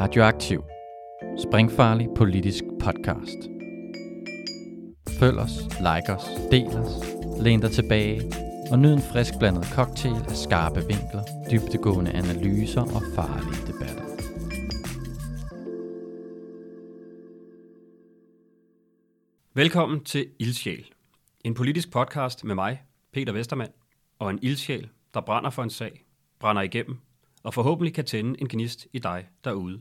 Radioaktiv. 0.00 0.64
Springfarlig 1.38 2.08
politisk 2.16 2.64
podcast. 2.80 3.38
Følg 5.20 5.38
os, 5.38 5.50
like 5.78 6.12
os, 6.16 6.24
del 6.50 6.66
os, 6.66 6.92
læn 7.40 7.60
dig 7.60 7.70
tilbage 7.70 8.32
og 8.70 8.78
nyd 8.78 8.92
en 8.92 9.02
frisk 9.12 9.32
blandet 9.38 9.64
cocktail 9.64 10.14
af 10.28 10.36
skarpe 10.36 10.80
vinkler, 10.80 11.22
dybtegående 11.50 12.10
analyser 12.12 12.80
og 12.80 13.02
farlige 13.14 13.66
debatter. 13.66 14.04
Velkommen 19.54 20.04
til 20.04 20.26
Ildsjæl. 20.38 20.86
En 21.44 21.54
politisk 21.54 21.90
podcast 21.90 22.44
med 22.44 22.54
mig, 22.54 22.82
Peter 23.12 23.32
Vestermand, 23.32 23.72
og 24.18 24.30
en 24.30 24.38
ildsjæl, 24.42 24.88
der 25.14 25.20
brænder 25.20 25.50
for 25.50 25.62
en 25.62 25.70
sag, 25.70 26.04
brænder 26.40 26.62
igennem 26.62 26.98
og 27.42 27.54
forhåbentlig 27.54 27.94
kan 27.94 28.04
tænde 28.04 28.40
en 28.40 28.48
gnist 28.48 28.86
i 28.92 28.98
dig 28.98 29.26
derude. 29.44 29.80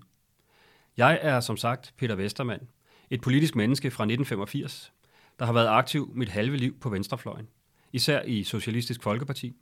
Jeg 0.98 1.20
er 1.22 1.40
som 1.40 1.58
sagt 1.58 1.94
Peter 1.98 2.16
Vestermand, 2.16 2.62
et 3.10 3.22
politisk 3.22 3.56
menneske 3.56 3.92
fra 3.92 4.04
1985, 4.04 4.94
der 5.40 5.46
har 5.46 5.54
været 5.54 5.68
aktiv 5.68 6.12
mit 6.16 6.30
halve 6.30 6.58
liv 6.58 6.80
på 6.80 6.90
venstrefløjen, 6.90 7.48
især 7.94 8.22
i 8.22 8.44
Socialistisk 8.44 9.04
Folkeparti, 9.04 9.56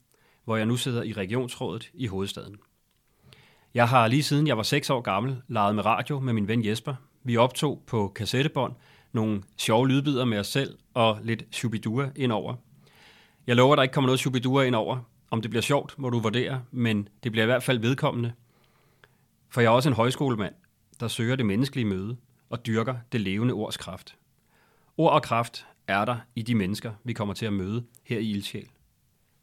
hvor 0.44 0.58
jeg 0.58 0.66
nu 0.66 0.78
sidder 0.78 1.04
i 1.04 1.14
regionsrådet 1.14 1.92
i 1.94 2.08
hovedstaden. 2.08 2.56
Jeg 3.74 3.90
har 3.90 4.08
lige 4.08 4.24
siden 4.24 4.48
jeg 4.48 4.58
var 4.58 4.64
6 4.64 4.90
år 4.90 5.02
gammel 5.02 5.42
leget 5.48 5.76
med 5.76 5.86
radio 5.86 6.20
med 6.20 6.34
min 6.34 6.48
ven 6.48 6.66
Jesper. 6.66 6.96
Vi 7.24 7.38
optog 7.38 7.84
på 7.88 8.12
kassettebånd 8.16 8.74
nogle 9.12 9.44
sjove 9.58 9.88
lydbider 9.88 10.26
med 10.26 10.40
os 10.40 10.48
selv 10.48 10.78
og 10.94 11.20
lidt 11.24 11.44
shubidua 11.52 12.10
indover. 12.16 12.56
Jeg 13.48 13.56
lover, 13.56 13.74
at 13.74 13.78
der 13.78 13.84
ikke 13.84 13.94
kommer 13.94 14.08
noget 14.08 14.20
shubidua 14.20 14.64
indover. 14.64 15.00
Om 15.32 15.42
det 15.42 15.52
bliver 15.52 15.62
sjovt, 15.62 16.00
må 16.00 16.10
du 16.10 16.20
vurdere, 16.20 16.64
men 16.72 17.08
det 17.24 17.32
bliver 17.32 17.44
i 17.44 17.46
hvert 17.46 17.64
fald 17.64 17.80
vedkommende. 17.80 18.34
For 19.50 19.62
jeg 19.62 19.68
er 19.68 19.72
også 19.72 19.90
en 19.90 19.96
højskolemand, 19.96 20.54
der 21.00 21.08
søger 21.08 21.36
det 21.36 21.46
menneskelige 21.46 21.86
møde 21.86 22.18
og 22.50 22.66
dyrker 22.66 22.96
det 23.12 23.22
levende 23.22 23.54
ords 23.54 23.78
kraft. 23.78 24.16
Ord 24.98 25.14
og 25.14 25.24
kraft 25.24 25.68
er 25.88 26.06
der 26.06 26.18
i 26.36 26.42
de 26.42 26.56
mennesker, 26.56 26.92
vi 27.04 27.14
kommer 27.14 27.34
til 27.34 27.46
at 27.46 27.54
møde 27.54 27.84
her 28.04 28.20
i 28.20 28.32
Ildsjæl. 28.32 28.68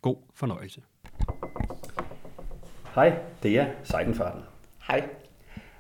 God 0.02 0.16
fornøjelse. 0.34 0.82
Hej, 2.94 3.18
det 3.42 3.58
er 3.58 3.66
Seidenfarten. 3.84 4.42
Hej. 4.88 5.08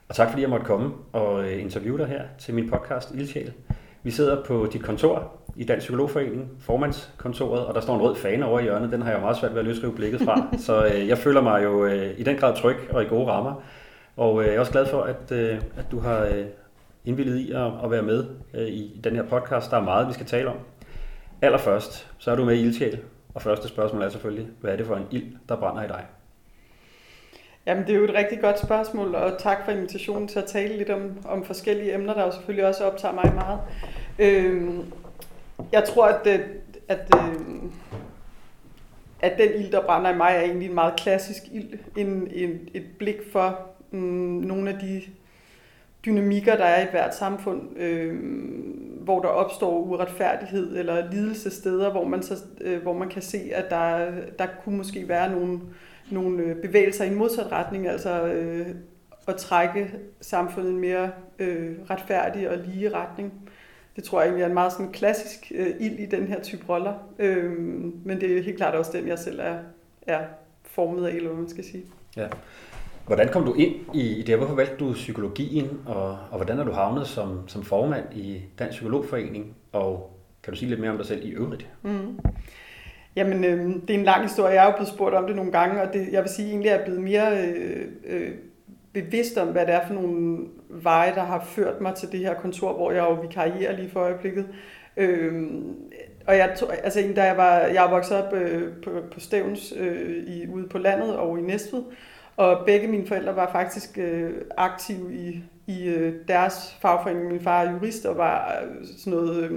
Og 0.08 0.14
tak 0.14 0.28
fordi 0.28 0.42
jeg 0.42 0.50
måtte 0.50 0.66
komme 0.66 0.94
og 1.12 1.44
øh, 1.44 1.62
interviewe 1.62 1.98
dig 1.98 2.06
her 2.06 2.22
til 2.38 2.54
min 2.54 2.70
podcast 2.70 3.14
Ildsjæl. 3.14 3.52
Vi 4.02 4.10
sidder 4.10 4.44
på 4.44 4.68
dit 4.72 4.82
kontor 4.82 5.32
i 5.56 5.64
Dansk 5.64 5.84
Psykologforening, 5.84 6.50
formandskontoret, 6.60 7.66
og 7.66 7.74
der 7.74 7.80
står 7.80 7.94
en 7.94 8.00
rød 8.00 8.16
fane 8.16 8.46
over 8.46 8.60
i 8.60 8.62
hjørnet. 8.62 8.92
Den 8.92 9.02
har 9.02 9.10
jeg 9.10 9.20
meget 9.20 9.36
svært 9.36 9.52
ved 9.52 9.58
at 9.58 9.64
løsrive 9.64 9.94
blikket 9.94 10.20
fra. 10.20 10.48
Så 10.66 10.86
øh, 10.86 11.08
jeg 11.08 11.18
føler 11.18 11.40
mig 11.40 11.64
jo 11.64 11.84
øh, 11.84 12.18
i 12.18 12.22
den 12.22 12.36
grad 12.36 12.56
tryg 12.56 12.76
og 12.90 13.02
i 13.02 13.06
gode 13.06 13.26
rammer. 13.26 13.62
Og 14.16 14.42
øh, 14.42 14.46
jeg 14.46 14.54
er 14.54 14.60
også 14.60 14.72
glad 14.72 14.86
for, 14.86 15.02
at, 15.02 15.32
øh, 15.32 15.60
at 15.76 15.84
du 15.90 15.98
har 15.98 16.24
øh, 16.24 16.44
indvillet 17.04 17.38
i 17.38 17.52
at, 17.52 17.72
at 17.84 17.90
være 17.90 18.02
med 18.02 18.26
øh, 18.54 18.68
i 18.68 19.00
den 19.04 19.16
her 19.16 19.22
podcast. 19.22 19.70
Der 19.70 19.76
er 19.76 19.84
meget, 19.84 20.08
vi 20.08 20.12
skal 20.12 20.26
tale 20.26 20.48
om. 20.48 20.56
Allerførst, 21.42 22.08
så 22.18 22.30
er 22.30 22.36
du 22.36 22.44
med 22.44 22.54
i 22.54 22.60
Ildsjæl. 22.60 23.00
Og 23.34 23.42
første 23.42 23.68
spørgsmål 23.68 24.02
er 24.02 24.08
selvfølgelig, 24.08 24.48
hvad 24.60 24.72
er 24.72 24.76
det 24.76 24.86
for 24.86 24.96
en 24.96 25.06
ild, 25.10 25.36
der 25.48 25.56
brænder 25.56 25.82
i 25.82 25.88
dig? 25.88 26.06
Jamen, 27.66 27.86
det 27.86 27.94
er 27.94 27.98
jo 27.98 28.04
et 28.04 28.14
rigtig 28.14 28.40
godt 28.40 28.58
spørgsmål, 28.58 29.14
og 29.14 29.38
tak 29.38 29.64
for 29.64 29.72
invitationen 29.72 30.28
til 30.28 30.38
at 30.38 30.44
tale 30.44 30.76
lidt 30.76 30.90
om, 30.90 31.18
om 31.24 31.44
forskellige 31.44 31.94
emner, 31.94 32.14
der 32.14 32.24
jo 32.24 32.32
selvfølgelig 32.32 32.66
også 32.66 32.84
optager 32.84 33.14
mig 33.14 33.34
meget. 33.34 33.60
Øhm, 34.18 34.92
jeg 35.72 35.84
tror, 35.84 36.06
at, 36.06 36.24
det, 36.24 36.44
at, 36.88 37.14
øh, 37.16 37.34
at 39.20 39.38
den 39.38 39.62
ild, 39.62 39.72
der 39.72 39.86
brænder 39.86 40.14
i 40.14 40.16
mig, 40.16 40.32
er 40.34 40.40
egentlig 40.40 40.68
en 40.68 40.74
meget 40.74 40.96
klassisk 40.96 41.42
ild. 41.52 41.78
En, 41.96 42.28
en, 42.30 42.68
et 42.74 42.84
blik 42.98 43.16
for 43.32 43.72
mm, 43.92 43.98
nogle 44.46 44.70
af 44.70 44.78
de 44.78 45.02
dynamikker, 46.04 46.56
der 46.56 46.64
er 46.64 46.86
i 46.86 46.90
hvert 46.90 47.14
samfund, 47.14 47.78
øh, 47.78 48.16
hvor 49.00 49.20
der 49.20 49.28
opstår 49.28 49.78
uretfærdighed 49.78 50.76
eller 50.76 51.10
lidelse 51.10 51.50
steder, 51.50 51.90
hvor 51.90 52.04
man, 52.04 52.22
så, 52.22 52.34
øh, 52.60 52.82
hvor 52.82 52.92
man 52.92 53.08
kan 53.08 53.22
se, 53.22 53.50
at 53.54 53.70
der, 53.70 54.10
der 54.38 54.46
kunne 54.64 54.76
måske 54.76 55.08
være 55.08 55.30
nogle, 55.30 55.60
nogle 56.10 56.42
øh, 56.42 56.56
bevægelser 56.56 57.04
i 57.04 57.08
en 57.08 57.14
modsat 57.14 57.52
retning, 57.52 57.88
altså 57.88 58.26
øh, 58.26 58.66
at 59.28 59.36
trække 59.36 59.90
samfundet 60.20 60.70
i 60.70 60.74
en 60.74 60.80
mere 60.80 61.10
øh, 61.38 61.76
retfærdig 61.90 62.50
og 62.50 62.58
lige 62.58 62.94
retning. 62.94 63.32
Det 63.96 64.04
tror 64.04 64.20
jeg 64.20 64.26
egentlig 64.26 64.42
er 64.42 64.48
en 64.48 64.54
meget 64.54 64.72
sådan 64.72 64.92
klassisk 64.92 65.52
øh, 65.54 65.74
ild 65.80 65.98
i 65.98 66.06
den 66.06 66.26
her 66.26 66.40
type 66.40 66.64
roller, 66.68 66.94
øh, 67.18 67.52
men 68.04 68.20
det 68.20 68.38
er 68.38 68.42
helt 68.42 68.56
klart 68.56 68.74
også 68.74 68.92
den, 68.92 69.08
jeg 69.08 69.18
selv 69.18 69.40
er, 69.40 69.58
er 70.02 70.24
formet 70.62 71.06
af, 71.06 71.14
eller 71.14 71.28
hvad 71.28 71.38
man 71.38 71.48
skal 71.48 71.64
sige. 71.64 71.84
Ja. 72.16 72.28
Hvordan 73.06 73.28
kom 73.28 73.44
du 73.44 73.54
ind 73.54 73.74
i 73.94 74.22
det? 74.26 74.36
Hvorfor 74.36 74.54
valgte 74.54 74.84
du 74.84 74.92
psykologien, 74.92 75.80
og, 75.86 76.18
og 76.30 76.36
hvordan 76.36 76.58
er 76.58 76.64
du 76.64 76.72
havnet 76.72 77.06
som, 77.06 77.48
som 77.48 77.62
formand 77.62 78.04
i 78.14 78.42
Dansk 78.58 78.72
Psykologforening? 78.72 79.56
Og 79.72 80.18
kan 80.42 80.52
du 80.52 80.58
sige 80.58 80.68
lidt 80.68 80.80
mere 80.80 80.90
om 80.90 80.96
dig 80.96 81.06
selv 81.06 81.26
i 81.26 81.30
øvrigt? 81.30 81.66
Mm. 81.82 82.18
Jamen, 83.16 83.44
øh, 83.44 83.74
det 83.88 83.94
er 83.94 83.98
en 83.98 84.04
lang 84.04 84.22
historie. 84.22 84.54
Jeg 84.54 84.62
er 84.62 84.70
jo 84.70 84.76
blevet 84.76 84.88
spurgt 84.88 85.14
om 85.14 85.26
det 85.26 85.36
nogle 85.36 85.52
gange, 85.52 85.82
og 85.82 85.92
det, 85.92 86.08
jeg 86.12 86.22
vil 86.22 86.30
sige 86.30 86.48
egentlig, 86.48 86.70
at 86.70 86.74
jeg 86.74 86.80
er 86.80 86.84
blevet 86.84 87.02
mere 87.02 87.46
øh, 87.46 87.86
øh, 88.06 88.30
bevidst 88.92 89.38
om, 89.38 89.48
hvad 89.48 89.66
det 89.66 89.74
er 89.74 89.86
for 89.86 89.94
nogle 89.94 90.38
veje, 90.68 91.14
der 91.14 91.22
har 91.22 91.44
ført 91.44 91.80
mig 91.80 91.94
til 91.94 92.12
det 92.12 92.20
her 92.20 92.34
kontor, 92.34 92.72
hvor 92.72 92.92
jeg 92.92 93.00
jo 93.00 93.14
vikarierer 93.14 93.76
lige 93.76 93.90
for 93.90 94.00
øjeblikket. 94.00 94.46
Øh, 94.96 95.32
og 96.26 96.36
jeg, 96.36 96.56
altså, 96.84 97.12
da 97.16 97.22
jeg 97.22 97.36
var, 97.36 97.58
jeg 97.58 97.88
voksede 97.90 98.26
op 98.26 98.32
øh, 98.32 98.72
på, 98.84 98.90
på 99.12 99.20
Stævns 99.20 99.74
øh, 99.76 100.24
i, 100.26 100.48
ude 100.48 100.68
på 100.68 100.78
landet 100.78 101.16
og 101.16 101.38
i 101.38 101.42
Næstved, 101.42 101.82
og 102.36 102.66
begge 102.66 102.88
mine 102.88 103.06
forældre 103.06 103.36
var 103.36 103.52
faktisk 103.52 103.98
øh, 103.98 104.32
aktive 104.56 105.14
i, 105.14 105.42
i 105.66 105.84
øh, 105.84 106.14
deres 106.28 106.76
fagforening. 106.80 107.28
Min 107.28 107.40
far 107.40 107.62
er 107.62 107.72
jurist 107.72 108.06
og 108.06 108.16
var 108.16 108.62
øh, 108.62 108.86
sådan 108.98 109.12
noget, 109.12 109.44
øh, 109.44 109.50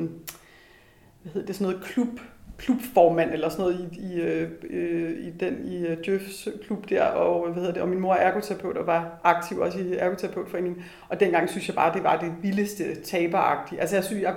hvad 1.22 1.34
hedder 1.34 1.48
det, 1.48 1.56
sådan 1.56 1.72
noget 1.72 1.86
klub, 1.86 2.20
klubformand 2.58 3.32
eller 3.32 3.50
sådan 3.50 3.66
noget 3.66 3.90
i, 3.92 4.00
i, 4.00 4.22
øh, 4.22 4.50
øh 4.70 5.28
i 5.28 5.30
den 5.30 5.66
i 5.66 5.92
uh, 5.92 5.98
Djøfs 6.06 6.48
klub 6.66 6.90
der, 6.90 7.04
og, 7.04 7.44
hvad 7.46 7.54
hedder 7.56 7.74
det, 7.74 7.82
og 7.82 7.90
min 7.90 8.00
mor 8.00 8.14
er 8.14 8.28
ergoterapeut 8.28 8.78
og 8.78 8.88
var 8.88 9.20
aktiv 9.24 9.60
også 9.60 9.80
i 9.80 9.96
ergoterapeutforeningen. 9.96 10.84
Og 11.10 11.20
dengang 11.20 11.50
synes 11.50 11.68
jeg 11.68 11.76
bare, 11.76 11.94
det 11.94 12.04
var 12.04 12.20
det 12.20 12.34
vildeste 12.42 13.02
taberagtige. 13.02 13.82
Altså 13.82 13.96
jeg 13.96 14.04
synes, 14.04 14.24
jeg, 14.24 14.36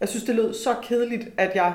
jeg 0.00 0.08
synes, 0.08 0.24
det 0.24 0.34
lød 0.34 0.54
så 0.54 0.74
kedeligt, 0.82 1.28
at 1.36 1.50
jeg 1.54 1.74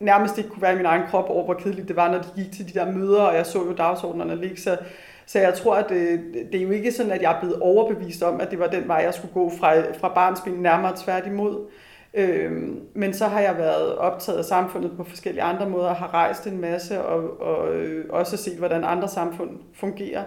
nærmest 0.00 0.38
ikke 0.38 0.50
kunne 0.50 0.62
være 0.62 0.72
i 0.72 0.76
min 0.76 0.86
egen 0.86 1.02
krop 1.10 1.30
over, 1.30 1.44
hvor 1.44 1.54
kedeligt 1.54 1.88
det 1.88 1.96
var, 1.96 2.10
når 2.10 2.18
de 2.18 2.42
gik 2.42 2.52
til 2.52 2.68
de 2.74 2.78
der 2.78 2.92
møder, 2.92 3.22
og 3.22 3.34
jeg 3.34 3.46
så 3.46 3.58
jo 3.58 3.72
dagsordnerne 3.72 4.40
ligge. 4.40 4.60
Så, 4.60 4.78
så 5.26 5.38
jeg 5.38 5.54
tror, 5.54 5.74
at 5.74 5.88
det, 5.88 6.20
det 6.52 6.58
er 6.58 6.64
jo 6.64 6.70
ikke 6.70 6.92
sådan, 6.92 7.12
at 7.12 7.22
jeg 7.22 7.32
er 7.32 7.40
blevet 7.40 7.60
overbevist 7.60 8.22
om, 8.22 8.40
at 8.40 8.50
det 8.50 8.58
var 8.58 8.66
den 8.66 8.88
vej, 8.88 8.96
jeg 8.96 9.14
skulle 9.14 9.34
gå 9.34 9.52
fra, 9.58 9.92
fra 10.00 10.08
barnsben 10.08 10.52
nærmere 10.52 10.92
tværtimod. 11.04 11.66
Øhm, 12.14 12.80
men 12.94 13.14
så 13.14 13.26
har 13.26 13.40
jeg 13.40 13.58
været 13.58 13.96
optaget 13.96 14.38
af 14.38 14.44
samfundet 14.44 14.92
på 14.96 15.04
forskellige 15.04 15.42
andre 15.42 15.68
måder, 15.70 15.94
har 15.94 16.14
rejst 16.14 16.46
en 16.46 16.60
masse, 16.60 17.04
og, 17.04 17.40
og 17.40 17.74
øh, 17.74 18.04
også 18.10 18.36
set, 18.36 18.56
hvordan 18.56 18.84
andre 18.84 19.08
samfund 19.08 19.50
fungerer. 19.74 20.22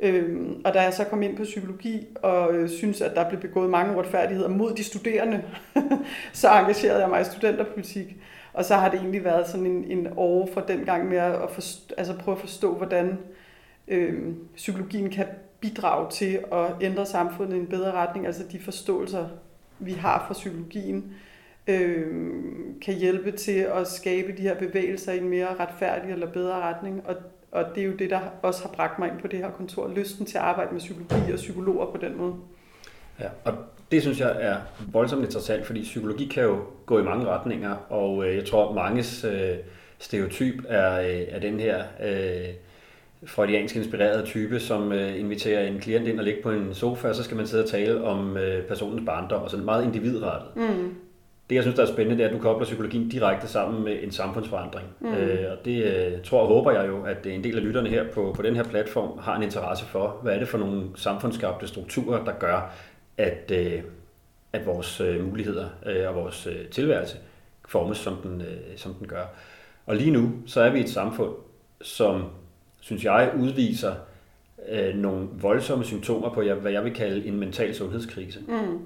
Øhm, 0.00 0.62
og 0.64 0.74
da 0.74 0.80
jeg 0.80 0.94
så 0.94 1.04
kom 1.04 1.22
ind 1.22 1.36
på 1.36 1.42
psykologi 1.42 2.06
og 2.22 2.54
øh, 2.54 2.68
synes, 2.68 3.00
at 3.00 3.14
der 3.14 3.28
blev 3.28 3.40
begået 3.40 3.70
mange 3.70 3.96
uretfærdigheder 3.96 4.48
mod 4.48 4.72
de 4.74 4.84
studerende, 4.84 5.42
så 6.32 6.48
engagerede 6.48 7.00
jeg 7.00 7.08
mig 7.08 7.20
i 7.20 7.24
studenterpolitik. 7.24 8.16
Og 8.52 8.64
så 8.64 8.74
har 8.74 8.88
det 8.88 9.00
egentlig 9.00 9.24
været 9.24 9.46
sådan 9.46 9.66
en, 9.66 9.84
en 9.84 10.08
år 10.16 10.48
fra 10.54 10.64
den 10.68 10.84
gang 10.84 11.08
med 11.08 11.18
at 11.18 11.50
forstå, 11.50 11.94
altså 11.98 12.18
prøve 12.18 12.34
at 12.34 12.40
forstå, 12.40 12.74
hvordan 12.74 13.18
øh, 13.88 14.34
psykologien 14.56 15.10
kan 15.10 15.26
bidrage 15.60 16.10
til 16.10 16.38
at 16.52 16.66
ændre 16.80 17.06
samfundet 17.06 17.56
i 17.56 17.60
en 17.60 17.66
bedre 17.66 17.92
retning. 17.92 18.26
Altså 18.26 18.42
de 18.52 18.60
forståelser, 18.60 19.28
vi 19.78 19.92
har 19.92 20.24
fra 20.26 20.34
psykologien, 20.34 21.14
øh, 21.66 22.34
kan 22.82 22.94
hjælpe 22.94 23.32
til 23.32 23.58
at 23.60 23.86
skabe 23.86 24.32
de 24.36 24.42
her 24.42 24.54
bevægelser 24.54 25.12
i 25.12 25.18
en 25.18 25.28
mere 25.28 25.54
retfærdig 25.60 26.10
eller 26.10 26.32
bedre 26.32 26.54
retning. 26.54 27.02
Og, 27.06 27.16
og 27.50 27.64
det 27.74 27.80
er 27.80 27.86
jo 27.86 27.92
det, 27.92 28.10
der 28.10 28.20
også 28.42 28.62
har 28.62 28.70
bragt 28.70 28.98
mig 28.98 29.08
ind 29.08 29.20
på 29.20 29.26
det 29.26 29.38
her 29.38 29.50
kontor. 29.50 29.88
Lysten 29.88 30.26
til 30.26 30.38
at 30.38 30.44
arbejde 30.44 30.72
med 30.72 30.80
psykologi 30.80 31.32
og 31.32 31.36
psykologer 31.36 31.86
på 31.86 31.96
den 31.96 32.18
måde. 32.18 32.34
Ja, 33.20 33.28
og 33.44 33.54
det 33.90 34.02
synes 34.02 34.20
jeg 34.20 34.36
er 34.40 34.56
voldsomt 34.92 35.24
interessant, 35.24 35.66
fordi 35.66 35.82
psykologi 35.82 36.26
kan 36.26 36.42
jo 36.42 36.58
gå 36.86 36.98
i 36.98 37.02
mange 37.02 37.26
retninger, 37.26 37.74
og 37.88 38.28
øh, 38.28 38.36
jeg 38.36 38.44
tror, 38.44 38.72
manges 38.72 39.24
øh, 39.24 39.56
stereotyp 39.98 40.54
er, 40.68 41.00
øh, 41.00 41.20
er 41.28 41.38
den 41.38 41.60
her 41.60 41.82
øh, 42.04 42.48
freudiansk 43.26 43.76
inspirerede 43.76 44.26
type, 44.26 44.60
som 44.60 44.92
øh, 44.92 45.20
inviterer 45.20 45.66
en 45.66 45.78
klient 45.78 46.08
ind 46.08 46.18
og 46.18 46.24
ligge 46.24 46.42
på 46.42 46.50
en 46.50 46.74
sofa, 46.74 47.08
og 47.08 47.14
så 47.14 47.22
skal 47.22 47.36
man 47.36 47.46
sidde 47.46 47.64
og 47.64 47.70
tale 47.70 48.04
om 48.04 48.36
øh, 48.36 48.64
personens 48.64 49.02
barndom, 49.06 49.42
og 49.42 49.50
sådan 49.50 49.64
meget 49.64 49.84
individrettet. 49.84 50.48
Mm. 50.56 50.94
Det, 51.50 51.56
jeg 51.56 51.64
synes, 51.64 51.76
der 51.76 51.82
er 51.82 51.92
spændende, 51.92 52.16
det 52.16 52.24
er, 52.24 52.28
at 52.28 52.34
du 52.34 52.42
kobler 52.42 52.64
psykologien 52.64 53.08
direkte 53.08 53.48
sammen 53.48 53.84
med 53.84 53.96
en 54.02 54.10
samfundsforandring. 54.10 54.86
Mm. 55.00 55.14
Øh, 55.14 55.52
og 55.52 55.64
det 55.64 55.84
øh, 55.84 56.22
tror 56.24 56.40
og 56.40 56.48
håber 56.48 56.72
jeg 56.72 56.88
jo, 56.88 57.02
at 57.02 57.26
en 57.26 57.44
del 57.44 57.56
af 57.56 57.64
lytterne 57.64 57.88
her 57.88 58.04
på, 58.14 58.32
på 58.36 58.42
den 58.42 58.56
her 58.56 58.62
platform 58.62 59.18
har 59.18 59.36
en 59.36 59.42
interesse 59.42 59.84
for. 59.84 60.18
Hvad 60.22 60.34
er 60.34 60.38
det 60.38 60.48
for 60.48 60.58
nogle 60.58 60.82
samfundsskabte 60.96 61.66
strukturer, 61.66 62.24
der 62.24 62.32
gør, 62.32 62.74
at, 63.20 63.50
øh, 63.50 63.82
at 64.52 64.66
vores 64.66 65.00
øh, 65.00 65.24
muligheder 65.24 65.68
øh, 65.86 66.08
og 66.08 66.14
vores 66.14 66.46
øh, 66.46 66.68
tilværelse 66.68 67.16
formes, 67.68 67.98
som 67.98 68.16
den, 68.16 68.40
øh, 68.40 68.76
som 68.76 68.94
den 68.94 69.06
gør. 69.06 69.24
Og 69.86 69.96
lige 69.96 70.10
nu, 70.10 70.32
så 70.46 70.60
er 70.60 70.70
vi 70.70 70.80
et 70.80 70.90
samfund, 70.90 71.34
som, 71.82 72.24
synes 72.80 73.04
jeg, 73.04 73.32
udviser 73.38 73.94
øh, 74.68 74.94
nogle 74.94 75.28
voldsomme 75.32 75.84
symptomer 75.84 76.34
på, 76.34 76.42
hvad 76.42 76.72
jeg 76.72 76.84
vil 76.84 76.94
kalde 76.94 77.26
en 77.26 77.36
mental 77.36 77.74
sundhedskrise. 77.74 78.40
Mm. 78.48 78.78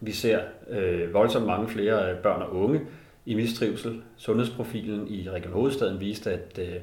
Vi 0.00 0.12
ser 0.12 0.40
øh, 0.68 1.14
voldsomt 1.14 1.46
mange 1.46 1.68
flere 1.68 2.16
børn 2.22 2.42
og 2.42 2.56
unge 2.56 2.80
i 3.26 3.34
mistrivsel. 3.34 4.02
Sundhedsprofilen 4.16 5.08
i 5.08 5.30
Region 5.30 5.52
Hovedstaden 5.52 6.00
viste, 6.00 6.30
at, 6.30 6.58
øh, 6.58 6.80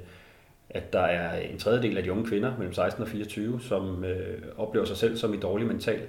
at 0.69 0.93
der 0.93 0.99
er 1.01 1.39
en 1.39 1.57
tredjedel 1.57 1.97
af 1.97 2.03
de 2.03 2.11
unge 2.11 2.25
kvinder 2.25 2.57
mellem 2.57 2.73
16 2.73 3.03
og 3.03 3.09
24, 3.09 3.61
som 3.61 4.03
øh, 4.03 4.41
oplever 4.57 4.85
sig 4.85 4.97
selv 4.97 5.17
som 5.17 5.33
i 5.33 5.37
dårlig 5.37 5.67
mental 5.67 6.01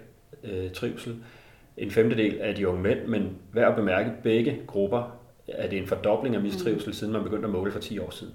øh, 0.44 0.70
trivsel. 0.70 1.16
En 1.76 1.90
femtedel 1.90 2.38
af 2.40 2.54
de 2.54 2.68
unge 2.68 2.82
mænd, 2.82 3.06
men 3.06 3.36
værd 3.52 3.68
at 3.70 3.76
bemærke, 3.76 4.10
begge 4.22 4.58
grupper 4.66 5.20
er 5.48 5.68
det 5.68 5.78
en 5.78 5.86
fordobling 5.86 6.34
af 6.34 6.42
mistrivsel, 6.42 6.88
mm. 6.88 6.92
siden 6.92 7.12
man 7.12 7.22
begyndte 7.22 7.46
at 7.46 7.52
måle 7.52 7.72
for 7.72 7.80
10 7.80 7.98
år 7.98 8.10
siden. 8.10 8.34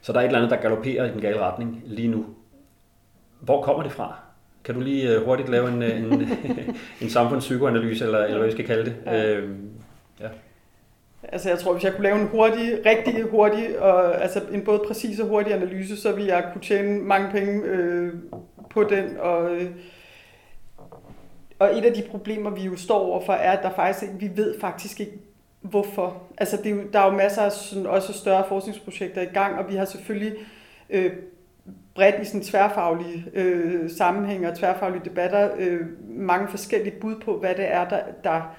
Så 0.00 0.12
der 0.12 0.18
er 0.18 0.22
et 0.22 0.26
eller 0.26 0.38
andet, 0.38 0.50
der 0.50 0.56
galopperer 0.56 1.04
i 1.04 1.12
den 1.12 1.20
gale 1.20 1.40
retning 1.40 1.82
lige 1.84 2.08
nu. 2.08 2.26
Hvor 3.40 3.62
kommer 3.62 3.82
det 3.82 3.92
fra? 3.92 4.18
Kan 4.64 4.74
du 4.74 4.80
lige 4.80 5.14
øh, 5.14 5.24
hurtigt 5.24 5.48
lave 5.48 5.68
en, 5.68 5.82
øh, 5.82 5.98
en, 5.98 6.28
en 7.02 7.10
samfundspsykoanalyse, 7.10 8.04
eller, 8.04 8.18
eller 8.18 8.38
hvad 8.38 8.46
vi 8.46 8.52
skal 8.52 8.66
kalde 8.66 8.84
det? 8.84 8.96
Ja. 9.06 9.34
Øh, 9.34 9.50
ja. 10.20 10.28
Altså 11.22 11.48
jeg 11.48 11.58
tror, 11.58 11.72
hvis 11.72 11.84
jeg 11.84 11.92
kunne 11.92 12.02
lave 12.02 12.20
en 12.20 12.26
hurtig, 12.26 12.78
rigtig 12.86 13.24
hurtig, 13.30 13.80
og, 13.80 14.22
altså 14.22 14.40
en 14.52 14.64
både 14.64 14.80
præcis 14.86 15.20
og 15.20 15.28
hurtig 15.28 15.54
analyse, 15.54 15.96
så 15.96 16.12
ville 16.12 16.34
jeg 16.34 16.48
kunne 16.52 16.62
tjene 16.62 17.00
mange 17.00 17.30
penge 17.30 17.62
øh, 17.64 18.12
på 18.70 18.84
den. 18.84 19.16
Og, 19.18 19.56
øh, 19.56 19.70
og 21.58 21.78
et 21.78 21.84
af 21.84 21.92
de 21.92 22.02
problemer, 22.10 22.50
vi 22.50 22.62
jo 22.62 22.76
står 22.76 22.98
overfor, 22.98 23.32
er, 23.32 23.52
at 23.52 23.62
der 23.62 23.70
faktisk 23.70 24.02
ikke, 24.02 24.14
vi 24.18 24.36
ved 24.36 24.60
faktisk 24.60 25.00
ikke, 25.00 25.18
hvorfor. 25.60 26.22
Altså 26.38 26.56
det 26.56 26.66
er 26.66 26.70
jo, 26.70 26.82
der 26.92 27.00
er 27.00 27.06
jo 27.06 27.16
masser 27.16 27.42
af 27.42 27.52
sådan, 27.52 27.86
også 27.86 28.12
større 28.12 28.44
forskningsprojekter 28.48 29.22
i 29.22 29.24
gang, 29.24 29.58
og 29.58 29.70
vi 29.70 29.76
har 29.76 29.84
selvfølgelig 29.84 30.38
øh, 30.90 31.12
bredt 31.94 32.22
i 32.22 32.24
sådan 32.24 32.42
tværfaglige 32.42 33.24
øh, 33.34 33.90
sammenhæng 33.90 34.46
og 34.46 34.56
tværfaglige 34.56 35.04
debatter 35.04 35.50
øh, 35.58 35.80
mange 36.08 36.48
forskellige 36.48 37.00
bud 37.00 37.20
på, 37.24 37.38
hvad 37.38 37.54
det 37.54 37.72
er, 37.72 37.88
der, 37.88 38.00
der 38.24 38.56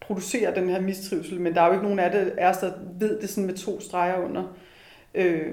producerer 0.00 0.54
den 0.54 0.68
her 0.68 0.80
mistrivsel, 0.80 1.40
men 1.40 1.54
der 1.54 1.60
er 1.60 1.66
jo 1.66 1.72
ikke 1.72 1.84
nogen 1.84 1.98
af 1.98 2.10
det, 2.10 2.32
er, 2.38 2.52
der 2.52 2.72
ved 2.98 3.20
det 3.20 3.28
sådan 3.28 3.46
med 3.46 3.54
to 3.54 3.80
streger 3.80 4.24
under. 4.24 4.44
Øh, 5.14 5.52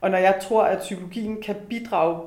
og 0.00 0.10
når 0.10 0.18
jeg 0.18 0.38
tror, 0.42 0.62
at 0.62 0.78
psykologien 0.78 1.42
kan 1.42 1.56
bidrage 1.68 2.20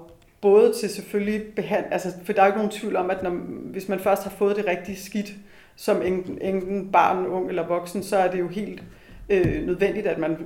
både 0.44 0.74
til 0.74 0.90
selvfølgelig 0.90 1.42
behand, 1.56 1.86
altså, 1.92 2.08
for 2.24 2.34
der 2.34 2.42
er 2.42 2.46
jo 2.46 2.50
ikke 2.50 2.58
nogen 2.58 2.72
tvivl 2.72 2.96
om, 2.96 3.10
at 3.10 3.24
når, 3.24 3.30
hvis 3.72 3.90
man 3.90 4.00
først 4.00 4.24
har 4.24 4.30
fået 4.30 4.56
det 4.56 4.66
rigtige 4.68 4.98
skidt, 4.98 5.34
som 5.76 6.02
enten, 6.02 6.38
enten 6.42 6.92
barn, 6.92 7.26
ung 7.26 7.50
eller 7.50 7.68
voksen, 7.68 8.04
så 8.04 8.18
er 8.18 8.32
det 8.32 8.40
jo 8.40 8.48
helt 8.48 8.84
øh, 9.30 9.66
nødvendigt, 9.66 10.08
at 10.08 10.18
man 10.18 10.38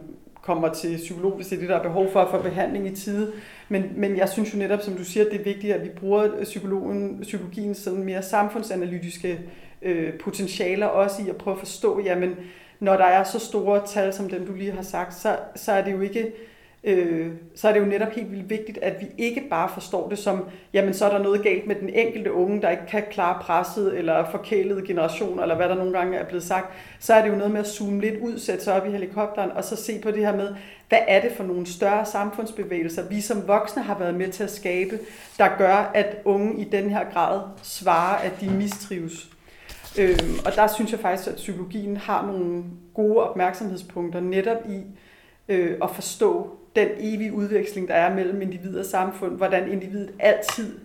kommer 0.41 0.73
til 0.73 0.97
psykolog, 0.97 1.35
hvis 1.35 1.47
det 1.47 1.55
er 1.55 1.59
det, 1.59 1.69
der 1.69 1.75
er 1.75 1.83
behov 1.83 2.11
for 2.11 2.19
at 2.21 2.29
få 2.31 2.41
behandling 2.41 2.87
i 2.87 2.95
tide. 2.95 3.31
Men, 3.69 3.83
men 3.95 4.17
jeg 4.17 4.29
synes 4.29 4.53
jo 4.53 4.59
netop, 4.59 4.81
som 4.81 4.93
du 4.93 5.03
siger, 5.03 5.25
at 5.25 5.31
det 5.31 5.39
er 5.39 5.43
vigtigt, 5.43 5.73
at 5.73 5.83
vi 5.83 5.89
bruger 5.89 6.43
psykologen, 6.43 7.19
psykologien 7.21 7.75
sådan 7.75 8.03
mere 8.03 8.23
samfundsanalytiske 8.23 9.39
øh, 9.81 10.13
potentialer 10.19 10.85
også 10.85 11.21
i 11.21 11.29
at 11.29 11.35
prøve 11.35 11.53
at 11.53 11.59
forstå, 11.59 12.01
jamen, 12.05 12.35
når 12.79 12.97
der 12.97 13.05
er 13.05 13.23
så 13.23 13.39
store 13.39 13.81
tal, 13.87 14.13
som 14.13 14.29
dem 14.29 14.45
du 14.45 14.53
lige 14.53 14.71
har 14.71 14.81
sagt, 14.81 15.13
så, 15.13 15.37
så 15.55 15.71
er 15.71 15.83
det 15.83 15.91
jo 15.91 16.01
ikke 16.01 16.31
øh, 16.87 17.31
så 17.55 17.67
er 17.67 17.73
det 17.73 17.79
jo 17.79 17.85
netop 17.85 18.11
helt 18.11 18.31
vildt 18.31 18.49
vigtigt, 18.49 18.77
at 18.77 19.01
vi 19.01 19.07
ikke 19.17 19.43
bare 19.49 19.69
forstår 19.73 20.09
det 20.09 20.17
som, 20.17 20.43
jamen 20.73 20.93
så 20.93 21.05
er 21.05 21.09
der 21.09 21.23
noget 21.23 21.43
galt 21.43 21.67
med 21.67 21.75
den 21.75 21.89
enkelte 21.89 22.33
unge, 22.33 22.61
der 22.61 22.69
ikke 22.69 22.85
kan 22.87 23.03
klare 23.11 23.39
presset, 23.41 23.97
eller 23.97 24.31
forkælede 24.31 24.87
generationer, 24.87 25.41
eller 25.41 25.55
hvad 25.55 25.69
der 25.69 25.75
nogle 25.75 25.97
gange 25.97 26.17
er 26.17 26.25
blevet 26.25 26.43
sagt. 26.43 26.73
Så 26.99 27.13
er 27.13 27.21
det 27.21 27.29
jo 27.29 27.35
noget 27.35 27.51
med 27.51 27.59
at 27.59 27.67
zoome 27.67 28.01
lidt 28.01 28.19
ud, 28.21 28.39
sætte 28.39 28.63
sig 28.63 28.81
op 28.81 28.87
i 28.87 28.91
helikopteren, 28.91 29.51
og 29.51 29.63
så 29.63 29.75
se 29.75 29.99
på 29.99 30.11
det 30.11 30.19
her 30.19 30.35
med, 30.35 30.55
hvad 30.89 30.99
er 31.07 31.21
det 31.21 31.31
for 31.31 31.43
nogle 31.43 31.65
større 31.65 32.05
samfundsbevægelser, 32.05 33.09
vi 33.09 33.21
som 33.21 33.47
voksne 33.47 33.83
har 33.83 33.97
været 33.99 34.15
med 34.15 34.27
til 34.31 34.43
at 34.43 34.51
skabe, 34.51 34.99
der 35.37 35.57
gør, 35.57 35.91
at 35.93 36.17
unge 36.25 36.61
i 36.61 36.63
den 36.63 36.89
her 36.89 37.03
grad 37.13 37.41
svarer, 37.63 38.17
at 38.17 38.41
de 38.41 38.49
mistrives. 38.49 39.29
Øhm, 39.99 40.35
og 40.45 40.55
der 40.55 40.67
synes 40.67 40.91
jeg 40.91 40.99
faktisk, 40.99 41.29
at 41.29 41.35
psykologien 41.35 41.97
har 41.97 42.25
nogle 42.25 42.63
gode 42.93 43.17
opmærksomhedspunkter 43.17 44.19
netop 44.19 44.57
i 44.69 44.81
øh, 45.47 45.77
at 45.83 45.89
forstå 45.89 46.57
den 46.77 46.87
evige 46.99 47.33
udveksling, 47.33 47.87
der 47.87 47.93
er 47.93 48.15
mellem 48.15 48.41
individ 48.41 48.77
og 48.77 48.85
samfund, 48.85 49.37
hvordan 49.37 49.71
individet 49.71 50.11
altid 50.19 50.79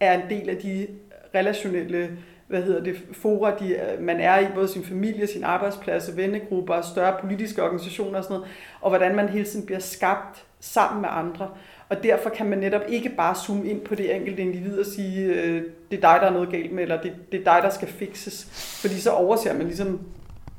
er 0.00 0.22
en 0.22 0.30
del 0.30 0.50
af 0.50 0.56
de 0.56 0.86
relationelle 1.34 2.18
hvad 2.46 2.62
hedder 2.62 2.82
det, 2.82 2.96
fora, 3.12 3.58
de, 3.58 3.76
man 4.00 4.20
er 4.20 4.38
i, 4.38 4.46
både 4.54 4.68
sin 4.68 4.84
familie, 4.84 5.26
sin 5.26 5.44
arbejdsplads, 5.44 6.16
vennegrupper, 6.16 6.80
større 6.80 7.16
politiske 7.20 7.62
organisationer 7.62 8.18
og 8.18 8.24
sådan 8.24 8.36
noget, 8.36 8.52
og 8.80 8.90
hvordan 8.90 9.16
man 9.16 9.28
hele 9.28 9.44
tiden 9.44 9.66
bliver 9.66 9.78
skabt 9.78 10.44
sammen 10.60 11.00
med 11.00 11.08
andre. 11.12 11.50
Og 11.88 12.02
derfor 12.02 12.30
kan 12.30 12.46
man 12.46 12.58
netop 12.58 12.82
ikke 12.88 13.08
bare 13.08 13.34
zoome 13.34 13.68
ind 13.68 13.80
på 13.80 13.94
det 13.94 14.16
enkelte 14.16 14.42
individ 14.42 14.78
og 14.78 14.86
sige, 14.86 15.26
øh, 15.26 15.62
det 15.90 15.96
er 15.96 16.00
dig, 16.00 16.18
der 16.20 16.26
er 16.26 16.32
noget 16.32 16.50
galt 16.50 16.72
med, 16.72 16.82
eller 16.82 17.02
det, 17.02 17.12
det 17.32 17.40
er 17.40 17.44
dig, 17.44 17.62
der 17.62 17.70
skal 17.70 17.88
fikses. 17.88 18.44
Fordi 18.80 19.00
så 19.00 19.10
overser 19.10 19.54
man 19.54 19.66
ligesom 19.66 20.00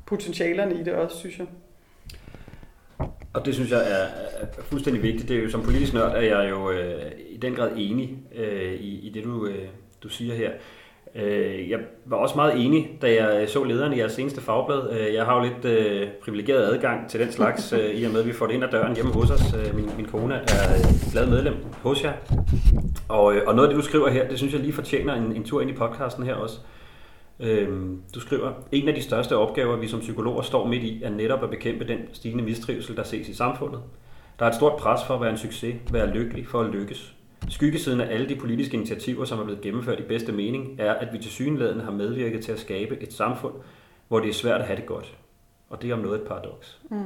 potentialerne 0.05 0.79
i 0.79 0.83
det 0.83 0.93
også, 0.93 1.17
synes 1.17 1.39
jeg. 1.39 1.47
Og 3.33 3.45
det 3.45 3.53
synes 3.53 3.71
jeg 3.71 3.79
er, 3.79 4.05
er 4.41 4.45
fuldstændig 4.61 5.03
vigtigt. 5.03 5.29
Det 5.29 5.37
er 5.37 5.43
jo 5.43 5.49
som 5.49 5.63
politisk 5.63 5.93
nørd, 5.93 6.11
er 6.15 6.21
jeg 6.21 6.49
jo 6.49 6.71
øh, 6.71 7.11
i 7.29 7.37
den 7.37 7.55
grad 7.55 7.71
enig 7.75 8.17
øh, 8.35 8.73
i, 8.73 9.07
i 9.07 9.09
det, 9.09 9.23
du, 9.23 9.47
øh, 9.47 9.67
du 10.03 10.09
siger 10.09 10.35
her. 10.35 10.51
Øh, 11.15 11.69
jeg 11.69 11.79
var 12.05 12.17
også 12.17 12.35
meget 12.35 12.65
enig, 12.65 12.97
da 13.01 13.23
jeg 13.23 13.49
så 13.49 13.63
lederen 13.63 13.93
i 13.93 13.99
jeres 13.99 14.11
seneste 14.11 14.41
fagblad. 14.41 14.91
Øh, 14.91 15.13
jeg 15.13 15.25
har 15.25 15.35
jo 15.35 15.43
lidt 15.43 15.65
øh, 15.65 16.07
privilegeret 16.23 16.73
adgang 16.73 17.09
til 17.09 17.19
den 17.19 17.31
slags, 17.31 17.73
øh, 17.77 17.95
i 17.95 18.03
og 18.03 18.11
med 18.11 18.19
at 18.19 18.27
vi 18.27 18.33
får 18.33 18.47
det 18.47 18.53
ind 18.53 18.63
ad 18.63 18.69
døren 18.71 18.95
hjemme 18.95 19.13
hos 19.13 19.31
os. 19.31 19.53
Øh, 19.53 19.75
min, 19.75 19.89
min 19.97 20.05
kone 20.05 20.33
er 20.33 21.11
glad 21.11 21.27
medlem 21.27 21.55
hos 21.81 22.03
jer. 22.03 22.13
Og, 23.09 23.35
øh, 23.35 23.41
og 23.47 23.55
noget 23.55 23.67
af 23.67 23.75
det, 23.75 23.83
du 23.83 23.89
skriver 23.89 24.09
her, 24.09 24.27
det 24.29 24.37
synes 24.37 24.53
jeg 24.53 24.61
lige 24.61 24.73
fortjener 24.73 25.13
en, 25.13 25.35
en 25.35 25.43
tur 25.43 25.61
ind 25.61 25.69
i 25.69 25.73
podcasten 25.73 26.23
her 26.23 26.33
også. 26.33 26.57
Øhm, 27.39 28.01
du 28.15 28.19
skriver, 28.19 28.53
en 28.71 28.87
af 28.87 28.95
de 28.95 29.01
største 29.01 29.37
opgaver, 29.37 29.75
vi 29.75 29.87
som 29.87 29.99
psykologer 29.99 30.41
står 30.41 30.67
midt 30.67 30.83
i, 30.83 31.03
er 31.03 31.09
netop 31.09 31.43
at 31.43 31.49
bekæmpe 31.49 31.87
den 31.87 31.99
stigende 32.13 32.43
mistrivsel, 32.43 32.95
der 32.95 33.03
ses 33.03 33.29
i 33.29 33.33
samfundet. 33.33 33.81
Der 34.39 34.45
er 34.45 34.49
et 34.49 34.55
stort 34.55 34.79
pres 34.79 35.01
for 35.07 35.13
at 35.13 35.21
være 35.21 35.31
en 35.31 35.37
succes, 35.37 35.75
være 35.91 36.13
lykkelig 36.13 36.47
for 36.47 36.61
at 36.61 36.71
lykkes. 36.71 37.13
Skyggesiden 37.49 38.01
af 38.01 38.13
alle 38.13 38.29
de 38.29 38.35
politiske 38.35 38.77
initiativer, 38.77 39.25
som 39.25 39.39
er 39.39 39.43
blevet 39.43 39.61
gennemført 39.61 39.99
i 39.99 40.03
bedste 40.03 40.31
mening, 40.31 40.75
er, 40.79 40.93
at 40.93 41.13
vi 41.13 41.17
til 41.17 41.31
synlædende 41.31 41.83
har 41.83 41.91
medvirket 41.91 42.43
til 42.43 42.51
at 42.51 42.59
skabe 42.59 43.01
et 43.01 43.13
samfund, 43.13 43.53
hvor 44.07 44.19
det 44.19 44.29
er 44.29 44.33
svært 44.33 44.61
at 44.61 44.67
have 44.67 44.77
det 44.77 44.85
godt. 44.85 45.17
Og 45.69 45.81
det 45.81 45.89
er 45.89 45.93
om 45.93 45.99
noget 45.99 46.21
et 46.21 46.27
paradoks. 46.27 46.79
Mm. 46.89 46.97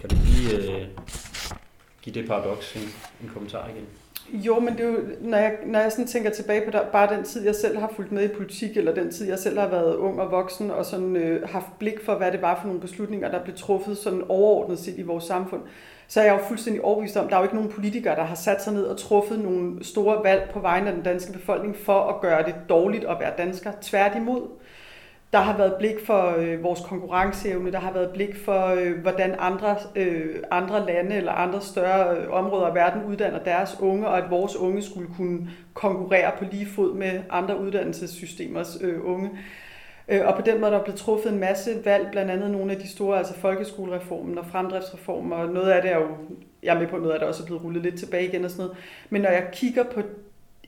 Kan 0.00 0.10
du 0.10 0.16
lige 0.24 0.56
øh, 0.56 0.86
give 2.02 2.14
det 2.14 2.28
paradoks 2.28 2.76
en, 2.76 2.82
en 3.22 3.30
kommentar 3.34 3.68
igen? 3.68 3.84
Jo, 4.32 4.60
men 4.60 4.76
det 4.76 4.80
er 4.80 4.88
jo, 4.88 4.98
når 5.20 5.38
jeg, 5.38 5.56
når 5.66 5.78
jeg 5.78 5.92
sådan 5.92 6.06
tænker 6.06 6.30
tilbage 6.30 6.64
på 6.64 6.70
der, 6.70 6.84
bare 6.92 7.16
den 7.16 7.24
tid, 7.24 7.44
jeg 7.44 7.54
selv 7.54 7.78
har 7.78 7.92
fulgt 7.96 8.12
med 8.12 8.24
i 8.24 8.34
politik, 8.34 8.76
eller 8.76 8.94
den 8.94 9.10
tid, 9.10 9.28
jeg 9.28 9.38
selv 9.38 9.58
har 9.58 9.68
været 9.68 9.96
ung 9.96 10.20
og 10.20 10.30
voksen, 10.30 10.70
og 10.70 10.86
sådan 10.86 11.16
øh, 11.16 11.48
haft 11.48 11.78
blik 11.78 12.04
for, 12.04 12.14
hvad 12.14 12.32
det 12.32 12.42
var 12.42 12.58
for 12.60 12.66
nogle 12.66 12.80
beslutninger, 12.80 13.30
der 13.30 13.42
blev 13.44 13.56
truffet 13.56 13.98
sådan 13.98 14.22
overordnet 14.28 14.78
set 14.78 14.98
i 14.98 15.02
vores 15.02 15.24
samfund, 15.24 15.62
så 16.08 16.20
er 16.20 16.24
jeg 16.24 16.32
jo 16.32 16.44
fuldstændig 16.48 16.84
overbevist 16.84 17.16
om, 17.16 17.24
at 17.24 17.30
der 17.30 17.36
er 17.36 17.40
jo 17.40 17.44
ikke 17.44 17.54
nogen 17.54 17.70
politikere, 17.70 18.16
der 18.16 18.24
har 18.24 18.34
sat 18.34 18.62
sig 18.62 18.72
ned 18.72 18.84
og 18.84 18.98
truffet 18.98 19.38
nogle 19.38 19.84
store 19.84 20.24
valg 20.24 20.50
på 20.52 20.60
vegne 20.60 20.88
af 20.88 20.94
den 20.94 21.02
danske 21.02 21.32
befolkning 21.32 21.76
for 21.76 22.00
at 22.00 22.20
gøre 22.20 22.42
det 22.42 22.54
dårligt 22.68 23.04
at 23.04 23.16
være 23.20 23.32
dansker. 23.38 23.72
Tværtimod. 23.80 24.42
Der 25.32 25.38
har 25.38 25.56
været 25.56 25.74
blik 25.78 26.06
for 26.06 26.34
øh, 26.38 26.62
vores 26.62 26.80
konkurrenceevne, 26.80 27.72
der 27.72 27.78
har 27.78 27.92
været 27.92 28.10
blik 28.12 28.36
for, 28.44 28.66
øh, 28.66 29.00
hvordan 29.02 29.34
andre, 29.38 29.76
øh, 29.96 30.36
andre 30.50 30.86
lande 30.86 31.16
eller 31.16 31.32
andre 31.32 31.60
større 31.60 32.16
øh, 32.16 32.30
områder 32.30 32.66
af 32.66 32.74
verden 32.74 33.04
uddanner 33.04 33.38
deres 33.38 33.76
unge, 33.80 34.08
og 34.08 34.18
at 34.18 34.30
vores 34.30 34.56
unge 34.56 34.82
skulle 34.82 35.08
kunne 35.16 35.50
konkurrere 35.74 36.32
på 36.38 36.44
lige 36.50 36.66
fod 36.66 36.94
med 36.94 37.20
andre 37.30 37.60
uddannelsessystemers 37.60 38.78
øh, 38.80 39.04
unge. 39.04 39.30
Øh, 40.08 40.26
og 40.26 40.34
på 40.34 40.42
den 40.42 40.60
måde 40.60 40.70
der 40.70 40.78
er 40.78 40.84
blevet 40.84 41.00
truffet 41.00 41.32
en 41.32 41.40
masse 41.40 41.84
valg, 41.84 42.08
blandt 42.12 42.30
andet 42.30 42.50
nogle 42.50 42.72
af 42.72 42.78
de 42.78 42.88
store, 42.88 43.18
altså 43.18 43.34
folkeskolereformen 43.34 44.38
og 44.38 44.46
fremdriftsreformen, 44.46 45.32
og 45.32 45.48
noget 45.48 45.70
af 45.70 45.82
det 45.82 45.92
er 45.92 45.96
jo, 45.96 46.08
jeg 46.62 46.74
er 46.74 46.80
med 46.80 46.88
på, 46.88 46.96
noget 46.96 47.12
af 47.12 47.18
det 47.18 47.28
også 47.28 47.42
er 47.42 47.46
blevet 47.46 47.64
rullet 47.64 47.82
lidt 47.82 47.98
tilbage 47.98 48.28
igen 48.28 48.44
og 48.44 48.50
sådan 48.50 48.64
noget. 48.64 48.78
Men 49.10 49.22
når 49.22 49.30
jeg 49.30 49.48
kigger 49.52 49.84
på 49.84 50.00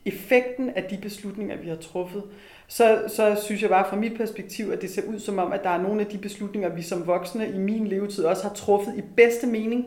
effekten 0.05 0.69
af 0.69 0.83
de 0.83 0.97
beslutninger, 0.97 1.57
vi 1.57 1.69
har 1.69 1.75
truffet, 1.75 2.23
så, 2.67 3.03
så 3.07 3.41
synes 3.43 3.61
jeg 3.61 3.69
bare 3.69 3.85
fra 3.89 3.95
mit 3.95 4.17
perspektiv, 4.17 4.71
at 4.71 4.81
det 4.81 4.89
ser 4.89 5.01
ud 5.07 5.19
som 5.19 5.39
om, 5.39 5.51
at 5.51 5.63
der 5.63 5.69
er 5.69 5.81
nogle 5.81 6.01
af 6.01 6.07
de 6.07 6.17
beslutninger, 6.17 6.69
vi 6.69 6.81
som 6.81 7.07
voksne 7.07 7.49
i 7.49 7.57
min 7.57 7.87
levetid 7.87 8.23
også 8.23 8.43
har 8.43 8.53
truffet 8.53 8.93
i 8.97 9.01
bedste 9.15 9.47
mening, 9.47 9.85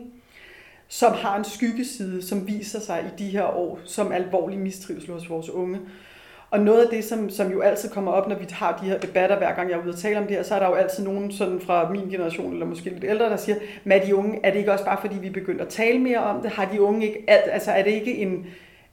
som 0.87 1.13
har 1.13 1.37
en 1.37 1.43
skyggeside, 1.43 2.21
som 2.21 2.47
viser 2.47 2.79
sig 2.79 3.03
i 3.05 3.23
de 3.23 3.29
her 3.29 3.57
år 3.57 3.79
som 3.83 4.11
alvorlig 4.11 4.59
mistrivsel 4.59 5.13
hos 5.13 5.29
vores 5.29 5.49
unge. 5.49 5.79
Og 6.51 6.59
noget 6.59 6.83
af 6.83 6.89
det, 6.89 7.03
som, 7.03 7.29
som 7.29 7.51
jo 7.51 7.61
altid 7.61 7.89
kommer 7.89 8.11
op, 8.11 8.27
når 8.27 8.35
vi 8.35 8.45
har 8.51 8.79
de 8.81 8.89
her 8.89 8.99
debatter, 8.99 9.37
hver 9.37 9.55
gang 9.55 9.69
jeg 9.69 9.77
er 9.77 9.83
ude 9.83 9.89
og 9.89 9.99
tale 9.99 10.17
om 10.17 10.27
det 10.27 10.35
her, 10.35 10.43
så 10.43 10.55
er 10.55 10.59
der 10.59 10.67
jo 10.67 10.73
altid 10.73 11.03
nogen 11.03 11.31
sådan 11.31 11.59
fra 11.59 11.89
min 11.89 12.09
generation, 12.09 12.53
eller 12.53 12.65
måske 12.65 12.89
lidt 12.89 13.03
ældre, 13.03 13.25
der 13.25 13.35
siger, 13.37 13.57
med 13.83 14.01
de 14.07 14.15
unge, 14.15 14.39
er 14.43 14.51
det 14.51 14.59
ikke 14.59 14.71
også 14.71 14.85
bare 14.85 14.97
fordi, 15.01 15.15
vi 15.21 15.29
begynder 15.29 15.65
at 15.65 15.69
tale 15.69 15.99
mere 15.99 16.19
om 16.19 16.41
det? 16.41 16.51
Har 16.51 16.65
de 16.65 16.81
unge 16.81 17.07
ikke 17.07 17.23
alt, 17.27 17.51
altså 17.51 17.71
er 17.71 17.83
det 17.83 17.91
ikke 17.91 18.17
en, 18.17 18.45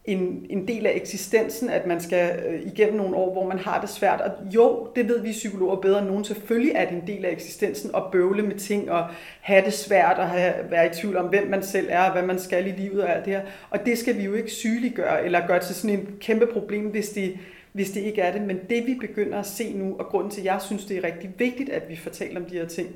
en, 0.05 0.47
en 0.51 0.69
del 0.69 0.87
af 0.87 0.93
eksistensen, 0.95 1.71
at 1.71 1.87
man 1.87 2.01
skal 2.01 2.41
øh, 2.49 2.67
igennem 2.67 2.97
nogle 2.97 3.17
år, 3.17 3.33
hvor 3.33 3.47
man 3.47 3.59
har 3.59 3.81
det 3.81 3.91
svært. 3.91 4.21
Og 4.21 4.31
jo, 4.55 4.89
det 4.97 5.09
ved 5.09 5.21
vi 5.21 5.33
psykologer 5.33 5.77
bedre 5.77 5.99
end 5.99 6.09
nogen. 6.09 6.25
Selvfølgelig 6.25 6.73
er 6.75 6.85
det 6.85 6.95
en 6.95 7.07
del 7.07 7.25
af 7.25 7.31
eksistensen 7.31 7.91
at 7.97 8.03
bøvle 8.13 8.43
med 8.43 8.55
ting 8.55 8.91
og 8.91 9.07
have 9.41 9.65
det 9.65 9.73
svært 9.73 10.19
og 10.19 10.29
have, 10.29 10.55
være 10.71 10.87
i 10.87 10.95
tvivl 10.95 11.17
om, 11.17 11.27
hvem 11.27 11.51
man 11.51 11.63
selv 11.63 11.87
er 11.91 12.03
og 12.03 12.13
hvad 12.13 12.23
man 12.23 12.39
skal 12.39 12.67
i 12.67 12.71
livet 12.71 13.03
og 13.03 13.17
alt 13.17 13.25
det 13.25 13.33
her. 13.33 13.43
Og 13.71 13.87
det 13.87 13.99
skal 13.99 14.19
vi 14.19 14.23
jo 14.25 14.35
ikke 14.35 14.51
sygeliggøre 14.51 15.25
eller 15.25 15.47
gøre 15.47 15.61
til 15.61 15.75
sådan 15.75 15.99
en 15.99 16.09
kæmpe 16.21 16.47
problem, 16.47 16.87
hvis 16.87 17.09
det, 17.09 17.39
hvis 17.73 17.91
det 17.91 18.01
ikke 18.01 18.21
er 18.21 18.33
det. 18.33 18.43
Men 18.43 18.61
det 18.71 18.87
vi 18.87 18.95
begynder 19.01 19.39
at 19.39 19.47
se 19.47 19.73
nu, 19.73 19.97
og 19.99 20.07
grunden 20.07 20.31
til, 20.31 20.41
at 20.41 20.47
jeg 20.47 20.61
synes, 20.61 20.85
det 20.85 20.97
er 20.97 21.05
rigtig 21.05 21.31
vigtigt, 21.39 21.71
at 21.71 21.83
vi 21.89 21.97
fortæller 21.97 22.41
om 22.41 22.47
de 22.47 22.55
her 22.55 22.67
ting, 22.67 22.89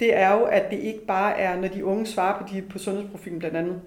det 0.00 0.16
er 0.16 0.32
jo, 0.32 0.42
at 0.42 0.70
det 0.70 0.78
ikke 0.78 1.06
bare 1.06 1.38
er, 1.38 1.60
når 1.60 1.68
de 1.68 1.84
unge 1.84 2.06
svarer 2.06 2.42
på, 2.42 2.48
de, 2.52 2.62
på 2.62 2.78
sundhedsprofilen 2.78 3.38
blandt 3.38 3.56
andet, 3.56 3.80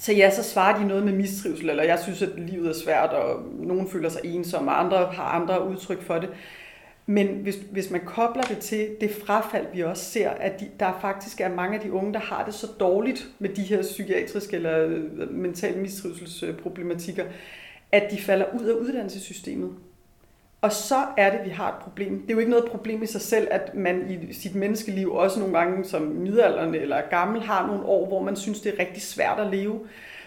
så 0.00 0.12
ja, 0.12 0.30
så 0.30 0.42
svarer 0.42 0.78
de 0.78 0.88
noget 0.88 1.04
med 1.04 1.12
mistrivsel, 1.12 1.70
eller 1.70 1.82
jeg 1.82 1.98
synes, 1.98 2.22
at 2.22 2.28
livet 2.36 2.68
er 2.68 2.74
svært, 2.84 3.10
og 3.10 3.42
nogen 3.58 3.88
føler 3.88 4.08
sig 4.08 4.20
ensomme, 4.24 4.70
og 4.70 4.84
andre 4.84 4.96
har 4.96 5.24
andre 5.24 5.68
udtryk 5.68 6.02
for 6.02 6.18
det. 6.18 6.28
Men 7.06 7.26
hvis, 7.26 7.58
hvis 7.70 7.90
man 7.90 8.00
kobler 8.04 8.42
det 8.42 8.58
til 8.58 8.88
det 9.00 9.10
frafald, 9.10 9.66
vi 9.74 9.82
også 9.82 10.04
ser, 10.04 10.30
at 10.30 10.60
de, 10.60 10.68
der 10.80 10.98
faktisk 11.00 11.40
er 11.40 11.54
mange 11.54 11.74
af 11.74 11.80
de 11.80 11.92
unge, 11.92 12.12
der 12.12 12.18
har 12.18 12.44
det 12.44 12.54
så 12.54 12.66
dårligt 12.80 13.28
med 13.38 13.48
de 13.48 13.62
her 13.62 13.82
psykiatriske 13.82 14.56
eller 14.56 14.78
øh, 14.86 15.30
mentale 15.30 15.80
mistrivselsproblematikker, 15.80 17.24
at 17.92 18.10
de 18.10 18.18
falder 18.18 18.46
ud 18.60 18.64
af 18.66 18.72
uddannelsessystemet. 18.72 19.70
Og 20.62 20.72
så 20.72 20.96
er 21.16 21.30
det, 21.30 21.38
at 21.38 21.44
vi 21.44 21.50
har 21.50 21.68
et 21.68 21.82
problem. 21.82 22.20
Det 22.20 22.30
er 22.30 22.34
jo 22.34 22.38
ikke 22.38 22.50
noget 22.50 22.70
problem 22.70 23.02
i 23.02 23.06
sig 23.06 23.20
selv, 23.20 23.48
at 23.50 23.74
man 23.74 24.10
i 24.10 24.32
sit 24.32 24.54
menneskeliv, 24.54 25.12
også 25.12 25.40
nogle 25.40 25.58
gange 25.58 25.84
som 25.84 26.02
midalderne 26.02 26.78
eller 26.78 27.00
gammel, 27.10 27.42
har 27.42 27.66
nogle 27.66 27.84
år, 27.84 28.06
hvor 28.06 28.22
man 28.22 28.36
synes, 28.36 28.60
det 28.60 28.74
er 28.74 28.78
rigtig 28.78 29.02
svært 29.02 29.40
at 29.40 29.46
leve. 29.46 29.80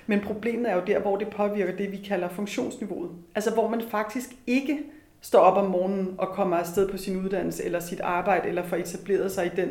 Men 0.07 0.21
problemet 0.21 0.71
er 0.71 0.75
jo 0.75 0.81
der, 0.87 0.99
hvor 0.99 1.17
det 1.17 1.27
påvirker 1.27 1.75
det, 1.75 1.91
vi 1.91 1.97
kalder 1.97 2.29
funktionsniveauet. 2.29 3.09
Altså 3.35 3.51
hvor 3.51 3.69
man 3.69 3.81
faktisk 3.91 4.29
ikke 4.47 4.79
står 5.21 5.39
op 5.39 5.57
om 5.57 5.71
morgenen 5.71 6.15
og 6.17 6.27
kommer 6.27 6.57
afsted 6.57 6.89
på 6.89 6.97
sin 6.97 7.25
uddannelse 7.25 7.65
eller 7.65 7.79
sit 7.79 7.99
arbejde, 7.99 8.47
eller 8.47 8.63
får 8.63 8.75
etableret 8.75 9.31
sig 9.31 9.45
i 9.45 9.51
den 9.55 9.69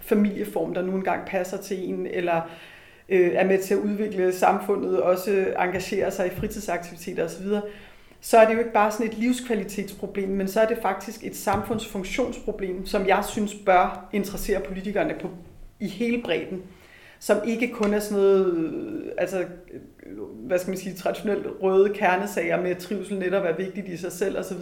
familieform, 0.00 0.74
der 0.74 0.82
nu 0.82 0.92
engang 0.92 1.26
passer 1.26 1.56
til 1.56 1.88
en, 1.88 2.06
eller 2.06 2.40
øh, 3.08 3.32
er 3.34 3.44
med 3.44 3.58
til 3.58 3.74
at 3.74 3.80
udvikle 3.80 4.32
samfundet, 4.32 5.00
også 5.00 5.46
engagerer 5.60 6.10
sig 6.10 6.26
i 6.26 6.30
fritidsaktiviteter 6.30 7.24
osv., 7.24 7.46
så 8.24 8.38
er 8.38 8.46
det 8.46 8.54
jo 8.54 8.58
ikke 8.58 8.72
bare 8.72 8.92
sådan 8.92 9.06
et 9.06 9.18
livskvalitetsproblem, 9.18 10.28
men 10.28 10.48
så 10.48 10.60
er 10.60 10.66
det 10.66 10.78
faktisk 10.82 11.24
et 11.24 11.36
samfundsfunktionsproblem, 11.36 12.86
som 12.86 13.06
jeg 13.06 13.24
synes 13.28 13.54
bør 13.66 14.08
interessere 14.12 14.60
politikerne 14.60 15.14
på, 15.20 15.30
i 15.80 15.88
hele 15.88 16.22
bredden. 16.22 16.62
Som 17.18 17.36
ikke 17.46 17.68
kun 17.68 17.94
er 17.94 18.00
sådan 18.00 18.16
noget, 18.16 18.54
øh, 18.54 19.12
altså, 19.18 19.40
øh, 19.40 20.16
hvad 20.46 20.58
skal 20.58 20.70
man 20.70 20.78
sige, 20.78 20.94
traditionelt 20.94 21.46
røde 21.62 21.94
kernesager 21.94 22.62
med 22.62 22.76
trivsel 22.76 23.18
netop 23.18 23.44
er 23.44 23.56
vigtigt 23.56 23.88
i 23.88 23.96
sig 23.96 24.12
selv 24.12 24.38
osv., 24.38 24.58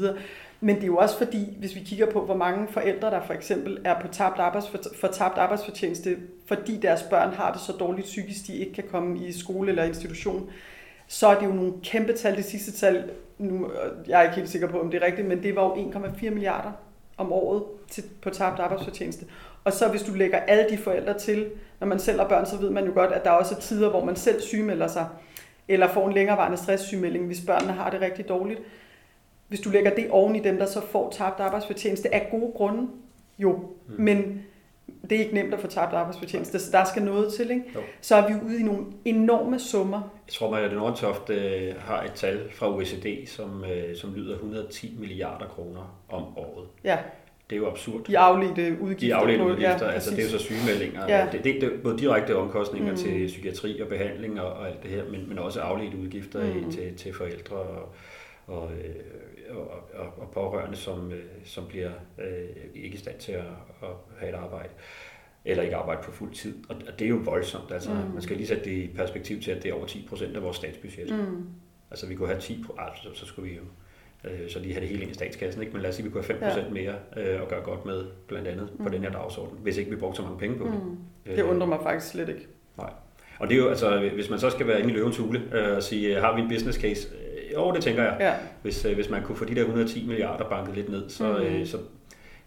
men 0.60 0.76
det 0.76 0.82
er 0.82 0.86
jo 0.86 0.96
også 0.96 1.18
fordi, 1.18 1.56
hvis 1.58 1.74
vi 1.74 1.80
kigger 1.80 2.10
på, 2.10 2.24
hvor 2.24 2.36
mange 2.36 2.68
forældre, 2.68 3.10
der 3.10 3.20
for 3.26 3.34
eksempel 3.34 3.78
er 3.84 4.00
på 4.00 4.08
tabt 4.08 4.38
arbejdsfor, 4.38 4.78
for 5.00 5.08
tabt 5.08 5.38
arbejdsfortjeneste, 5.38 6.16
fordi 6.46 6.76
deres 6.76 7.02
børn 7.02 7.34
har 7.34 7.52
det 7.52 7.60
så 7.60 7.72
dårligt 7.72 8.06
psykisk, 8.06 8.46
de 8.46 8.56
ikke 8.56 8.72
kan 8.72 8.84
komme 8.90 9.18
i 9.18 9.32
skole 9.32 9.68
eller 9.68 9.84
institution, 9.84 10.50
så 11.12 11.26
er 11.26 11.38
det 11.38 11.46
jo 11.46 11.52
nogle 11.52 11.72
kæmpe 11.82 12.12
tal. 12.12 12.36
Det 12.36 12.44
sidste 12.44 12.72
tal, 12.72 13.10
nu, 13.38 13.70
jeg 14.08 14.18
er 14.18 14.22
ikke 14.22 14.36
helt 14.36 14.48
sikker 14.48 14.68
på, 14.68 14.80
om 14.80 14.90
det 14.90 15.02
er 15.02 15.06
rigtigt, 15.06 15.28
men 15.28 15.42
det 15.42 15.56
var 15.56 15.62
jo 15.62 15.90
1,4 15.90 16.30
milliarder 16.30 16.72
om 17.16 17.32
året 17.32 17.62
til, 17.90 18.04
på 18.22 18.30
tabt 18.30 18.60
arbejdsfortjeneste. 18.60 19.26
Og 19.64 19.72
så 19.72 19.88
hvis 19.88 20.02
du 20.02 20.14
lægger 20.14 20.38
alle 20.38 20.66
de 20.70 20.78
forældre 20.78 21.18
til, 21.18 21.50
når 21.80 21.86
man 21.86 21.98
selv 21.98 22.20
har 22.20 22.28
børn, 22.28 22.46
så 22.46 22.56
ved 22.56 22.70
man 22.70 22.86
jo 22.86 22.92
godt, 22.94 23.12
at 23.12 23.24
der 23.24 23.30
også 23.30 23.54
er 23.54 23.58
tider, 23.58 23.90
hvor 23.90 24.04
man 24.04 24.16
selv 24.16 24.40
sygemelder 24.40 24.86
sig, 24.86 25.06
eller 25.68 25.88
får 25.88 26.08
en 26.08 26.14
længerevarende 26.14 26.58
stresssygemelding, 26.58 27.26
hvis 27.26 27.40
børnene 27.46 27.72
har 27.72 27.90
det 27.90 28.00
rigtig 28.00 28.28
dårligt. 28.28 28.60
Hvis 29.48 29.60
du 29.60 29.70
lægger 29.70 29.94
det 29.94 30.10
oven 30.10 30.36
i 30.36 30.40
dem, 30.40 30.58
der 30.58 30.66
så 30.66 30.80
får 30.80 31.10
tabt 31.10 31.40
arbejdsfortjeneste 31.40 32.14
af 32.14 32.28
gode 32.30 32.52
grunde, 32.52 32.88
jo. 33.38 33.52
Mm. 33.52 33.94
Men 34.04 34.44
det 35.02 35.12
er 35.12 35.18
ikke 35.18 35.34
nemt 35.34 35.54
at 35.54 35.60
få 35.60 35.66
tabt 35.66 35.94
arbejdsfortjeneste, 35.94 36.58
så 36.58 36.72
der 36.72 36.84
skal 36.84 37.02
noget 37.02 37.32
til, 37.32 37.50
ikke? 37.50 37.64
Så 38.00 38.16
er 38.16 38.28
vi 38.28 38.34
ude 38.46 38.60
i 38.60 38.62
nogle 38.62 38.84
enorme 39.04 39.58
summer. 39.58 40.00
Jeg 40.26 40.32
tror, 40.32 40.56
at 40.56 40.72
Nordtoft 40.72 41.30
øh, 41.30 41.74
har 41.78 42.02
et 42.02 42.12
tal 42.12 42.40
fra 42.52 42.76
OECD, 42.76 43.28
som, 43.28 43.64
øh, 43.64 43.96
som 43.96 44.14
lyder 44.14 44.34
110 44.34 44.96
milliarder 45.00 45.46
kroner 45.46 46.00
om 46.08 46.38
året. 46.38 46.66
Ja. 46.84 46.98
Det 47.50 47.56
er 47.56 47.60
jo 47.60 47.70
absurd. 47.70 48.04
De 48.04 48.18
afledte 48.18 48.76
udgifter. 48.80 49.06
De 49.06 49.14
afledte 49.14 49.44
udgifter, 49.44 49.86
ja, 49.86 49.92
altså 49.92 50.10
det 50.10 50.18
er 50.18 50.22
jo 50.22 50.28
så 50.28 50.38
sygemeldinger. 50.38 51.06
Ja. 51.08 51.26
Det, 51.32 51.44
det, 51.44 51.54
det 51.54 51.62
er 51.62 51.78
både 51.82 51.98
direkte 51.98 52.36
omkostninger 52.36 52.90
mm. 52.90 52.96
til 52.96 53.26
psykiatri 53.26 53.80
og 53.80 53.88
behandling 53.88 54.40
og, 54.40 54.52
og 54.52 54.68
alt 54.68 54.82
det 54.82 54.90
her, 54.90 55.04
men, 55.10 55.28
men 55.28 55.38
også 55.38 55.60
afledte 55.60 55.96
udgifter 55.96 56.54
mm. 56.54 56.68
i, 56.68 56.72
til, 56.72 56.96
til 56.96 57.14
forældre 57.14 57.56
og, 57.56 57.88
og, 58.46 58.70
øh, 58.72 58.94
og, 59.56 59.90
og, 59.94 60.06
og 60.18 60.30
pårørende, 60.32 60.76
som, 60.76 61.12
øh, 61.12 61.24
som 61.44 61.66
bliver 61.68 61.90
øh, 62.18 62.48
ikke 62.74 62.94
i 62.94 62.98
stand 62.98 63.18
til 63.18 63.32
at, 63.32 63.44
at 63.82 63.88
have 64.18 64.32
et 64.32 64.34
arbejde 64.34 64.68
eller 65.44 65.62
ikke 65.62 65.76
arbejde 65.76 66.02
på 66.04 66.12
fuld 66.12 66.32
tid. 66.32 66.54
Og 66.68 66.76
det 66.98 67.04
er 67.04 67.08
jo 67.08 67.20
voldsomt. 67.24 67.72
Altså, 67.72 67.90
mm. 67.90 68.12
Man 68.12 68.22
skal 68.22 68.36
lige 68.36 68.46
sætte 68.46 68.64
det 68.64 68.70
i 68.70 68.90
perspektiv 68.96 69.42
til, 69.42 69.50
at 69.50 69.62
det 69.62 69.70
er 69.70 69.74
over 69.74 69.86
10 69.86 70.06
procent 70.08 70.36
af 70.36 70.42
vores 70.42 70.56
statsbudget. 70.56 71.10
Mm. 71.10 71.46
Altså 71.90 72.06
vi 72.06 72.14
kunne 72.14 72.28
have 72.28 72.40
10 72.40 72.64
altså, 72.78 73.20
så 73.20 73.26
skulle 73.26 73.50
vi 73.50 73.56
jo 73.56 73.62
øh, 74.30 74.50
så 74.50 74.58
lige 74.58 74.72
have 74.72 74.80
det 74.80 74.88
hele 74.88 75.02
ind 75.02 75.10
i 75.10 75.14
statskassen. 75.14 75.62
Ikke? 75.62 75.72
Men 75.72 75.82
lad 75.82 75.90
os 75.90 75.96
sige, 75.96 76.02
at 76.02 76.06
vi 76.06 76.12
kunne 76.12 76.24
have 76.24 76.38
5 76.40 76.48
procent 76.48 76.66
ja. 76.66 76.72
mere 76.72 76.94
øh, 77.16 77.42
og 77.42 77.48
gøre 77.48 77.62
godt 77.62 77.84
med, 77.84 78.04
blandt 78.26 78.48
andet 78.48 78.68
mm. 78.78 78.84
på 78.84 78.90
den 78.90 79.02
her 79.02 79.10
dagsorden, 79.10 79.58
hvis 79.62 79.76
ikke 79.76 79.90
vi 79.90 79.96
brugte 79.96 80.16
så 80.16 80.22
mange 80.22 80.38
penge 80.38 80.58
på 80.58 80.64
det. 80.64 80.84
Mm. 80.84 81.36
Det 81.36 81.42
undrer 81.42 81.66
mig 81.66 81.78
faktisk 81.82 82.12
slet 82.12 82.28
ikke. 82.28 82.46
Nej. 82.78 82.90
Og 83.38 83.48
det 83.48 83.54
er 83.54 83.58
jo, 83.58 83.68
altså, 83.68 84.10
hvis 84.14 84.30
man 84.30 84.38
så 84.38 84.50
skal 84.50 84.66
være 84.66 84.80
inde 84.80 84.90
i 84.90 84.96
løvens 84.96 85.16
hule 85.16 85.42
øh, 85.52 85.76
og 85.76 85.82
sige, 85.82 86.20
har 86.20 86.34
vi 86.34 86.40
en 86.40 86.48
business 86.48 86.78
case? 86.80 87.08
Jo, 87.54 87.72
det 87.72 87.82
tænker 87.82 88.02
jeg. 88.02 88.16
Ja. 88.20 88.32
Hvis, 88.62 88.84
øh, 88.84 88.94
hvis 88.94 89.10
man 89.10 89.22
kunne 89.22 89.36
få 89.36 89.44
de 89.44 89.54
der 89.54 89.60
110 89.60 90.06
milliarder 90.06 90.44
banket 90.44 90.74
lidt 90.74 90.88
ned, 90.88 91.10
så, 91.10 91.24
mm. 91.24 91.44
øh, 91.44 91.66
så 91.66 91.76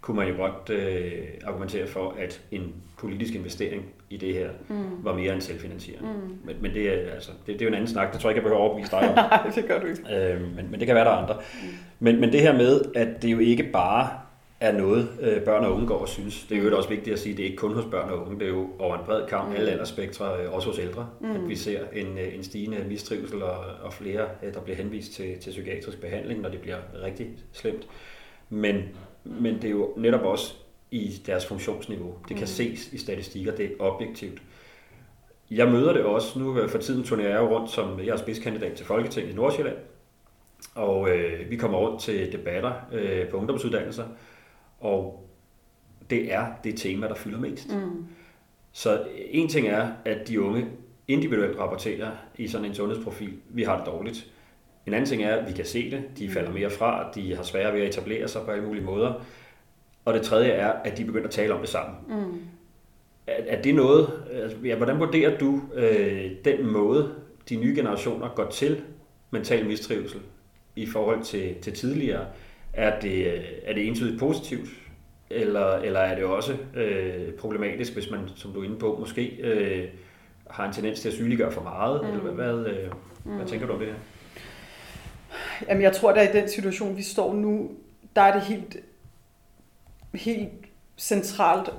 kunne 0.01 0.17
man 0.17 0.27
jo 0.27 0.35
godt 0.35 0.69
øh, 0.69 1.23
argumentere 1.45 1.87
for, 1.87 2.15
at 2.19 2.41
en 2.51 2.73
politisk 2.97 3.33
investering 3.33 3.85
i 4.09 4.17
det 4.17 4.33
her 4.33 4.49
mm. 4.69 4.75
var 5.03 5.15
mere 5.15 5.33
end 5.33 5.41
selvfinansierende. 5.41 6.09
Mm. 6.09 6.37
Men, 6.43 6.55
men 6.61 6.73
det, 6.73 6.87
er, 6.87 7.11
altså, 7.13 7.31
det, 7.47 7.53
det 7.53 7.61
er 7.61 7.65
jo 7.65 7.67
en 7.67 7.73
anden 7.73 7.87
snak, 7.87 8.13
det 8.13 8.21
tror 8.21 8.29
jeg 8.29 8.37
ikke, 8.37 8.39
jeg 8.39 8.43
behøver 8.43 8.61
overbevise 8.61 8.91
dig 8.91 9.09
om. 9.09 9.15
Nej, 9.31 9.51
det 9.55 9.65
gør 9.67 9.79
du 9.79 9.85
ikke. 9.85 10.33
Øh, 10.33 10.41
men, 10.41 10.71
men 10.71 10.79
det 10.79 10.87
kan 10.87 10.95
være, 10.95 11.05
der 11.05 11.11
er 11.11 11.15
andre. 11.15 11.33
Mm. 11.33 11.67
Men, 11.99 12.19
men 12.19 12.31
det 12.31 12.41
her 12.41 12.57
med, 12.57 12.81
at 12.95 13.21
det 13.21 13.31
jo 13.31 13.39
ikke 13.39 13.63
bare 13.63 14.09
er 14.59 14.71
noget, 14.71 15.09
øh, 15.21 15.43
børn 15.43 15.65
og 15.65 15.73
unge 15.73 15.87
går 15.87 15.97
og 15.97 16.07
synes. 16.07 16.45
Det 16.49 16.57
er 16.57 16.63
jo 16.63 16.77
også 16.77 16.89
vigtigt 16.89 17.13
at 17.13 17.19
sige, 17.19 17.31
at 17.33 17.37
det 17.37 17.43
er 17.43 17.47
ikke 17.47 17.57
kun 17.57 17.73
hos 17.73 17.85
børn 17.91 18.09
og 18.09 18.21
unge, 18.25 18.39
det 18.39 18.45
er 18.45 18.51
jo 18.51 18.69
over 18.79 18.97
en 18.97 19.05
bred 19.05 19.27
kamp, 19.27 19.49
mm. 19.49 19.55
alle 19.55 19.71
aldersspektre, 19.71 20.43
øh, 20.43 20.53
også 20.53 20.69
hos 20.69 20.79
ældre, 20.79 21.09
mm. 21.21 21.31
at 21.31 21.49
vi 21.49 21.55
ser 21.55 21.79
en, 21.93 22.17
øh, 22.17 22.35
en 22.35 22.43
stigende 22.43 22.85
mistrivsel 22.87 23.43
og, 23.43 23.57
og 23.81 23.93
flere, 23.93 24.27
øh, 24.43 24.53
der 24.53 24.61
bliver 24.61 24.77
henvist 24.77 25.13
til, 25.13 25.39
til 25.39 25.49
psykiatrisk 25.49 26.01
behandling, 26.01 26.41
når 26.41 26.49
det 26.49 26.61
bliver 26.61 26.77
rigtig 27.03 27.27
slemt. 27.53 27.87
Men, 28.49 28.83
men 29.23 29.55
det 29.55 29.65
er 29.65 29.69
jo 29.69 29.93
netop 29.97 30.21
også 30.21 30.53
i 30.91 31.21
deres 31.25 31.45
funktionsniveau. 31.45 32.15
Det 32.27 32.37
kan 32.37 32.43
mm. 32.43 32.47
ses 32.47 32.93
i 32.93 32.97
statistikker, 32.97 33.55
det 33.55 33.65
er 33.65 33.69
objektivt. 33.79 34.41
Jeg 35.51 35.67
møder 35.67 35.93
det 35.93 36.03
også, 36.03 36.39
nu 36.39 36.67
for 36.67 36.77
tiden 36.77 37.03
turnerer 37.03 37.29
jeg 37.29 37.41
rundt 37.41 37.71
som 37.71 37.99
jeg 37.99 38.07
er 38.07 38.17
spidskandidat 38.17 38.73
til 38.73 38.85
Folketinget 38.85 39.31
i 39.33 39.35
Nordsjælland, 39.35 39.77
og 40.75 41.09
øh, 41.09 41.49
vi 41.49 41.55
kommer 41.55 41.77
rundt 41.77 42.01
til 42.01 42.31
debatter 42.31 42.73
øh, 42.91 43.27
på 43.27 43.37
ungdomsuddannelser, 43.37 44.03
og 44.79 45.29
det 46.09 46.33
er 46.33 46.45
det 46.63 46.77
tema, 46.77 47.07
der 47.07 47.15
fylder 47.15 47.39
mest. 47.39 47.69
Mm. 47.69 48.05
Så 48.71 49.03
en 49.29 49.47
ting 49.49 49.67
er, 49.67 49.89
at 50.05 50.27
de 50.27 50.41
unge 50.41 50.67
individuelt 51.07 51.59
rapporterer 51.59 52.11
i 52.37 52.47
sådan 52.47 52.65
en 52.65 52.75
sundhedsprofil, 52.75 53.33
vi 53.49 53.63
har 53.63 53.77
det 53.77 53.85
dårligt. 53.85 54.31
En 54.85 54.93
anden 54.93 55.09
ting 55.09 55.23
er, 55.23 55.35
at 55.35 55.47
vi 55.47 55.53
kan 55.53 55.65
se 55.65 55.91
det, 55.91 56.03
de 56.17 56.29
falder 56.29 56.51
mere 56.51 56.69
fra, 56.69 57.11
de 57.15 57.35
har 57.35 57.43
svære 57.43 57.73
ved 57.73 57.81
at 57.81 57.87
etablere 57.87 58.27
sig 58.27 58.41
på 58.45 58.51
alle 58.51 58.65
mulige 58.65 58.83
måder. 58.83 59.13
Og 60.05 60.13
det 60.13 60.21
tredje 60.21 60.49
er, 60.49 60.67
at 60.67 60.97
de 60.97 61.05
begynder 61.05 61.27
at 61.27 61.33
tale 61.33 61.53
om 61.53 61.59
det 61.59 61.69
sammen. 61.69 61.97
Mm. 62.07 62.39
Er, 63.27 63.43
er 63.47 63.61
det 63.61 63.75
noget, 63.75 64.23
altså, 64.31 64.57
ja, 64.63 64.75
hvordan 64.75 64.99
vurderer 64.99 65.37
du 65.37 65.61
øh, 65.73 66.31
den 66.45 66.67
måde, 66.67 67.15
de 67.49 67.55
nye 67.55 67.75
generationer 67.75 68.29
går 68.35 68.49
til 68.49 68.81
mental 69.31 69.65
mistrivsel 69.65 70.19
i 70.75 70.85
forhold 70.85 71.23
til, 71.23 71.55
til 71.61 71.73
tidligere? 71.73 72.25
Er 72.75 72.99
det, 72.99 73.43
er 73.63 73.73
det 73.73 73.87
entydigt 73.87 74.19
positivt, 74.19 74.69
eller, 75.29 75.75
eller 75.75 75.99
er 75.99 76.15
det 76.15 76.23
også 76.23 76.57
øh, 76.75 77.33
problematisk, 77.33 77.93
hvis 77.93 78.09
man, 78.11 78.19
som 78.35 78.51
du 78.53 78.61
er 78.61 78.65
inde 78.65 78.79
på, 78.79 78.97
måske 78.99 79.35
øh, 79.41 79.89
har 80.49 80.67
en 80.67 80.73
tendens 80.73 80.99
til 80.99 81.07
at 81.07 81.13
sygeliggøre 81.13 81.51
for 81.51 81.61
meget? 81.61 82.01
Mm. 82.01 82.07
Eller 82.07 82.21
hvad, 82.21 82.33
hvad, 82.33 82.73
øh, 82.73 82.91
mm. 83.23 83.35
hvad 83.35 83.45
tænker 83.45 83.67
du 83.67 83.73
om 83.73 83.79
det 83.79 83.87
her? 83.87 83.95
Jamen, 85.67 85.83
jeg 85.83 85.93
tror, 85.93 86.11
at 86.11 86.35
i 86.35 86.37
den 86.39 86.49
situation, 86.49 86.97
vi 86.97 87.03
står 87.03 87.33
nu, 87.33 87.71
der 88.15 88.21
er 88.21 88.33
det 88.33 88.41
helt, 88.41 88.77
helt 90.13 90.51
centralt, 90.97 91.69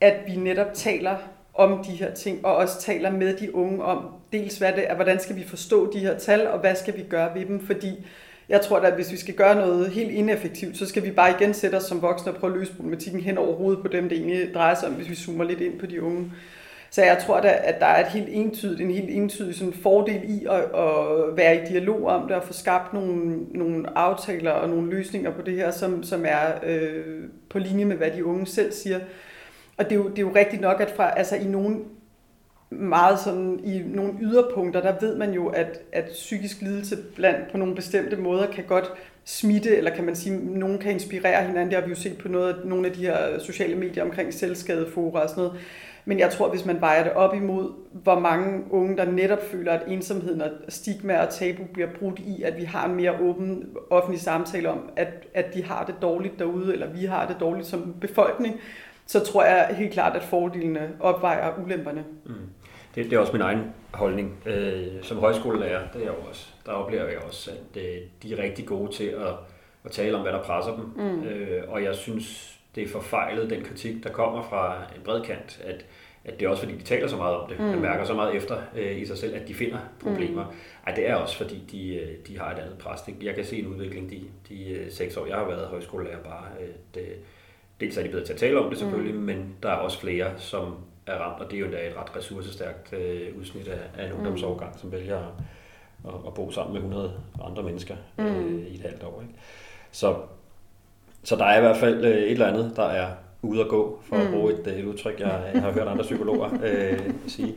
at 0.00 0.14
vi 0.26 0.36
netop 0.36 0.74
taler 0.74 1.16
om 1.54 1.84
de 1.84 1.90
her 1.90 2.14
ting, 2.14 2.44
og 2.44 2.56
også 2.56 2.80
taler 2.80 3.10
med 3.10 3.36
de 3.36 3.54
unge 3.54 3.84
om, 3.84 4.14
dels 4.32 4.58
hvad 4.58 4.72
det 4.72 4.90
er, 4.90 4.94
hvordan 4.94 5.20
skal 5.20 5.36
vi 5.36 5.44
forstå 5.44 5.92
de 5.92 5.98
her 5.98 6.18
tal, 6.18 6.46
og 6.46 6.58
hvad 6.58 6.74
skal 6.74 6.96
vi 6.96 7.02
gøre 7.02 7.34
ved 7.34 7.46
dem, 7.46 7.66
fordi 7.66 8.06
jeg 8.48 8.60
tror 8.60 8.80
da, 8.80 8.86
at 8.86 8.94
hvis 8.94 9.12
vi 9.12 9.16
skal 9.16 9.34
gøre 9.34 9.54
noget 9.54 9.90
helt 9.90 10.10
ineffektivt, 10.10 10.78
så 10.78 10.86
skal 10.86 11.04
vi 11.04 11.10
bare 11.10 11.30
igen 11.40 11.54
sætte 11.54 11.76
os 11.76 11.82
som 11.82 12.02
voksne 12.02 12.32
og 12.32 12.38
prøve 12.38 12.52
at 12.52 12.58
løse 12.58 12.74
problematikken 12.74 13.20
hen 13.20 13.38
over 13.38 13.56
hovedet 13.56 13.82
på 13.82 13.88
dem, 13.88 14.08
det 14.08 14.18
egentlig 14.18 14.54
drejer 14.54 14.74
sig 14.74 14.88
om, 14.88 14.94
hvis 14.94 15.10
vi 15.10 15.14
zoomer 15.14 15.44
lidt 15.44 15.60
ind 15.60 15.78
på 15.78 15.86
de 15.86 16.02
unge. 16.02 16.32
Så 16.90 17.04
jeg 17.04 17.18
tror, 17.26 17.36
at 17.36 17.80
der 17.80 17.86
er 17.86 18.06
et 18.06 18.12
helt 18.12 18.28
entydigt, 18.30 18.80
en 18.80 18.90
helt 18.90 19.10
entydig 19.10 19.54
sådan 19.54 19.72
fordel 19.72 20.20
i 20.24 20.46
at, 20.50 20.60
at 20.60 21.36
være 21.36 21.56
i 21.56 21.66
dialog 21.68 22.06
om 22.06 22.28
det 22.28 22.36
og 22.36 22.44
få 22.44 22.52
skabt 22.52 22.92
nogle, 22.92 23.38
nogle 23.54 23.98
aftaler 23.98 24.50
og 24.50 24.68
nogle 24.68 24.90
løsninger 24.90 25.30
på 25.30 25.42
det 25.42 25.54
her, 25.54 25.70
som, 25.70 26.02
som 26.02 26.24
er 26.28 26.52
øh, 26.62 27.24
på 27.50 27.58
linje 27.58 27.84
med, 27.84 27.96
hvad 27.96 28.10
de 28.10 28.24
unge 28.24 28.46
selv 28.46 28.72
siger. 28.72 29.00
Og 29.76 29.84
det 29.84 29.92
er 29.92 29.96
jo, 29.96 30.08
det 30.08 30.18
er 30.18 30.22
jo 30.22 30.32
rigtigt 30.34 30.62
nok, 30.62 30.80
at 30.80 30.90
fra, 30.90 31.18
altså 31.18 31.36
i 31.36 31.44
nogle 31.44 31.76
meget 32.78 33.18
sådan 33.18 33.60
i 33.64 33.82
nogle 33.86 34.12
yderpunkter, 34.20 34.80
der 34.80 34.94
ved 35.00 35.16
man 35.16 35.32
jo, 35.32 35.48
at, 35.48 35.80
at 35.92 36.04
psykisk 36.04 36.60
lidelse 36.60 36.96
blandt 37.16 37.50
på 37.52 37.58
nogle 37.58 37.74
bestemte 37.74 38.16
måder 38.16 38.46
kan 38.46 38.64
godt 38.64 38.92
smitte, 39.24 39.76
eller 39.76 39.94
kan 39.94 40.04
man 40.04 40.16
sige, 40.16 40.58
nogen 40.58 40.78
kan 40.78 40.92
inspirere 40.92 41.46
hinanden. 41.46 41.70
Det 41.70 41.78
har 41.78 41.84
vi 41.84 41.90
jo 41.90 41.96
set 41.96 42.18
på 42.18 42.28
noget 42.28 42.54
af, 42.54 42.66
nogle 42.66 42.86
af 42.86 42.92
de 42.92 43.06
her 43.06 43.38
sociale 43.38 43.74
medier 43.74 44.04
omkring 44.04 44.34
selvskadefora 44.34 45.22
og 45.22 45.28
sådan 45.28 45.44
noget. 45.44 45.60
Men 46.04 46.18
jeg 46.18 46.30
tror, 46.30 46.48
hvis 46.48 46.64
man 46.64 46.80
vejer 46.80 47.04
det 47.04 47.12
op 47.12 47.34
imod, 47.34 47.72
hvor 47.92 48.18
mange 48.18 48.64
unge, 48.70 48.96
der 48.96 49.10
netop 49.10 49.42
føler, 49.50 49.72
at 49.72 49.82
ensomheden 49.88 50.40
og 50.40 50.50
stigma 50.68 51.18
og 51.18 51.30
tabu 51.30 51.64
bliver 51.72 51.88
brudt 51.98 52.18
i, 52.18 52.42
at 52.42 52.56
vi 52.56 52.64
har 52.64 52.88
en 52.88 52.94
mere 52.94 53.20
åben 53.20 53.68
offentlig 53.90 54.20
samtale 54.20 54.68
om, 54.68 54.90
at, 54.96 55.08
at 55.34 55.54
de 55.54 55.64
har 55.64 55.84
det 55.84 55.94
dårligt 56.02 56.38
derude, 56.38 56.72
eller 56.72 56.90
vi 56.90 57.04
har 57.04 57.26
det 57.26 57.36
dårligt 57.40 57.66
som 57.66 57.94
befolkning, 58.00 58.60
så 59.06 59.20
tror 59.20 59.44
jeg 59.44 59.74
helt 59.76 59.92
klart, 59.92 60.16
at 60.16 60.22
fordelene 60.22 60.90
opvejer 61.00 61.52
ulemperne. 61.64 62.04
Mm. 62.26 62.34
Det, 62.94 63.04
det 63.04 63.12
er 63.12 63.18
også 63.18 63.32
min 63.32 63.42
egen 63.42 63.74
holdning. 63.92 64.38
Øh, 64.46 64.86
som 65.02 65.18
højskolelærer, 65.18 65.88
det 65.92 66.00
er 66.00 66.04
jeg 66.04 66.14
også, 66.28 66.46
der 66.66 66.72
oplever 66.72 67.04
jeg 67.04 67.18
også, 67.18 67.50
at 67.50 67.82
øh, 67.82 67.98
de 68.22 68.32
er 68.32 68.42
rigtig 68.42 68.66
gode 68.66 68.92
til 68.92 69.04
at, 69.04 69.34
at 69.84 69.90
tale 69.90 70.16
om, 70.16 70.22
hvad 70.22 70.32
der 70.32 70.42
presser 70.42 70.76
dem. 70.76 70.84
Mm. 70.96 71.24
Øh, 71.24 71.62
og 71.68 71.82
jeg 71.82 71.94
synes, 71.94 72.58
det 72.74 72.82
er 72.82 72.88
forfejlet, 72.88 73.50
den 73.50 73.64
kritik, 73.64 74.04
der 74.04 74.10
kommer 74.10 74.42
fra 74.42 74.82
en 74.96 75.02
bred 75.04 75.22
kant, 75.22 75.60
at, 75.64 75.86
at 76.24 76.40
det 76.40 76.46
er 76.46 76.50
også 76.50 76.62
fordi, 76.62 76.76
de 76.76 76.82
taler 76.82 77.08
så 77.08 77.16
meget 77.16 77.36
om 77.36 77.48
det. 77.48 77.58
Mm. 77.58 77.64
Man 77.64 77.80
mærker 77.80 78.04
så 78.04 78.14
meget 78.14 78.36
efter 78.36 78.56
øh, 78.76 79.00
i 79.00 79.06
sig 79.06 79.18
selv, 79.18 79.34
at 79.34 79.48
de 79.48 79.54
finder 79.54 79.78
problemer. 80.00 80.44
Mm. 80.44 80.56
Ej, 80.86 80.94
det 80.94 81.08
er 81.08 81.14
også 81.14 81.36
fordi, 81.36 81.62
de, 81.72 81.94
øh, 81.94 82.08
de 82.26 82.38
har 82.38 82.50
et 82.50 82.58
andet 82.58 82.78
pres. 82.78 83.00
Jeg 83.22 83.34
kan 83.34 83.44
se 83.44 83.58
en 83.58 83.66
udvikling 83.66 84.10
de, 84.10 84.20
de 84.48 84.70
øh, 84.70 84.90
seks 84.90 85.16
år, 85.16 85.26
jeg 85.26 85.36
har 85.36 85.44
været 85.44 85.66
højskolelærer 85.66 86.22
bare. 86.22 86.44
At, 86.60 87.02
øh, 87.02 87.08
dels 87.80 87.96
er 87.96 88.02
de 88.02 88.08
bedre 88.08 88.24
til 88.24 88.32
at 88.32 88.38
tale 88.38 88.58
om 88.58 88.70
det 88.70 88.78
selvfølgelig, 88.78 89.14
mm. 89.14 89.20
men 89.20 89.56
der 89.62 89.68
er 89.68 89.76
også 89.76 90.00
flere, 90.00 90.30
som 90.36 90.76
er 91.06 91.14
ramt, 91.14 91.42
og 91.42 91.50
det 91.50 91.56
er 91.56 91.60
jo 91.60 91.66
endda 91.66 91.88
et 91.88 91.96
ret 91.96 92.16
ressourcestærkt 92.16 92.92
øh, 92.92 93.38
udsnit 93.38 93.68
af, 93.68 93.78
af 93.98 94.04
en 94.06 94.12
mm. 94.12 94.18
ungdomsårgang, 94.18 94.78
som 94.78 94.92
vælger 94.92 95.18
at, 95.18 95.32
at, 96.08 96.14
at 96.26 96.34
bo 96.34 96.50
sammen 96.50 96.72
med 96.72 96.80
100 96.80 97.12
andre 97.44 97.62
mennesker 97.62 97.94
mm. 98.18 98.24
øh, 98.24 98.66
i 98.66 98.74
et 98.74 98.80
halvt 98.80 99.02
år. 99.02 99.20
Ikke? 99.22 99.34
Så, 99.90 100.16
så 101.22 101.36
der 101.36 101.44
er 101.44 101.58
i 101.58 101.60
hvert 101.60 101.76
fald 101.76 102.04
øh, 102.04 102.16
et 102.16 102.30
eller 102.30 102.46
andet, 102.46 102.72
der 102.76 102.84
er 102.84 103.08
ude 103.42 103.60
at 103.60 103.68
gå, 103.68 104.00
for 104.02 104.16
mm. 104.16 104.22
at 104.22 104.30
bruge 104.32 104.52
et, 104.52 104.78
et 104.78 104.84
udtryk, 104.84 105.20
jeg, 105.20 105.50
jeg 105.54 105.62
har 105.62 105.72
hørt 105.72 105.88
andre 105.88 106.02
psykologer 106.02 106.50
øh, 106.64 107.00
sige. 107.26 107.54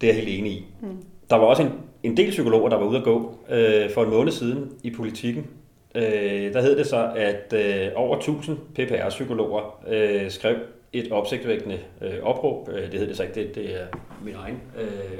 Det 0.00 0.08
er 0.08 0.14
jeg 0.14 0.24
helt 0.24 0.38
enig 0.38 0.52
i. 0.52 0.66
Mm. 0.80 1.02
Der 1.30 1.36
var 1.36 1.44
også 1.44 1.62
en, 1.62 1.72
en 2.02 2.16
del 2.16 2.30
psykologer, 2.30 2.68
der 2.68 2.76
var 2.76 2.86
ude 2.86 2.98
at 2.98 3.04
gå 3.04 3.38
øh, 3.50 3.90
for 3.90 4.04
en 4.04 4.10
måned 4.10 4.32
siden 4.32 4.72
i 4.82 4.90
politikken. 4.90 5.46
Øh, 5.94 6.52
der 6.52 6.60
hed 6.60 6.78
det 6.78 6.86
så, 6.86 7.12
at 7.16 7.54
øh, 7.56 7.90
over 7.94 8.16
1000 8.16 8.58
PPR-psykologer 8.74 9.84
øh, 9.88 10.30
skrev 10.30 10.56
et 10.92 11.12
opsigtvækkende 11.12 11.80
øh, 12.00 12.22
opråb. 12.22 12.68
Øh, 12.68 12.82
det 12.82 12.92
hedder 12.92 13.06
det 13.06 13.16
så 13.16 13.22
ikke, 13.22 13.34
det, 13.34 13.54
det 13.54 13.82
er 13.82 13.86
min 14.24 14.34
egen, 14.34 14.62
øh, 14.78 15.18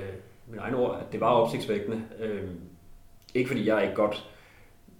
min 0.49 0.59
egen 0.59 0.75
ord, 0.75 0.99
at 1.01 1.13
det 1.13 1.21
var 1.21 1.27
opsigtsvækkende. 1.27 2.03
Øh, 2.21 2.43
ikke 3.35 3.49
fordi 3.49 3.69
jeg 3.69 3.83
ikke 3.83 3.95
godt 3.95 4.29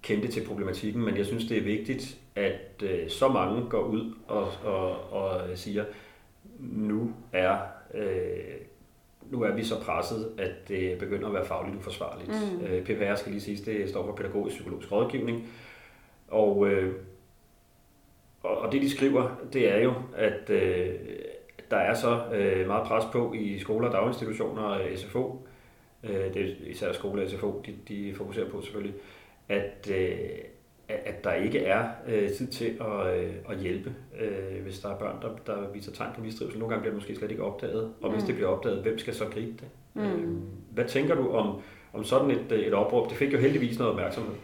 kendte 0.03 0.29
til 0.29 0.47
problematikken, 0.47 1.05
men 1.05 1.17
jeg 1.17 1.27
synes, 1.27 1.45
det 1.45 1.59
er 1.59 1.63
vigtigt, 1.63 2.19
at 2.37 2.83
øh, 2.83 3.09
så 3.11 3.29
mange 3.29 3.63
går 3.69 3.83
ud 3.83 4.15
og, 4.27 4.49
og, 4.65 5.13
og 5.13 5.41
siger, 5.55 5.85
nu 6.59 7.13
er, 7.33 7.59
øh, 7.95 8.55
nu 9.31 9.43
er 9.43 9.53
vi 9.53 9.65
så 9.65 9.81
presset, 9.81 10.31
at 10.39 10.69
det 10.69 10.99
begynder 10.99 11.29
at 11.29 11.35
være 11.35 11.47
fagligt 11.47 11.77
uforsvarligt. 11.77 12.31
Mm. 12.31 12.67
Øh, 12.67 12.85
PPR 12.85 13.15
skal 13.15 13.33
lige 13.33 13.41
sige, 13.41 13.73
det 13.73 13.89
står 13.89 14.07
for 14.07 14.13
pædagogisk 14.13 14.55
psykologisk 14.57 14.93
rådgivning, 14.93 15.49
og 16.29 16.67
øh, 16.67 16.95
og, 18.43 18.59
og 18.59 18.73
det 18.73 18.83
de 18.83 18.91
skriver, 18.91 19.37
det 19.53 19.75
er 19.75 19.79
jo, 19.79 19.95
at 20.17 20.51
øh, 20.51 20.95
der 21.71 21.77
er 21.77 21.95
så 21.95 22.21
øh, 22.35 22.67
meget 22.67 22.87
pres 22.87 23.05
på 23.13 23.33
i 23.33 23.59
skoler, 23.59 23.91
daginstitutioner 23.91 24.63
og 24.63 24.81
SFO, 24.97 25.47
øh, 26.05 26.35
det 26.35 26.37
er 26.37 26.55
især 26.67 26.93
skole 26.93 27.23
og 27.23 27.31
SFO, 27.31 27.63
de, 27.67 27.75
de 27.89 28.15
fokuserer 28.15 28.49
på 28.49 28.63
selvfølgelig, 28.63 28.95
at, 29.49 29.91
øh, 29.91 30.19
at 30.89 31.25
der 31.25 31.33
ikke 31.33 31.59
er 31.59 31.89
øh, 32.09 32.31
tid 32.31 32.47
til 32.47 32.81
at, 32.81 33.19
øh, 33.19 33.33
at 33.51 33.59
hjælpe, 33.59 33.95
øh, 34.21 34.63
hvis 34.63 34.79
der 34.79 34.89
er 34.89 34.99
børn, 34.99 35.23
der, 35.23 35.55
der 35.55 35.73
viser 35.73 35.93
tegn 35.93 36.11
på 36.15 36.21
mistrivsel. 36.21 36.59
Nogle 36.59 36.71
gange 36.71 36.83
bliver 36.83 36.93
det 36.93 37.03
måske 37.03 37.17
slet 37.17 37.31
ikke 37.31 37.43
opdaget, 37.43 37.93
og 38.03 38.11
hvis 38.11 38.23
mm. 38.23 38.27
det 38.27 38.35
bliver 38.35 38.49
opdaget, 38.49 38.83
hvem 38.83 38.99
skal 38.99 39.15
så 39.15 39.25
gribe 39.25 39.53
det? 39.53 39.69
Mm. 39.95 40.03
Øh, 40.03 40.39
hvad 40.71 40.85
tænker 40.85 41.15
du 41.15 41.31
om, 41.31 41.61
om 41.93 42.05
sådan 42.05 42.31
et, 42.31 42.53
et 42.53 42.75
opråb? 42.75 43.11
Det 43.11 43.17
fik 43.17 43.33
jo 43.33 43.39
heldigvis 43.39 43.79
noget 43.79 43.93
opmærksomhed. 43.93 44.35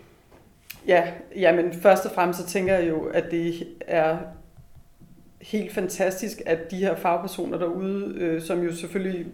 Ja, 0.87 1.05
jamen 1.37 1.73
først 1.73 2.07
og 2.07 2.13
fremmest 2.13 2.41
så 2.41 2.47
tænker 2.47 2.75
jeg 2.75 2.89
jo, 2.89 3.05
at 3.05 3.25
det 3.31 3.67
er 3.81 4.17
helt 5.43 5.73
fantastisk, 5.73 6.43
at 6.47 6.71
de 6.71 6.77
her 6.77 6.97
fagpersoner 6.97 7.59
derude, 7.59 8.15
øh, 8.17 8.43
som 8.43 8.63
jo 8.63 8.75
selvfølgelig 8.75 9.27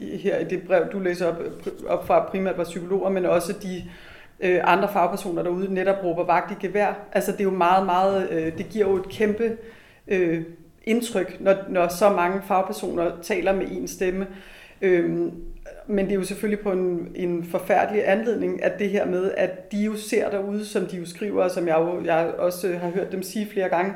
her 0.00 0.38
i 0.38 0.44
det 0.44 0.62
brev, 0.62 0.84
du 0.92 0.98
læser 0.98 1.26
op, 1.26 1.42
op 1.86 2.06
fra 2.06 2.28
primært 2.30 2.58
var 2.58 2.64
psykologer, 2.64 3.10
men 3.10 3.24
også 3.24 3.52
de 3.62 3.84
øh, 4.40 4.60
andre 4.64 4.88
fagpersoner 4.92 5.42
derude 5.42 5.74
netop 5.74 6.04
råber 6.04 6.24
vagt 6.24 6.50
i 6.50 6.66
gevær. 6.66 6.94
Altså 7.12 7.32
det 7.32 7.40
er 7.40 7.44
jo 7.44 7.50
meget, 7.50 7.86
meget, 7.86 8.30
øh, 8.30 8.58
det 8.58 8.68
giver 8.68 8.88
jo 8.88 8.96
et 8.96 9.08
kæmpe 9.08 9.56
øh, 10.08 10.42
indtryk, 10.84 11.36
når, 11.40 11.54
når 11.68 11.88
så 11.88 12.10
mange 12.10 12.42
fagpersoner 12.42 13.10
taler 13.22 13.52
med 13.52 13.66
en 13.70 13.88
stemme. 13.88 14.26
Øh, 14.82 15.32
men 15.86 16.04
det 16.04 16.12
er 16.12 16.16
jo 16.16 16.24
selvfølgelig 16.24 16.64
på 16.64 16.72
en, 16.72 17.12
en 17.14 17.44
forfærdelig 17.44 18.08
anledning, 18.08 18.64
at 18.64 18.78
det 18.78 18.90
her 18.90 19.06
med, 19.06 19.32
at 19.36 19.72
de 19.72 19.84
jo 19.84 19.96
ser 19.96 20.30
derude, 20.30 20.66
som 20.66 20.86
de 20.86 20.96
jo 20.96 21.06
skriver, 21.06 21.44
og 21.44 21.50
som 21.50 21.68
jeg, 21.68 21.76
jo, 21.78 22.04
jeg 22.04 22.34
også 22.38 22.76
har 22.76 22.90
hørt 22.90 23.12
dem 23.12 23.22
sige 23.22 23.46
flere 23.46 23.68
gange, 23.68 23.94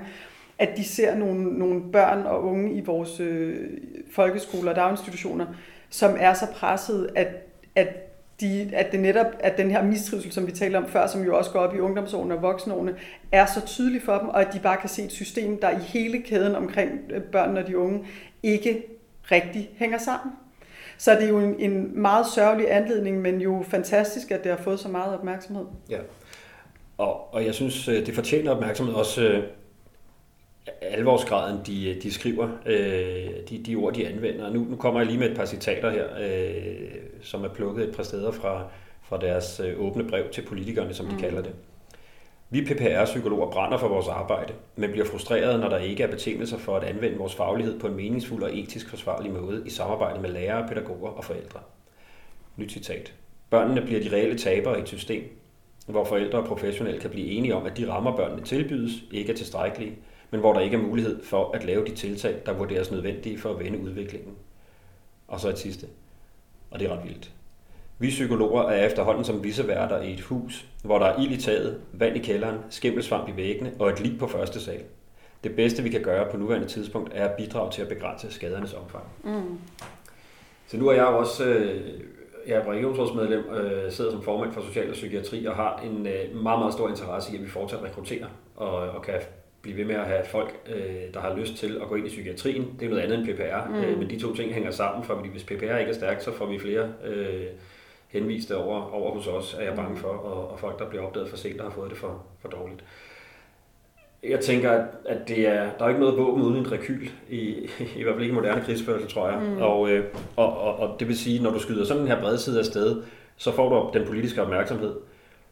at 0.58 0.68
de 0.76 0.84
ser 0.84 1.14
nogle, 1.14 1.58
nogle 1.58 1.82
børn 1.92 2.26
og 2.26 2.44
unge 2.44 2.72
i 2.72 2.80
vores 2.80 3.20
øh, 3.20 3.70
folkeskoler 4.10 4.70
og 4.70 4.76
daginstitutioner, 4.76 5.46
som 5.90 6.16
er 6.20 6.34
så 6.34 6.46
presset, 6.54 7.10
at, 7.14 7.28
at, 7.74 7.88
de, 8.40 8.70
at 8.72 8.92
det 8.92 9.00
netop, 9.00 9.26
at 9.40 9.56
den 9.56 9.70
her 9.70 9.84
mistrivsel, 9.84 10.32
som 10.32 10.46
vi 10.46 10.52
talte 10.52 10.76
om 10.76 10.88
før, 10.88 11.06
som 11.06 11.24
jo 11.24 11.38
også 11.38 11.50
går 11.50 11.58
op 11.60 11.74
i 11.74 11.78
ungdomsårene 11.78 12.34
og 12.34 12.42
voksenårene, 12.42 12.94
er 13.32 13.46
så 13.46 13.66
tydelig 13.66 14.02
for 14.02 14.18
dem, 14.18 14.28
og 14.28 14.40
at 14.40 14.52
de 14.52 14.60
bare 14.60 14.76
kan 14.76 14.88
se 14.88 15.02
et 15.02 15.12
system, 15.12 15.60
der 15.60 15.70
i 15.70 15.80
hele 15.80 16.22
kæden 16.22 16.54
omkring 16.54 16.90
øh, 17.10 17.22
børnene 17.22 17.60
og 17.60 17.66
de 17.66 17.78
unge 17.78 18.06
ikke 18.42 18.82
rigtig 19.30 19.70
hænger 19.76 19.98
sammen. 19.98 20.32
Så 20.98 21.12
det 21.14 21.22
er 21.22 21.28
jo 21.28 21.38
en, 21.38 21.60
en 21.60 22.02
meget 22.02 22.26
sørgelig 22.34 22.72
anledning, 22.72 23.20
men 23.20 23.40
jo 23.40 23.64
fantastisk, 23.68 24.30
at 24.30 24.44
det 24.44 24.52
har 24.52 24.58
fået 24.58 24.80
så 24.80 24.88
meget 24.88 25.14
opmærksomhed. 25.14 25.64
Ja, 25.90 25.98
og, 26.98 27.34
og 27.34 27.44
jeg 27.44 27.54
synes, 27.54 27.88
øh, 27.88 28.06
det 28.06 28.14
fortjener 28.14 28.50
opmærksomhed 28.50 28.94
også 28.94 29.22
øh, 29.22 29.42
alvorsgraden, 30.80 31.58
de, 31.66 32.00
de 32.02 32.12
skriver, 32.12 32.48
øh, 32.66 33.30
de, 33.50 33.62
de 33.66 33.74
ord, 33.74 33.94
de 33.94 34.08
anvender. 34.08 34.52
Nu, 34.52 34.66
nu 34.70 34.76
kommer 34.76 35.00
jeg 35.00 35.06
lige 35.06 35.18
med 35.18 35.30
et 35.30 35.36
par 35.36 35.46
citater 35.46 35.90
her, 35.90 36.04
øh, 36.20 36.90
som 37.22 37.44
er 37.44 37.48
plukket 37.48 37.88
et 37.88 37.96
par 37.96 38.02
steder 38.02 38.32
fra, 38.32 38.64
fra 39.02 39.18
deres 39.18 39.60
øh, 39.64 39.80
åbne 39.80 40.04
brev 40.08 40.30
til 40.30 40.42
politikerne, 40.42 40.94
som 40.94 41.06
de 41.06 41.12
mm. 41.12 41.20
kalder 41.20 41.42
det. 41.42 41.52
Vi 42.54 42.64
PPR-psykologer 42.64 43.50
brænder 43.50 43.78
for 43.78 43.88
vores 43.88 44.08
arbejde, 44.08 44.52
men 44.76 44.90
bliver 44.90 45.06
frustrerede, 45.06 45.58
når 45.58 45.68
der 45.68 45.78
ikke 45.78 46.02
er 46.02 46.10
betingelser 46.10 46.58
for 46.58 46.76
at 46.76 46.84
anvende 46.84 47.18
vores 47.18 47.34
faglighed 47.34 47.80
på 47.80 47.86
en 47.86 47.94
meningsfuld 47.94 48.42
og 48.42 48.58
etisk 48.58 48.88
forsvarlig 48.88 49.32
måde 49.32 49.62
i 49.66 49.70
samarbejde 49.70 50.20
med 50.20 50.30
lærere, 50.30 50.68
pædagoger 50.68 51.10
og 51.10 51.24
forældre. 51.24 51.60
Nyt 52.56 52.72
citat. 52.72 53.14
Børnene 53.50 53.80
bliver 53.80 54.00
de 54.00 54.12
reelle 54.12 54.38
tabere 54.38 54.78
i 54.78 54.82
et 54.82 54.88
system, 54.88 55.22
hvor 55.86 56.04
forældre 56.04 56.38
og 56.38 56.46
professionelle 56.46 57.00
kan 57.00 57.10
blive 57.10 57.26
enige 57.26 57.54
om, 57.54 57.66
at 57.66 57.76
de 57.76 57.90
rammer 57.92 58.16
børnene 58.16 58.42
tilbydes 58.42 58.92
ikke 59.12 59.32
er 59.32 59.36
tilstrækkelige, 59.36 59.96
men 60.30 60.40
hvor 60.40 60.52
der 60.52 60.60
ikke 60.60 60.76
er 60.76 60.82
mulighed 60.82 61.24
for 61.24 61.50
at 61.52 61.64
lave 61.64 61.84
de 61.84 61.94
tiltag, 61.94 62.34
der 62.46 62.52
vurderes 62.52 62.90
nødvendige 62.90 63.38
for 63.38 63.50
at 63.50 63.58
vende 63.58 63.78
udviklingen. 63.78 64.34
Og 65.28 65.40
så 65.40 65.48
et 65.48 65.58
sidste, 65.58 65.86
og 66.70 66.78
det 66.78 66.88
er 66.88 66.96
ret 66.96 67.04
vildt. 67.04 67.30
Vi 67.98 68.08
psykologer 68.08 68.62
er 68.62 68.86
efterhånden 68.86 69.24
som 69.24 69.44
viseværter 69.44 70.02
i 70.02 70.12
et 70.12 70.20
hus, 70.20 70.66
hvor 70.84 70.98
der 70.98 71.06
er 71.06 71.20
ild 71.20 71.32
i 71.32 71.40
taget, 71.40 71.80
vand 71.92 72.16
i 72.16 72.18
kælderen, 72.18 72.58
skimmelsvamp 72.70 73.28
i 73.28 73.36
væggene 73.36 73.72
og 73.78 73.90
et 73.90 74.00
lig 74.00 74.18
på 74.18 74.26
første 74.26 74.60
sal. 74.60 74.80
Det 75.44 75.56
bedste, 75.56 75.82
vi 75.82 75.88
kan 75.88 76.02
gøre 76.02 76.30
på 76.30 76.36
nuværende 76.36 76.68
tidspunkt, 76.68 77.10
er 77.14 77.28
at 77.28 77.36
bidrage 77.36 77.70
til 77.72 77.82
at 77.82 77.88
begrænse 77.88 78.32
skadernes 78.32 78.74
omfang. 78.74 79.04
Mm. 79.24 79.58
Så 80.66 80.76
nu 80.76 80.88
er 80.88 80.94
jeg 80.94 81.04
også 81.04 81.44
øh, 81.44 82.00
jeg 82.46 82.56
er 82.56 82.70
regionsrådsmedlem, 82.70 83.44
øh, 83.54 83.92
sidder 83.92 84.10
som 84.10 84.22
formand 84.22 84.52
for 84.52 84.60
social 84.60 84.88
og 84.88 84.92
psykiatri 84.92 85.46
og 85.46 85.56
har 85.56 85.82
en 85.84 86.06
øh, 86.06 86.42
meget, 86.42 86.58
meget 86.58 86.72
stor 86.72 86.88
interesse 86.88 87.32
i, 87.32 87.36
at 87.36 87.42
vi 87.42 87.48
fortsat 87.48 87.82
rekrutterer 87.82 88.26
og, 88.56 88.70
og 88.70 89.02
kan 89.02 89.20
blive 89.62 89.76
ved 89.76 89.84
med 89.84 89.94
at 89.94 90.06
have 90.06 90.24
folk, 90.24 90.54
øh, 90.74 91.14
der 91.14 91.20
har 91.20 91.36
lyst 91.36 91.56
til 91.56 91.78
at 91.82 91.88
gå 91.88 91.94
ind 91.94 92.06
i 92.06 92.08
psykiatrien. 92.08 92.76
Det 92.80 92.86
er 92.86 92.90
noget 92.90 93.02
andet 93.02 93.18
end 93.18 93.26
PPR, 93.26 93.68
mm. 93.68 93.74
øh, 93.74 93.98
men 93.98 94.10
de 94.10 94.20
to 94.20 94.34
ting 94.34 94.52
hænger 94.52 94.70
sammen, 94.70 95.04
for 95.04 95.14
hvis 95.14 95.44
PPR 95.44 95.52
ikke 95.52 95.90
er 95.90 95.94
stærkt, 95.94 96.24
så 96.24 96.32
får 96.32 96.46
vi 96.46 96.58
flere 96.58 96.92
øh, 97.04 97.46
henviste 98.14 98.56
over, 98.56 98.94
over 98.94 99.14
hos 99.14 99.26
os, 99.26 99.56
er 99.60 99.64
jeg 99.64 99.74
bange 99.76 99.96
for, 99.96 100.08
og, 100.08 100.50
og 100.50 100.58
folk, 100.58 100.78
der 100.78 100.88
bliver 100.88 101.04
opdaget 101.04 101.28
for 101.28 101.36
sent, 101.36 101.58
der 101.58 101.62
har 101.62 101.70
fået 101.70 101.90
det 101.90 101.98
for, 101.98 102.22
for 102.40 102.48
dårligt. 102.48 102.84
Jeg 104.22 104.40
tænker, 104.40 104.84
at 105.06 105.28
det 105.28 105.48
er, 105.48 105.70
der 105.78 105.84
er 105.84 105.88
ikke 105.88 106.00
noget 106.00 106.16
våben 106.18 106.42
uden 106.42 106.56
en 106.56 106.72
rekyl, 106.72 107.08
i, 107.30 107.40
i 107.96 108.02
hvert 108.02 108.14
fald 108.14 108.22
ikke 108.22 108.34
moderne 108.34 108.62
krigsførsel, 108.62 109.08
tror 109.08 109.28
jeg. 109.28 109.40
Mm. 109.42 109.62
Og, 109.62 109.90
øh, 109.90 110.04
og, 110.36 110.58
og, 110.58 110.76
og 110.76 111.00
det 111.00 111.08
vil 111.08 111.18
sige, 111.18 111.42
når 111.42 111.50
du 111.50 111.58
skyder 111.58 111.84
sådan 111.84 112.02
en 112.02 112.08
her 112.08 112.20
bredside 112.20 112.58
af 112.58 112.64
sted, 112.64 113.02
så 113.36 113.52
får 113.52 113.68
du 113.68 113.98
den 113.98 114.06
politiske 114.06 114.42
opmærksomhed. 114.42 114.94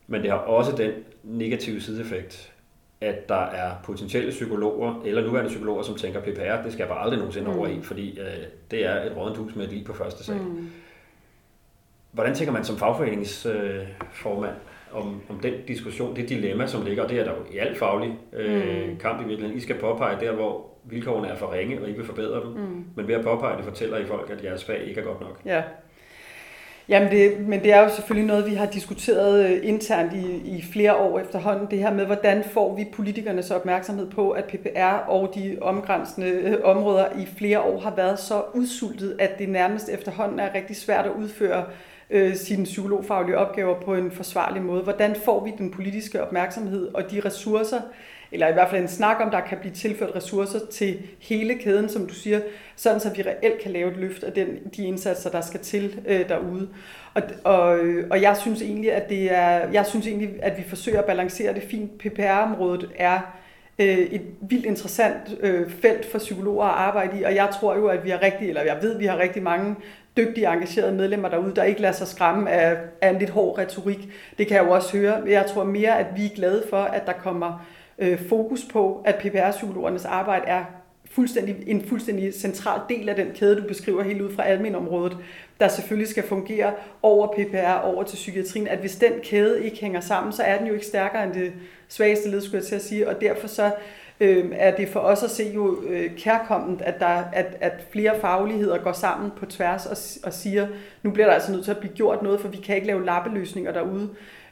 Men 0.06 0.22
det 0.22 0.30
har 0.30 0.38
også 0.38 0.76
den 0.76 0.90
negative 1.22 1.80
sideeffekt, 1.80 2.52
at 3.00 3.28
der 3.28 3.44
er 3.46 3.70
potentielle 3.84 4.30
psykologer, 4.30 5.02
eller 5.04 5.22
nuværende 5.22 5.48
psykologer, 5.48 5.82
som 5.82 5.94
tænker, 5.94 6.20
PPR, 6.20 6.62
det 6.64 6.72
skal 6.72 6.78
jeg 6.78 6.88
bare 6.88 7.02
aldrig 7.02 7.18
nogensinde 7.18 7.50
mm. 7.50 7.58
over 7.58 7.66
i, 7.66 7.80
fordi 7.82 8.18
øh, 8.20 8.26
det 8.70 8.86
er 8.86 9.10
et 9.10 9.16
rådent 9.16 9.36
hus 9.36 9.54
med 9.54 9.64
et 9.64 9.70
lige 9.70 9.84
på 9.84 9.92
første 9.92 10.24
sal. 10.24 10.36
Mm. 10.36 10.70
Hvordan 12.12 12.34
tænker 12.34 12.52
man 12.52 12.64
som 12.64 12.76
fagforeningsformand 12.76 14.54
om, 14.92 15.20
om 15.28 15.38
den 15.42 15.52
diskussion, 15.68 16.16
det 16.16 16.28
dilemma, 16.28 16.66
som 16.66 16.84
ligger, 16.84 17.02
og 17.02 17.08
det 17.08 17.18
er 17.18 17.24
der 17.24 17.30
jo 17.30 17.54
i 17.54 17.58
alt 17.58 17.78
faglig 17.78 18.18
øh, 18.32 18.90
mm. 18.90 18.96
kamp 18.96 19.20
i 19.20 19.24
virkeligheden. 19.24 19.58
I 19.58 19.60
skal 19.60 19.78
påpege 19.78 20.26
der, 20.26 20.32
hvor 20.32 20.66
vilkårene 20.84 21.28
er 21.28 21.36
for 21.36 21.52
ringe, 21.52 21.82
og 21.82 21.88
I 21.88 21.92
vil 21.92 22.04
forbedre 22.04 22.40
dem, 22.40 22.48
mm. 22.48 22.84
men 22.96 23.08
ved 23.08 23.14
at 23.14 23.24
påpege 23.24 23.56
det, 23.56 23.64
fortæller 23.64 23.98
I 23.98 24.04
folk, 24.04 24.30
at 24.30 24.44
jeres 24.44 24.64
fag 24.64 24.82
ikke 24.84 25.00
er 25.00 25.04
godt 25.04 25.20
nok. 25.20 25.40
Ja, 25.44 25.62
Jamen 26.88 27.10
det, 27.10 27.40
men 27.40 27.62
det 27.62 27.72
er 27.72 27.80
jo 27.80 27.88
selvfølgelig 27.88 28.26
noget, 28.26 28.46
vi 28.46 28.54
har 28.54 28.66
diskuteret 28.66 29.50
øh, 29.50 29.68
internt 29.68 30.12
i, 30.12 30.56
i 30.56 30.62
flere 30.72 30.96
år 30.96 31.18
efterhånden, 31.18 31.70
det 31.70 31.78
her 31.78 31.94
med, 31.94 32.06
hvordan 32.06 32.44
får 32.44 32.76
vi 32.76 32.86
politikernes 32.92 33.50
opmærksomhed 33.50 34.10
på, 34.10 34.30
at 34.30 34.44
PPR 34.44 35.08
og 35.08 35.32
de 35.34 35.58
omgrænsende 35.60 36.28
øh, 36.28 36.56
områder 36.64 37.06
i 37.18 37.26
flere 37.38 37.60
år 37.60 37.80
har 37.80 37.94
været 37.94 38.18
så 38.18 38.42
udsultet, 38.54 39.16
at 39.18 39.38
det 39.38 39.48
nærmest 39.48 39.88
efterhånden 39.88 40.38
er 40.38 40.54
rigtig 40.54 40.76
svært 40.76 41.06
at 41.06 41.12
udføre 41.12 41.60
øh, 41.60 41.72
Øh, 42.14 42.36
sine 42.36 42.64
psykologfaglige 42.64 43.38
opgaver 43.38 43.80
på 43.80 43.94
en 43.94 44.10
forsvarlig 44.10 44.62
måde. 44.62 44.82
Hvordan 44.82 45.16
får 45.24 45.44
vi 45.44 45.52
den 45.58 45.70
politiske 45.70 46.22
opmærksomhed 46.22 46.88
og 46.94 47.10
de 47.10 47.20
ressourcer, 47.24 47.80
eller 48.32 48.48
i 48.48 48.52
hvert 48.52 48.70
fald 48.70 48.82
en 48.82 48.88
snak 48.88 49.16
om, 49.20 49.30
der 49.30 49.40
kan 49.40 49.58
blive 49.58 49.74
tilført 49.74 50.16
ressourcer 50.16 50.58
til 50.70 51.02
hele 51.20 51.54
kæden, 51.54 51.88
som 51.88 52.06
du 52.06 52.14
siger, 52.14 52.40
sådan 52.76 53.00
så 53.00 53.10
vi 53.16 53.22
reelt 53.22 53.62
kan 53.62 53.70
lave 53.70 53.90
et 53.90 53.96
løft 53.96 54.24
af 54.24 54.32
den, 54.32 54.46
de 54.76 54.84
indsatser, 54.84 55.30
der 55.30 55.40
skal 55.40 55.60
til 55.60 56.00
øh, 56.06 56.28
derude. 56.28 56.68
Og, 57.14 57.22
og, 57.44 57.78
og 58.10 58.22
jeg 58.22 58.36
synes 58.36 58.62
egentlig, 58.62 58.92
at 58.92 59.08
det 59.08 59.32
er, 59.32 59.70
jeg 59.72 59.86
synes 59.86 60.06
egentlig, 60.06 60.30
at 60.42 60.58
vi 60.58 60.62
forsøger 60.68 60.98
at 60.98 61.04
balancere 61.04 61.54
det 61.54 61.62
fint. 61.62 61.98
PPR-området 61.98 62.90
er 62.96 63.20
øh, 63.78 63.98
et 63.98 64.22
vildt 64.40 64.66
interessant 64.66 65.38
øh, 65.40 65.70
felt 65.70 66.10
for 66.10 66.18
psykologer 66.18 66.64
at 66.64 66.74
arbejde 66.74 67.20
i, 67.20 67.22
og 67.22 67.34
jeg 67.34 67.48
tror 67.60 67.76
jo, 67.76 67.86
at 67.86 68.04
vi 68.04 68.10
har 68.10 68.22
rigtig, 68.22 68.48
eller 68.48 68.62
jeg 68.62 68.78
ved, 68.82 68.94
at 68.94 69.00
vi 69.00 69.06
har 69.06 69.18
rigtig 69.18 69.42
mange 69.42 69.76
dygtige, 70.16 70.46
engagerede 70.52 70.92
medlemmer 70.92 71.28
derude, 71.28 71.54
der 71.56 71.62
ikke 71.62 71.80
lader 71.80 71.92
sig 71.92 72.08
skræmme 72.08 72.50
af, 72.50 72.76
af 73.00 73.10
en 73.10 73.18
lidt 73.18 73.30
hård 73.30 73.58
retorik. 73.58 74.08
Det 74.38 74.46
kan 74.46 74.56
jeg 74.56 74.64
jo 74.64 74.70
også 74.70 74.96
høre. 74.96 75.22
Jeg 75.26 75.46
tror 75.46 75.64
mere, 75.64 75.98
at 75.98 76.06
vi 76.16 76.24
er 76.24 76.34
glade 76.34 76.64
for, 76.70 76.82
at 76.82 77.06
der 77.06 77.12
kommer 77.12 77.66
øh, 77.98 78.28
fokus 78.28 78.60
på, 78.72 79.02
at 79.04 79.14
PPR-psykologernes 79.14 80.04
arbejde 80.04 80.44
er 80.46 80.64
fuldstændig, 81.10 81.56
en 81.66 81.84
fuldstændig 81.88 82.34
central 82.34 82.80
del 82.88 83.08
af 83.08 83.16
den 83.16 83.26
kæde, 83.34 83.56
du 83.56 83.62
beskriver 83.62 84.02
helt 84.02 84.20
ud 84.20 84.34
fra 84.34 84.42
almenområdet, 84.42 85.16
der 85.60 85.68
selvfølgelig 85.68 86.08
skal 86.08 86.22
fungere 86.28 86.72
over 87.02 87.26
PPR, 87.26 87.80
over 87.84 88.02
til 88.02 88.16
psykiatrien, 88.16 88.68
at 88.68 88.78
hvis 88.78 88.96
den 88.96 89.12
kæde 89.22 89.64
ikke 89.64 89.76
hænger 89.80 90.00
sammen, 90.00 90.32
så 90.32 90.42
er 90.42 90.58
den 90.58 90.66
jo 90.66 90.72
ikke 90.72 90.86
stærkere 90.86 91.24
end 91.24 91.32
det 91.34 91.52
svageste 91.88 92.30
led, 92.30 92.40
skulle 92.40 92.56
jeg 92.56 92.64
til 92.64 92.74
at 92.74 92.82
sige, 92.82 93.08
og 93.08 93.20
derfor 93.20 93.46
så 93.46 93.70
øh, 94.22 94.50
er 94.52 94.76
det 94.76 94.88
for 94.88 95.00
os 95.00 95.22
at 95.22 95.30
se 95.30 95.52
jo 95.54 95.82
øh, 95.88 96.10
kærkommet, 96.16 96.82
at, 96.82 97.00
der, 97.00 97.24
at, 97.32 97.56
at 97.60 97.72
flere 97.90 98.20
fagligheder 98.20 98.78
går 98.78 98.92
sammen 98.92 99.30
på 99.36 99.46
tværs 99.46 99.86
og, 99.86 100.26
og 100.26 100.32
siger, 100.32 100.66
nu 101.02 101.10
bliver 101.10 101.26
der 101.26 101.34
altså 101.34 101.52
nødt 101.52 101.64
til 101.64 101.70
at 101.70 101.78
blive 101.78 101.92
gjort 101.92 102.22
noget, 102.22 102.40
for 102.40 102.48
vi 102.48 102.56
kan 102.56 102.74
ikke 102.74 102.86
lave 102.86 103.04
lappeløsninger 103.04 103.72
derude. 103.72 104.08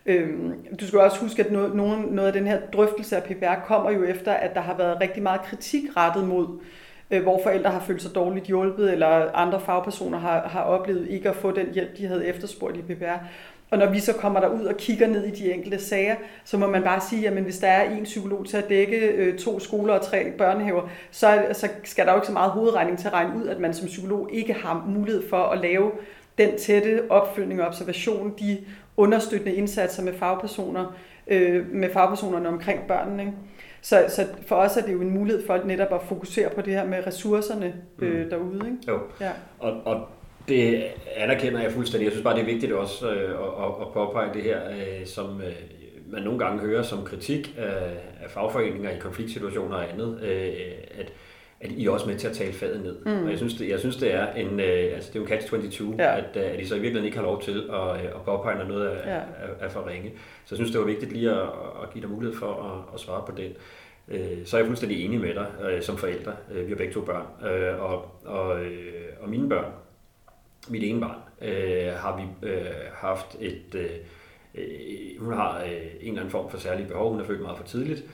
Øhm, 0.07 0.55
du 0.81 0.87
skal 0.87 1.01
også 1.01 1.21
huske, 1.21 1.45
at 1.45 1.53
noget, 1.53 1.75
noget 2.11 2.27
af 2.27 2.33
den 2.33 2.47
her 2.47 2.61
drøftelse 2.73 3.17
af 3.17 3.23
PPR 3.23 3.67
kommer 3.67 3.91
jo 3.91 4.05
efter, 4.05 4.33
at 4.33 4.55
der 4.55 4.61
har 4.61 4.77
været 4.77 5.01
rigtig 5.01 5.23
meget 5.23 5.43
kritik 5.43 5.83
rettet 5.97 6.29
mod, 6.29 6.47
øh, 7.11 7.23
hvor 7.23 7.41
forældre 7.43 7.71
har 7.71 7.81
følt 7.81 8.03
sig 8.03 8.15
dårligt 8.15 8.47
hjulpet, 8.47 8.93
eller 8.93 9.37
andre 9.37 9.61
fagpersoner 9.61 10.19
har, 10.19 10.49
har 10.49 10.63
oplevet 10.63 11.09
ikke 11.11 11.29
at 11.29 11.37
få 11.37 11.51
den 11.51 11.67
hjælp, 11.75 11.97
de 11.99 12.07
havde 12.07 12.27
efterspurgt 12.27 12.77
i 12.77 12.83
PPR. 12.83 13.25
Og 13.71 13.79
når 13.79 13.91
vi 13.91 14.01
så 14.01 14.13
kommer 14.13 14.41
der 14.41 14.49
ud 14.49 14.65
og 14.65 14.77
kigger 14.77 15.07
ned 15.07 15.25
i 15.25 15.31
de 15.31 15.53
enkelte 15.53 15.79
sager, 15.79 16.17
så 16.45 16.59
må 16.59 16.67
man 16.67 16.83
bare 16.83 17.01
sige, 17.01 17.29
at 17.29 17.43
hvis 17.43 17.59
der 17.59 17.69
er 17.69 17.91
en 17.91 18.05
psykolog 18.05 18.47
til 18.47 18.57
at 18.57 18.69
dække 18.69 18.97
øh, 18.97 19.39
to 19.39 19.61
skoler 19.61 19.95
og 19.95 20.03
tre 20.03 20.33
børnehaver, 20.39 20.89
så, 21.11 21.47
så 21.53 21.69
skal 21.85 22.07
der 22.07 22.13
jo 22.13 22.19
ikke 22.19 22.27
så 22.27 22.33
meget 22.33 22.51
hovedregning 22.51 22.99
til 22.99 23.07
at 23.07 23.13
regne 23.13 23.37
ud, 23.37 23.47
at 23.47 23.61
man 23.61 23.75
som 23.75 23.87
psykolog 23.87 24.29
ikke 24.33 24.53
har 24.53 24.85
mulighed 24.89 25.29
for 25.29 25.37
at 25.37 25.61
lave 25.61 25.91
den 26.39 26.59
tætte 26.59 27.03
opfølgning 27.11 27.63
og 27.63 27.67
observation, 27.67 28.35
de 28.39 28.59
understøttende 28.97 29.55
indsatser 29.55 30.03
med 30.03 30.13
fagpersoner, 30.13 30.97
øh, 31.27 31.75
med 31.75 31.93
fagpersonerne 31.93 32.49
omkring 32.49 32.81
børnene. 32.89 33.23
Ikke? 33.23 33.35
Så, 33.81 34.05
så 34.09 34.27
for 34.47 34.57
os 34.57 34.77
er 34.77 34.83
det 34.83 34.93
jo 34.93 35.01
en 35.01 35.11
mulighed 35.11 35.47
for 35.47 35.61
netop 35.65 35.95
at 35.95 36.03
fokusere 36.03 36.51
på 36.51 36.61
det 36.61 36.73
her 36.73 36.87
med 36.87 37.07
ressourcerne 37.07 37.75
øh, 37.99 38.23
mm. 38.23 38.31
derude. 38.31 38.57
Ikke? 38.57 38.77
Jo, 38.89 38.99
ja. 39.21 39.31
og, 39.59 39.73
og 39.85 40.09
det 40.51 40.85
anerkender 41.17 41.61
jeg 41.61 41.73
fuldstændig. 41.73 42.05
Jeg 42.05 42.13
synes 42.13 42.25
bare, 42.25 42.35
det 42.35 42.43
er 42.43 42.47
vigtigt 42.47 42.73
også 42.73 43.11
øh, 43.11 43.31
at, 43.31 43.71
at 43.81 43.93
påpege 43.93 44.35
det 44.35 44.43
her, 44.43 44.71
øh, 44.71 45.07
som 45.07 45.41
øh, 45.41 45.53
man 46.13 46.23
nogle 46.23 46.39
gange 46.39 46.61
hører 46.61 46.83
som 46.83 47.05
kritik 47.05 47.55
af, 47.59 47.73
af 48.23 48.31
fagforeninger 48.31 48.91
i 48.91 48.99
konfliktsituationer 48.99 49.77
og 49.77 49.93
andet, 49.93 50.21
øh, 50.23 50.53
at 50.99 51.13
at 51.63 51.71
I 51.71 51.87
er 51.87 51.91
også 51.91 52.07
med 52.07 52.17
til 52.17 52.29
at 52.29 52.37
tale 52.37 52.53
fadet 52.53 52.83
ned. 52.83 52.97
Mm. 53.07 53.25
Og 53.25 53.31
jeg 53.31 53.39
synes, 53.39 53.55
det, 53.55 53.69
jeg 53.69 53.81
synes, 53.81 53.97
det 53.97 54.15
er 54.15 54.33
en, 54.33 54.61
øh, 54.61 54.95
altså 54.95 55.11
det 55.13 55.17
er 55.17 55.21
jo 55.21 55.27
en 55.27 55.33
catch-22, 55.33 55.97
ja. 55.99 56.19
at, 56.19 56.37
øh, 56.37 56.43
at 56.53 56.61
I 56.61 56.65
så 56.65 56.75
i 56.75 56.79
virkeligheden 56.79 57.07
ikke 57.07 57.19
har 57.19 57.25
lov 57.25 57.43
til 57.43 57.71
at, 57.73 58.07
at 58.07 58.23
påpege, 58.25 58.59
når 58.59 58.65
noget 58.65 58.93
er, 58.93 59.15
ja. 59.15 59.17
er, 59.17 59.21
er 59.61 59.69
for 59.69 59.89
ringe. 59.89 60.13
Så 60.45 60.55
jeg 60.55 60.57
synes, 60.57 60.71
det 60.71 60.81
var 60.81 60.87
vigtigt 60.87 61.13
lige 61.13 61.31
at, 61.31 61.49
at 61.83 61.93
give 61.93 62.03
dig 62.03 62.11
mulighed 62.11 62.39
for 62.39 62.47
at, 62.47 62.95
at 62.95 63.01
svare 63.01 63.23
på 63.27 63.33
det. 63.37 63.57
Så 64.45 64.57
er 64.57 64.61
jeg 64.61 64.67
fuldstændig 64.67 65.05
enig 65.05 65.21
med 65.21 65.35
dig 65.35 65.47
som 65.83 65.97
forældre. 65.97 66.33
Vi 66.51 66.69
har 66.69 66.77
begge 66.77 66.93
to 66.93 67.01
børn, 67.01 67.27
og, 67.81 68.05
og, 68.25 68.59
og 69.21 69.29
mine 69.29 69.49
børn, 69.49 69.73
mit 70.71 70.83
ene 70.83 71.01
barn, 71.01 71.17
øh, 71.43 71.93
har 71.95 72.17
vi 72.17 72.49
øh, 72.49 72.65
haft 72.95 73.37
et... 73.41 73.75
Øh, 73.75 73.91
øh, 74.55 75.21
hun 75.21 75.33
har 75.33 75.59
øh, 75.59 75.71
en 75.73 76.09
eller 76.09 76.21
anden 76.21 76.31
form 76.31 76.51
for 76.51 76.59
særlig 76.59 76.89
behov. 76.89 77.11
Hun 77.11 77.21
er 77.21 77.25
født 77.25 77.41
meget 77.41 77.59
for 77.59 77.65
tidligt. 77.65 78.05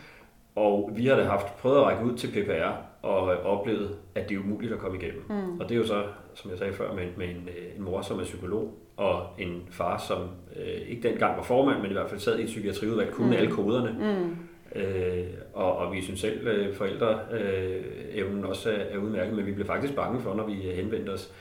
Og 0.54 0.90
vi 0.94 1.06
har 1.06 1.16
da 1.16 1.24
haft 1.24 1.56
prøvet 1.56 1.78
at 1.78 1.84
række 1.84 2.04
ud 2.04 2.16
til 2.16 2.28
PPR 2.28 2.72
og 3.02 3.22
oplevet, 3.22 3.96
at 4.14 4.28
det 4.28 4.34
er 4.34 4.38
umuligt 4.40 4.72
at 4.72 4.78
komme 4.78 4.98
igennem. 4.98 5.24
Mm. 5.28 5.60
Og 5.60 5.68
det 5.68 5.74
er 5.74 5.78
jo 5.78 5.86
så, 5.86 6.02
som 6.34 6.50
jeg 6.50 6.58
sagde 6.58 6.72
før, 6.72 6.94
med, 6.94 7.06
med 7.16 7.28
en, 7.28 7.48
øh, 7.48 7.76
en 7.76 7.82
mor, 7.82 8.02
som 8.02 8.18
er 8.18 8.24
psykolog, 8.24 8.74
og 8.96 9.26
en 9.38 9.62
far, 9.70 9.98
som 9.98 10.18
øh, 10.56 10.88
ikke 10.88 11.08
dengang 11.08 11.36
var 11.36 11.42
formand, 11.42 11.80
men 11.80 11.90
i 11.90 11.92
hvert 11.92 12.08
fald 12.08 12.20
sad 12.20 12.38
i 12.38 12.42
et 12.42 12.46
psykiatriudvalg, 12.46 13.12
kunne 13.12 13.26
mm. 13.26 13.32
alle 13.32 13.50
koderne. 13.50 13.96
Mm. 14.00 14.36
Øh, 14.80 15.26
og, 15.54 15.76
og 15.76 15.92
vi 15.92 16.02
synes 16.02 16.20
selv, 16.20 16.46
øh, 16.46 16.74
forældre 16.74 17.18
øh, 17.32 17.84
evnen 18.12 18.44
også 18.44 18.70
er, 18.70 18.74
er 18.74 18.98
udmærket, 18.98 19.34
men 19.34 19.46
vi 19.46 19.52
blev 19.52 19.66
faktisk 19.66 19.94
bange 19.94 20.20
for, 20.20 20.34
når 20.34 20.46
vi 20.46 20.52
henvendte 20.52 21.10
os, 21.10 21.32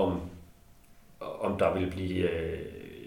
om, 0.00 0.20
om 1.40 1.58
der 1.58 1.74
ville 1.74 1.90
blive 1.90 2.30
øh, 2.30 2.58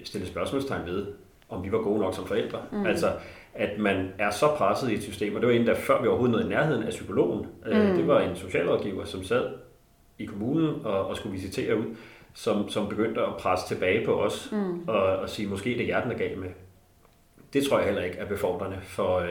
stillet 0.04 0.30
spørgsmålstegn 0.30 0.86
ved, 0.86 1.08
om 1.50 1.64
vi 1.64 1.72
var 1.72 1.78
gode 1.78 2.00
nok 2.00 2.16
som 2.16 2.28
forældre. 2.28 2.60
Mm. 2.72 2.86
Altså, 2.86 3.12
at 3.54 3.80
man 3.80 4.12
er 4.20 4.32
så 4.32 4.48
presset 4.48 4.92
i 4.92 4.94
et 4.94 5.04
system, 5.04 5.36
og 5.36 5.42
det 5.42 5.50
var 5.50 5.56
en, 5.56 5.68
der 5.68 5.76
før 5.76 6.02
vi 6.02 6.08
overhovedet 6.08 6.32
nåede 6.32 6.46
i 6.46 6.50
nærheden 6.50 6.84
af 6.84 6.90
psykologen. 6.90 7.48
Øh, 7.66 7.90
mm. 7.90 7.98
Det 7.98 8.08
var 8.08 8.22
en 8.22 8.36
socialrådgiver, 8.36 9.06
som 9.06 9.24
sad 9.24 9.50
i 10.20 10.26
kommunen 10.26 10.86
og, 10.86 11.08
og 11.08 11.18
skulle 11.18 11.34
visitere 11.34 11.78
ud, 11.78 11.86
som, 12.34 12.70
som 12.70 12.90
begyndte 12.90 13.22
at 13.22 13.38
presse 13.40 13.68
tilbage 13.68 14.06
på 14.06 14.22
os 14.22 14.50
mm. 14.52 14.88
og, 14.88 15.04
og 15.04 15.30
sige, 15.30 15.48
måske 15.48 15.70
det 15.70 15.82
er 15.82 15.86
hjerten, 15.86 16.12
der 16.12 16.18
gav 16.18 16.38
med. 16.38 16.50
Det 17.54 17.64
tror 17.64 17.78
jeg 17.78 17.86
heller 17.86 18.04
ikke 18.04 18.18
er 18.18 18.26
befordrende 18.26 18.78
for 18.82 19.18
øh, 19.18 19.30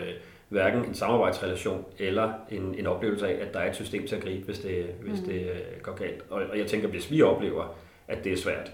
hverken 0.53 0.85
en 0.85 0.95
samarbejdsrelation 0.95 1.85
eller 1.99 2.33
en, 2.51 2.75
en 2.79 2.87
oplevelse 2.87 3.29
af, 3.29 3.47
at 3.47 3.55
der 3.55 3.61
er 3.61 3.71
et 3.71 3.77
system 3.77 4.07
til 4.07 4.17
at 4.17 4.23
gribe, 4.23 4.45
hvis 4.45 4.59
det, 4.59 4.87
hvis 5.01 5.21
mm. 5.21 5.27
det 5.27 5.41
øh, 5.41 5.83
går 5.83 5.95
galt. 5.95 6.25
Og, 6.31 6.43
og 6.51 6.59
jeg 6.59 6.67
tænker, 6.67 6.88
hvis 6.88 7.11
vi 7.11 7.23
oplever, 7.23 7.75
at 8.09 8.25
det 8.25 8.33
er 8.33 8.37
svært, 8.37 8.73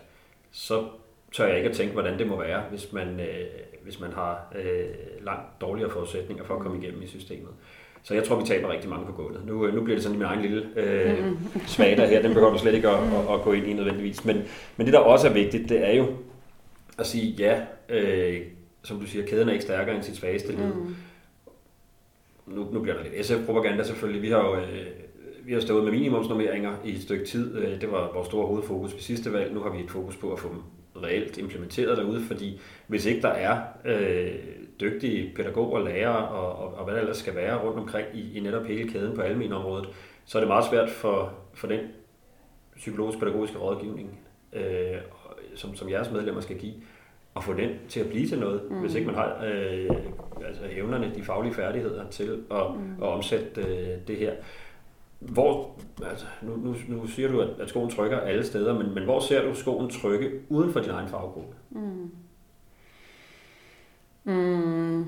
så 0.50 0.84
tør 1.32 1.46
jeg 1.46 1.56
ikke 1.56 1.68
at 1.68 1.76
tænke, 1.76 1.92
hvordan 1.92 2.18
det 2.18 2.26
må 2.26 2.40
være, 2.40 2.62
hvis 2.70 2.92
man, 2.92 3.20
øh, 3.20 3.46
hvis 3.82 4.00
man 4.00 4.12
har 4.12 4.54
øh, 4.58 5.24
langt 5.24 5.60
dårligere 5.60 5.90
forudsætninger 5.90 6.44
for 6.44 6.54
at 6.54 6.60
komme 6.60 6.78
igennem 6.78 7.02
i 7.02 7.06
systemet. 7.06 7.50
Så 8.02 8.14
jeg 8.14 8.24
tror, 8.24 8.40
vi 8.40 8.46
taber 8.46 8.72
rigtig 8.72 8.90
mange 8.90 9.06
på 9.06 9.12
gulvet. 9.12 9.46
Nu, 9.46 9.66
øh, 9.66 9.74
nu 9.74 9.82
bliver 9.82 9.96
det 9.96 10.02
sådan 10.02 10.18
min 10.18 10.26
egen 10.26 10.42
lille 10.42 10.66
øh, 10.76 11.32
svater 11.66 12.06
her, 12.06 12.22
den 12.22 12.32
behøver 12.32 12.52
du 12.52 12.58
slet 12.58 12.74
ikke 12.74 12.88
at, 12.88 12.98
at, 12.98 13.34
at 13.34 13.42
gå 13.42 13.52
ind 13.52 13.66
i 13.66 13.72
nødvendigvis. 13.72 14.24
Men, 14.24 14.42
men 14.76 14.86
det, 14.86 14.92
der 14.92 14.98
også 14.98 15.28
er 15.28 15.32
vigtigt, 15.32 15.68
det 15.68 15.86
er 15.86 15.92
jo 15.92 16.06
at 16.98 17.06
sige, 17.06 17.32
ja, 17.38 17.60
øh, 17.88 18.40
som 18.82 19.00
du 19.00 19.06
siger, 19.06 19.26
kæden 19.26 19.48
er 19.48 19.52
ikke 19.52 19.64
stærkere 19.64 19.94
end 19.94 20.02
sit 20.02 20.16
svageste 20.16 20.52
led. 20.52 20.74
Mm. 20.74 20.94
Nu, 22.54 22.68
nu 22.72 22.80
bliver 22.80 22.96
der 22.96 23.04
lidt 23.04 23.26
SF-propaganda 23.26 23.84
selvfølgelig. 23.84 24.22
Vi 24.22 24.28
har 24.28 24.38
jo 24.38 24.56
øh, 24.56 24.86
vi 25.48 25.52
har 25.52 25.60
stået 25.60 25.84
med 25.84 25.92
minimumsnormeringer 25.92 26.76
i 26.84 26.94
et 26.94 27.02
stykke 27.02 27.24
tid. 27.24 27.58
Øh, 27.58 27.80
det 27.80 27.92
var 27.92 28.12
vores 28.12 28.28
store 28.28 28.46
hovedfokus 28.46 28.94
ved 28.94 29.00
sidste 29.00 29.32
valg. 29.32 29.54
Nu 29.54 29.60
har 29.60 29.70
vi 29.70 29.80
et 29.80 29.90
fokus 29.90 30.16
på 30.16 30.32
at 30.32 30.38
få 30.38 30.48
dem 30.48 30.62
reelt 31.02 31.38
implementeret 31.38 31.98
derude, 31.98 32.20
fordi 32.20 32.60
hvis 32.86 33.06
ikke 33.06 33.22
der 33.22 33.28
er 33.28 33.60
øh, 33.84 34.34
dygtige 34.80 35.32
pædagoger, 35.36 35.84
lærere 35.84 36.28
og, 36.28 36.56
og, 36.56 36.74
og 36.74 36.84
hvad 36.84 36.94
der 36.94 37.00
ellers 37.00 37.16
skal 37.16 37.34
være 37.34 37.58
rundt 37.58 37.78
omkring 37.78 38.06
i, 38.14 38.38
i 38.38 38.40
netop 38.40 38.64
hele 38.64 38.88
kæden 38.88 39.16
på 39.16 39.20
almenområdet, 39.20 39.88
så 40.24 40.38
er 40.38 40.40
det 40.40 40.48
meget 40.48 40.64
svært 40.64 40.90
for, 40.90 41.32
for 41.54 41.66
den 41.66 41.80
psykologisk-pædagogiske 42.76 43.58
rådgivning, 43.58 44.20
øh, 44.52 44.96
som, 45.54 45.74
som 45.74 45.90
jeres 45.90 46.10
medlemmer 46.10 46.40
skal 46.40 46.58
give, 46.58 46.74
at 47.36 47.44
få 47.44 47.54
den 47.54 47.70
til 47.88 48.00
at 48.00 48.08
blive 48.08 48.28
til 48.28 48.38
noget, 48.38 48.62
mm. 48.70 48.76
hvis 48.76 48.94
ikke 48.94 49.06
man 49.06 49.14
har 49.14 49.44
øh, 49.46 49.90
altså 50.46 50.62
evnerne, 50.70 51.12
de 51.14 51.22
faglige 51.22 51.54
færdigheder 51.54 52.10
til 52.10 52.42
at, 52.50 52.62
mm. 52.74 53.02
at 53.02 53.08
omsætte 53.08 53.60
øh, 53.60 53.98
det 54.06 54.16
her. 54.16 54.32
Hvor, 55.18 55.70
altså, 56.10 56.26
nu, 56.42 56.56
nu, 56.56 56.74
nu 56.88 57.06
siger 57.06 57.28
du, 57.28 57.40
at, 57.40 57.48
at 57.60 57.68
skoen 57.68 57.90
trykker 57.90 58.20
alle 58.20 58.46
steder, 58.46 58.78
men, 58.78 58.94
men 58.94 59.04
hvor 59.04 59.20
ser 59.20 59.42
du 59.42 59.54
skoen 59.54 59.90
trykke 59.90 60.30
uden 60.48 60.72
for 60.72 60.80
din 60.80 60.90
egen 60.90 61.08
faggruppe? 61.08 61.54
Mm. 61.70 62.10
Mm. 64.24 65.06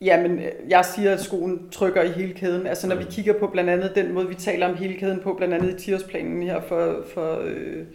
Jamen, 0.00 0.40
jeg 0.68 0.84
siger, 0.84 1.12
at 1.12 1.20
skoen 1.20 1.68
trykker 1.70 2.02
i 2.02 2.08
hele 2.08 2.34
kæden. 2.34 2.66
Altså 2.66 2.88
når 2.88 2.96
vi 2.96 3.04
mm. 3.04 3.10
kigger 3.10 3.38
på 3.38 3.46
blandt 3.46 3.70
andet 3.70 3.92
den 3.94 4.12
måde, 4.12 4.28
vi 4.28 4.34
taler 4.34 4.68
om 4.68 4.74
hele 4.74 4.94
kæden 4.94 5.20
på, 5.20 5.34
blandt 5.34 5.54
andet 5.54 5.80
i 5.80 5.84
10 5.84 5.90
her 6.44 6.60
for, 6.60 7.04
for 7.14 7.40
øh, 7.44 7.86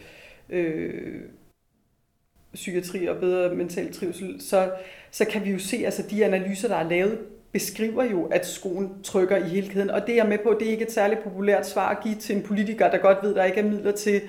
øh, 0.49 1.21
psykiatri 2.53 3.05
og 3.05 3.17
bedre 3.17 3.55
mental 3.55 3.93
trivsel, 3.93 4.35
så, 4.39 4.69
så 5.11 5.25
kan 5.25 5.45
vi 5.45 5.51
jo 5.51 5.59
se, 5.59 5.81
altså 5.85 6.03
de 6.09 6.25
analyser, 6.25 6.67
der 6.67 6.75
er 6.75 6.89
lavet, 6.89 7.19
beskriver 7.51 8.03
jo, 8.03 8.25
at 8.25 8.47
skoen 8.47 8.91
trykker 9.03 9.37
i 9.37 9.49
hele 9.49 9.69
kæden. 9.69 9.89
Og 9.89 10.07
det 10.07 10.19
er 10.19 10.27
med 10.27 10.37
på, 10.37 10.55
det 10.59 10.67
er 10.67 10.71
ikke 10.71 10.85
et 10.85 10.91
særligt 10.91 11.23
populært 11.23 11.67
svar 11.67 11.89
at 11.89 12.03
give 12.03 12.15
til 12.15 12.35
en 12.35 12.43
politiker, 12.43 12.91
der 12.91 12.97
godt 12.97 13.17
ved, 13.23 13.29
at 13.29 13.35
der 13.35 13.43
ikke 13.43 13.59
er 13.59 13.63
midler 13.63 13.91
til 13.91 14.21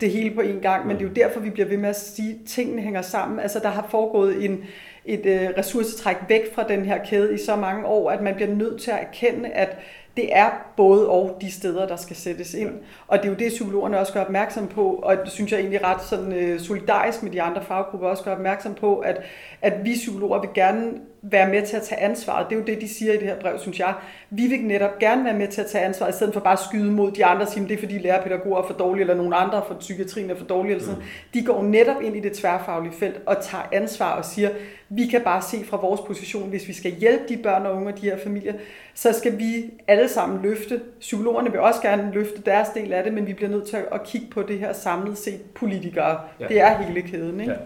det 0.00 0.10
hele 0.10 0.34
på 0.34 0.40
en 0.40 0.60
gang, 0.60 0.86
men 0.86 0.96
det 0.96 1.04
er 1.04 1.08
jo 1.08 1.14
derfor, 1.14 1.40
vi 1.40 1.50
bliver 1.50 1.68
ved 1.68 1.76
med 1.76 1.88
at 1.88 2.00
sige, 2.00 2.30
at 2.30 2.46
tingene 2.46 2.82
hænger 2.82 3.02
sammen. 3.02 3.40
Altså 3.40 3.58
der 3.58 3.68
har 3.68 3.86
foregået 3.90 4.44
en, 4.44 4.64
et 5.04 5.26
øh, 5.26 5.48
ressourcetræk 5.58 6.16
væk 6.28 6.54
fra 6.54 6.68
den 6.68 6.84
her 6.84 7.04
kæde 7.04 7.34
i 7.34 7.38
så 7.38 7.56
mange 7.56 7.86
år, 7.86 8.10
at 8.10 8.22
man 8.22 8.34
bliver 8.34 8.54
nødt 8.54 8.80
til 8.80 8.90
at 8.90 8.98
erkende, 9.00 9.48
at 9.48 9.78
det 10.16 10.36
er 10.36 10.50
både 10.76 11.08
og 11.08 11.36
de 11.40 11.52
steder, 11.52 11.86
der 11.86 11.96
skal 11.96 12.16
sættes 12.16 12.54
ind. 12.54 12.70
Og 13.08 13.18
det 13.18 13.24
er 13.24 13.28
jo 13.28 13.34
det, 13.34 13.48
psykologerne 13.48 13.98
også 13.98 14.12
gør 14.12 14.20
opmærksom 14.20 14.68
på, 14.68 15.00
og 15.02 15.16
det 15.16 15.32
synes 15.32 15.52
jeg 15.52 15.60
egentlig 15.60 15.84
ret 15.84 16.02
sådan, 16.02 16.32
øh, 16.32 16.60
solidarisk 16.60 17.22
med 17.22 17.30
de 17.30 17.42
andre 17.42 17.62
faggrupper 17.62 18.08
også 18.08 18.24
gør 18.24 18.34
opmærksom 18.34 18.74
på, 18.74 18.98
at, 18.98 19.22
at 19.62 19.84
vi 19.84 19.92
psykologer 19.92 20.40
vil 20.40 20.50
gerne 20.54 20.92
være 21.22 21.48
med 21.48 21.66
til 21.66 21.76
at 21.76 21.82
tage 21.82 22.00
ansvaret. 22.00 22.46
Det 22.50 22.54
er 22.54 22.60
jo 22.60 22.66
det, 22.66 22.80
de 22.80 22.88
siger 22.88 23.12
i 23.12 23.16
det 23.16 23.26
her 23.26 23.40
brev, 23.40 23.58
synes 23.58 23.78
jeg. 23.78 23.94
Vi 24.30 24.46
vil 24.46 24.60
netop 24.60 24.98
gerne 24.98 25.24
være 25.24 25.34
med 25.34 25.48
til 25.48 25.60
at 25.60 25.66
tage 25.66 25.84
ansvar, 25.84 26.08
i 26.08 26.12
stedet 26.12 26.32
for 26.32 26.40
bare 26.40 26.52
at 26.52 26.58
skyde 26.58 26.90
mod 26.90 27.12
de 27.12 27.24
andre 27.24 27.42
og 27.46 27.52
sige, 27.52 27.68
det 27.68 27.74
er 27.74 27.78
fordi 27.78 27.98
lærerpædagoger 27.98 28.62
er 28.62 28.66
for 28.66 28.74
dårlige, 28.74 29.00
eller 29.00 29.14
nogen 29.14 29.32
andre 29.36 29.62
for 29.66 29.74
psykiatrien 29.74 30.30
er 30.30 30.34
for 30.34 30.44
dårlige. 30.44 30.74
Eller 30.74 30.84
sådan. 30.84 30.98
Mm. 30.98 31.06
De 31.34 31.44
går 31.44 31.62
netop 31.62 32.02
ind 32.02 32.16
i 32.16 32.20
det 32.20 32.32
tværfaglige 32.32 32.92
felt 32.92 33.20
og 33.26 33.36
tager 33.42 33.68
ansvar 33.72 34.10
og 34.10 34.24
siger, 34.24 34.48
vi 34.88 35.06
kan 35.06 35.20
bare 35.20 35.42
se 35.42 35.64
fra 35.64 35.76
vores 35.76 36.00
position, 36.00 36.48
hvis 36.48 36.68
vi 36.68 36.72
skal 36.72 36.92
hjælpe 36.92 37.24
de 37.28 37.36
børn 37.36 37.66
og 37.66 37.76
unge 37.76 37.92
og 37.92 38.00
de 38.00 38.10
her 38.10 38.18
familier, 38.24 38.52
så 38.94 39.12
skal 39.12 39.38
vi 39.38 39.70
alle 39.88 40.08
sammen 40.08 40.42
løfte. 40.42 40.80
Psykologerne 41.00 41.50
vil 41.50 41.60
også 41.60 41.82
gerne 41.82 42.10
løfte 42.14 42.42
deres 42.46 42.68
del 42.68 42.92
af 42.92 43.04
det, 43.04 43.12
men 43.12 43.26
vi 43.26 43.32
bliver 43.32 43.50
nødt 43.50 43.68
til 43.68 43.76
at 43.92 44.02
kigge 44.04 44.26
på 44.30 44.42
det 44.42 44.58
her 44.58 44.72
samlet 44.72 45.18
set 45.18 45.40
politikere. 45.54 46.20
Ja. 46.40 46.46
Det 46.48 46.60
er 46.60 46.76
hele 46.76 47.02
kæden, 47.02 47.40
ikke? 47.40 47.52
Ja. 47.52 47.58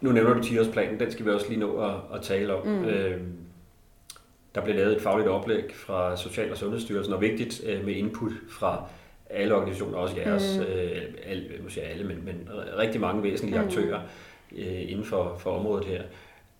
Nu 0.00 0.12
nævner 0.12 0.34
du 0.34 0.40
10-årsplanen, 0.40 0.98
den 1.00 1.10
skal 1.10 1.26
vi 1.26 1.30
også 1.30 1.48
lige 1.48 1.60
nå 1.60 1.80
at, 1.80 1.94
at 2.14 2.22
tale 2.22 2.54
om. 2.54 2.66
Mm. 2.66 2.84
Øh, 2.84 3.20
der 4.54 4.60
blev 4.60 4.76
lavet 4.76 4.96
et 4.96 5.02
fagligt 5.02 5.28
oplæg 5.28 5.64
fra 5.74 6.16
Social- 6.16 6.50
og 6.50 6.56
Sundhedsstyrelsen, 6.56 7.14
og 7.14 7.20
vigtigt 7.20 7.62
øh, 7.66 7.84
med 7.84 7.94
input 7.94 8.32
fra 8.50 8.88
alle 9.30 9.54
organisationer, 9.54 9.98
også 9.98 10.16
jeres, 10.16 10.58
mm. 10.58 10.64
øh, 10.64 11.02
alle, 11.26 11.44
måske 11.62 11.80
alle, 11.80 12.04
men, 12.04 12.24
men 12.24 12.48
rigtig 12.78 13.00
mange 13.00 13.22
væsentlige 13.22 13.60
mm. 13.60 13.66
aktører 13.66 14.00
øh, 14.56 14.90
inden 14.90 15.04
for, 15.04 15.36
for 15.38 15.50
området 15.50 15.84
her 15.84 16.02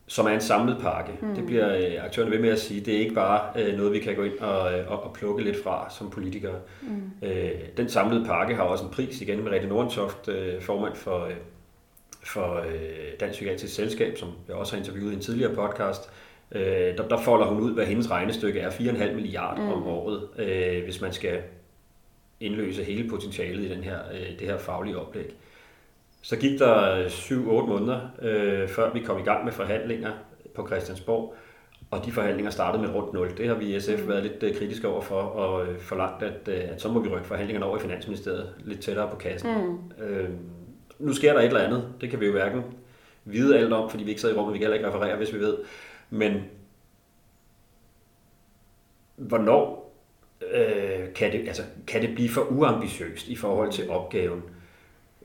som 0.07 0.25
er 0.25 0.29
en 0.29 0.41
samlet 0.41 0.77
pakke. 0.81 1.11
Mm. 1.21 1.35
Det 1.35 1.45
bliver 1.45 1.75
øh, 1.75 2.05
aktørerne 2.05 2.31
ved 2.31 2.39
med 2.39 2.49
at 2.49 2.59
sige. 2.59 2.81
Det 2.81 2.95
er 2.95 2.99
ikke 2.99 3.15
bare 3.15 3.41
øh, 3.61 3.77
noget, 3.77 3.93
vi 3.93 3.99
kan 3.99 4.15
gå 4.15 4.23
ind 4.23 4.39
og, 4.39 4.59
og, 4.87 5.03
og 5.03 5.13
plukke 5.13 5.43
lidt 5.43 5.63
fra 5.63 5.89
som 5.89 6.09
politikere. 6.09 6.55
Mm. 6.81 7.27
Øh, 7.27 7.51
den 7.77 7.89
samlede 7.89 8.25
pakke 8.25 8.55
har 8.55 8.63
også 8.63 8.83
en 8.83 8.91
pris, 8.91 9.21
igen 9.21 9.43
med 9.43 9.51
Rette 9.51 9.67
Nordentoft, 9.67 10.27
øh, 10.27 10.61
formand 10.61 10.95
for, 10.95 11.25
øh, 11.25 11.35
for 12.27 12.55
øh, 12.55 13.19
Dansk 13.19 13.33
Psykiatrisk 13.33 13.75
Selskab, 13.75 14.17
som 14.17 14.29
jeg 14.47 14.55
også 14.55 14.73
har 14.73 14.79
interviewet 14.79 15.11
i 15.11 15.15
en 15.15 15.21
tidligere 15.21 15.55
podcast. 15.55 16.09
Øh, 16.51 16.61
der, 16.97 17.07
der 17.07 17.17
folder 17.17 17.45
hun 17.45 17.63
ud, 17.63 17.73
hvad 17.73 17.85
hendes 17.85 18.11
regnestykke 18.11 18.59
er. 18.59 18.69
4,5 18.69 19.13
milliarder 19.13 19.61
mm. 19.61 19.71
om 19.71 19.87
året, 19.87 20.27
øh, 20.37 20.83
hvis 20.83 21.01
man 21.01 21.13
skal 21.13 21.41
indløse 22.39 22.83
hele 22.83 23.09
potentialet 23.09 23.63
i 23.63 23.69
den 23.69 23.83
her, 23.83 23.99
øh, 24.13 24.39
det 24.39 24.47
her 24.47 24.57
faglige 24.57 24.97
oplæg. 24.97 25.35
Så 26.21 26.37
gik 26.37 26.59
der 26.59 27.07
7-8 27.07 27.33
måneder, 27.45 27.99
øh, 28.21 28.67
før 28.67 28.93
vi 28.93 28.99
kom 28.99 29.19
i 29.19 29.23
gang 29.23 29.45
med 29.45 29.51
forhandlinger 29.51 30.11
på 30.55 30.67
Christiansborg, 30.67 31.35
og 31.91 32.05
de 32.05 32.11
forhandlinger 32.11 32.51
startede 32.51 32.83
med 32.83 32.95
rundt 32.95 33.13
0. 33.13 33.37
Det 33.37 33.47
har 33.47 33.55
vi 33.55 33.75
i 33.75 33.79
SF 33.79 34.01
mm. 34.01 34.07
været 34.07 34.23
lidt 34.23 34.43
øh, 34.43 34.57
kritiske 34.57 34.87
over 34.87 35.01
for, 35.01 35.21
og 35.21 35.67
øh, 35.67 35.79
forlangt, 35.79 36.23
at, 36.23 36.47
øh, 36.47 36.63
at 36.69 36.81
så 36.81 36.91
må 36.91 36.99
vi 36.99 37.09
rykke 37.09 37.27
forhandlingerne 37.27 37.65
over 37.65 37.77
i 37.77 37.81
Finansministeriet 37.81 38.53
lidt 38.65 38.79
tættere 38.79 39.09
på 39.09 39.15
kassen. 39.15 39.49
Mm. 39.49 40.05
Øh, 40.05 40.29
nu 40.99 41.13
sker 41.13 41.33
der 41.33 41.39
et 41.39 41.45
eller 41.45 41.59
andet. 41.59 41.93
Det 42.01 42.09
kan 42.09 42.19
vi 42.19 42.25
jo 42.25 42.31
hverken 42.31 42.63
vide 43.25 43.57
alt 43.57 43.73
om, 43.73 43.89
fordi 43.89 44.03
vi 44.03 44.09
ikke 44.09 44.21
sidder 44.21 44.35
i 44.35 44.37
rummet, 44.37 44.53
vi 44.53 44.57
kan 44.57 44.63
heller 44.63 44.75
ikke 44.75 44.87
referere, 44.87 45.17
hvis 45.17 45.33
vi 45.33 45.39
ved. 45.39 45.57
Men 46.09 46.33
hvornår 49.15 49.93
øh, 50.53 51.13
kan, 51.15 51.31
det, 51.31 51.47
altså, 51.47 51.63
kan 51.87 52.01
det 52.01 52.15
blive 52.15 52.29
for 52.29 52.41
uambitiøst 52.41 53.27
i 53.27 53.35
forhold 53.35 53.71
til 53.71 53.89
opgaven? 53.89 54.43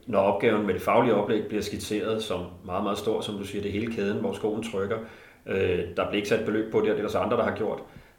når 0.06 0.18
opgaven 0.18 0.66
med 0.66 0.74
det 0.74 0.82
faglige 0.82 1.14
oplæg 1.14 1.46
bliver 1.46 1.62
skitseret 1.62 2.22
som 2.22 2.40
meget, 2.64 2.82
meget 2.82 2.98
stor, 2.98 3.20
som 3.20 3.38
du 3.38 3.44
siger, 3.44 3.62
det 3.62 3.72
hele 3.72 3.92
kæden, 3.92 4.20
hvor 4.20 4.32
skoen 4.32 4.62
trykker. 4.62 4.98
Øh, 5.46 5.78
der 5.96 6.08
bliver 6.08 6.12
ikke 6.12 6.28
sat 6.28 6.44
beløb 6.44 6.72
på 6.72 6.80
det, 6.80 6.90
og 6.90 6.96
det 6.96 6.98
er 6.98 7.02
der 7.02 7.12
så 7.12 7.18
andre, 7.18 7.36
der 7.36 7.44
har 7.44 7.56
gjort. 7.56 7.78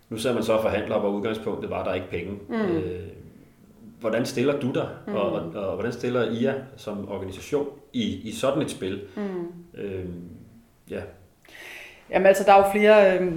Nu 0.10 0.18
sidder 0.18 0.36
man 0.36 0.44
så 0.44 0.54
og 0.54 0.62
forhandler, 0.62 1.00
hvor 1.00 1.10
udgangspunktet 1.10 1.70
var, 1.70 1.84
der 1.84 1.94
ikke 1.94 2.10
penge. 2.10 2.40
Mm. 2.50 2.56
Øh, 2.56 3.08
hvordan 4.04 4.26
stiller 4.26 4.60
du 4.60 4.72
dig, 4.72 4.90
mm. 5.08 5.16
og, 5.16 5.32
og, 5.32 5.52
og 5.68 5.74
hvordan 5.74 5.94
stiller 5.94 6.32
IA 6.32 6.54
som 6.78 7.10
organisation 7.10 7.68
i, 7.94 8.30
i 8.30 8.32
sådan 8.32 8.62
et 8.62 8.72
spil? 8.72 9.02
Mm. 9.16 9.82
Øh, 9.82 10.06
ja. 10.90 11.02
Jamen 12.10 12.26
altså, 12.26 12.44
der 12.44 12.54
er 12.54 12.58
jo 12.58 12.72
flere... 12.72 13.20
Øh 13.20 13.32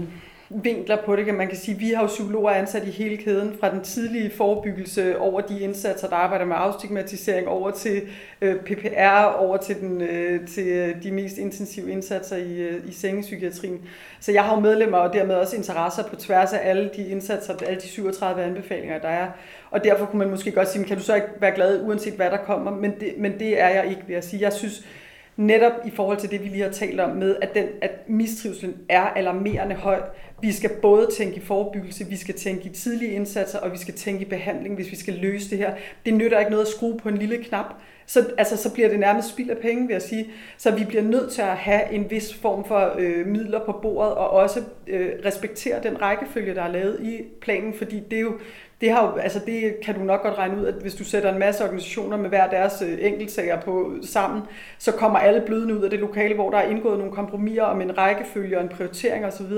vinkler 0.50 0.96
på 1.04 1.16
det, 1.16 1.24
kan 1.24 1.34
man 1.34 1.48
kan 1.48 1.56
sige. 1.56 1.78
Vi 1.78 1.90
har 1.90 2.02
jo 2.02 2.06
psykologer 2.06 2.50
ansat 2.50 2.86
i 2.86 2.90
hele 2.90 3.16
kæden, 3.16 3.56
fra 3.60 3.70
den 3.70 3.80
tidlige 3.80 4.30
forebyggelse 4.30 5.18
over 5.18 5.40
de 5.40 5.60
indsatser, 5.60 6.08
der 6.08 6.16
arbejder 6.16 6.44
med 6.44 6.56
afstigmatisering, 6.58 7.48
over 7.48 7.70
til 7.70 8.02
øh, 8.40 8.56
PPR, 8.56 9.22
over 9.38 9.56
til, 9.56 9.80
den, 9.80 10.00
øh, 10.00 10.46
til 10.48 10.66
øh, 10.66 11.02
de 11.02 11.12
mest 11.12 11.38
intensive 11.38 11.90
indsatser 11.90 12.36
i, 12.36 12.60
øh, 12.60 12.88
i 12.88 12.92
sengepsykiatrien. 12.92 13.80
Så 14.20 14.32
jeg 14.32 14.44
har 14.44 14.54
jo 14.54 14.60
medlemmer 14.60 14.98
og 14.98 15.12
dermed 15.12 15.34
også 15.34 15.56
interesser 15.56 16.02
på 16.02 16.16
tværs 16.16 16.52
af 16.52 16.60
alle 16.62 16.90
de 16.96 17.08
indsatser, 17.08 17.54
alle 17.66 17.80
de 17.80 17.88
37 17.88 18.42
anbefalinger, 18.42 18.98
der 18.98 19.08
er. 19.08 19.28
Og 19.70 19.84
derfor 19.84 20.06
kunne 20.06 20.18
man 20.18 20.30
måske 20.30 20.50
godt 20.50 20.68
sige, 20.68 20.84
kan 20.84 20.96
du 20.96 21.02
så 21.02 21.14
ikke 21.14 21.28
være 21.40 21.54
glad, 21.54 21.82
uanset 21.82 22.14
hvad 22.14 22.30
der 22.30 22.36
kommer? 22.36 22.70
Men 22.70 22.94
det, 23.00 23.14
men 23.18 23.38
det 23.38 23.60
er 23.60 23.68
jeg 23.68 23.86
ikke, 23.86 24.02
vil 24.06 24.14
jeg 24.14 24.24
sige. 24.24 24.42
Jeg 24.42 24.52
synes, 24.52 24.86
netop 25.36 25.72
i 25.84 25.90
forhold 25.90 26.18
til 26.18 26.30
det, 26.30 26.44
vi 26.44 26.48
lige 26.48 26.62
har 26.62 26.70
talt 26.70 27.00
om 27.00 27.16
med, 27.16 27.36
at, 27.42 27.54
den, 27.54 27.66
at 27.82 27.90
mistrivselen 28.08 28.76
er 28.88 29.02
alarmerende 29.02 29.74
høj. 29.74 30.00
Vi 30.40 30.52
skal 30.52 30.70
både 30.82 31.08
tænke 31.16 31.36
i 31.36 31.40
forebyggelse, 31.40 32.06
vi 32.06 32.16
skal 32.16 32.34
tænke 32.34 32.64
i 32.64 32.68
tidlige 32.68 33.12
indsatser, 33.12 33.58
og 33.58 33.72
vi 33.72 33.78
skal 33.78 33.94
tænke 33.94 34.22
i 34.22 34.28
behandling, 34.28 34.74
hvis 34.74 34.90
vi 34.90 34.96
skal 34.96 35.14
løse 35.14 35.50
det 35.50 35.58
her. 35.58 35.74
Det 36.06 36.14
nytter 36.14 36.38
ikke 36.38 36.50
noget 36.50 36.64
at 36.64 36.70
skrue 36.70 36.98
på 36.98 37.08
en 37.08 37.16
lille 37.16 37.44
knap. 37.44 37.74
Så, 38.06 38.30
altså, 38.38 38.56
så 38.56 38.74
bliver 38.74 38.88
det 38.88 38.98
nærmest 38.98 39.28
spild 39.28 39.50
af 39.50 39.58
penge, 39.58 39.86
vil 39.86 39.94
jeg 39.94 40.02
sige. 40.02 40.30
Så 40.56 40.70
vi 40.70 40.84
bliver 40.84 41.02
nødt 41.02 41.32
til 41.32 41.42
at 41.42 41.56
have 41.56 41.92
en 41.92 42.10
vis 42.10 42.34
form 42.34 42.64
for 42.64 42.94
øh, 42.98 43.26
midler 43.26 43.64
på 43.64 43.72
bordet, 43.82 44.14
og 44.14 44.30
også 44.30 44.60
øh, 44.86 45.10
respektere 45.24 45.82
den 45.82 46.02
rækkefølge, 46.02 46.54
der 46.54 46.62
er 46.62 46.72
lavet 46.72 47.00
i 47.02 47.22
planen, 47.40 47.74
fordi 47.74 48.00
det 48.10 48.16
er 48.16 48.20
jo 48.20 48.38
det, 48.80 48.92
har 48.92 49.06
jo, 49.06 49.16
altså 49.16 49.40
det 49.46 49.76
kan 49.84 49.94
du 49.94 50.00
nok 50.00 50.22
godt 50.22 50.38
regne 50.38 50.60
ud, 50.60 50.66
at 50.66 50.74
hvis 50.74 50.94
du 50.94 51.04
sætter 51.04 51.32
en 51.32 51.38
masse 51.38 51.64
organisationer 51.64 52.16
med 52.16 52.28
hver 52.28 52.50
deres 52.50 52.82
øh, 52.82 52.98
enkeltsager 53.00 53.60
på 53.60 53.92
sammen, 54.02 54.42
så 54.78 54.92
kommer 54.92 55.18
alle 55.18 55.42
blødende 55.46 55.76
ud 55.76 55.82
af 55.82 55.90
det 55.90 55.98
lokale, 55.98 56.34
hvor 56.34 56.50
der 56.50 56.58
er 56.58 56.68
indgået 56.68 56.98
nogle 56.98 57.12
kompromiser 57.12 57.62
om 57.62 57.80
en 57.80 57.98
rækkefølge 57.98 58.58
og 58.58 58.62
en 58.62 58.68
prioritering 58.68 59.26
osv. 59.26 59.52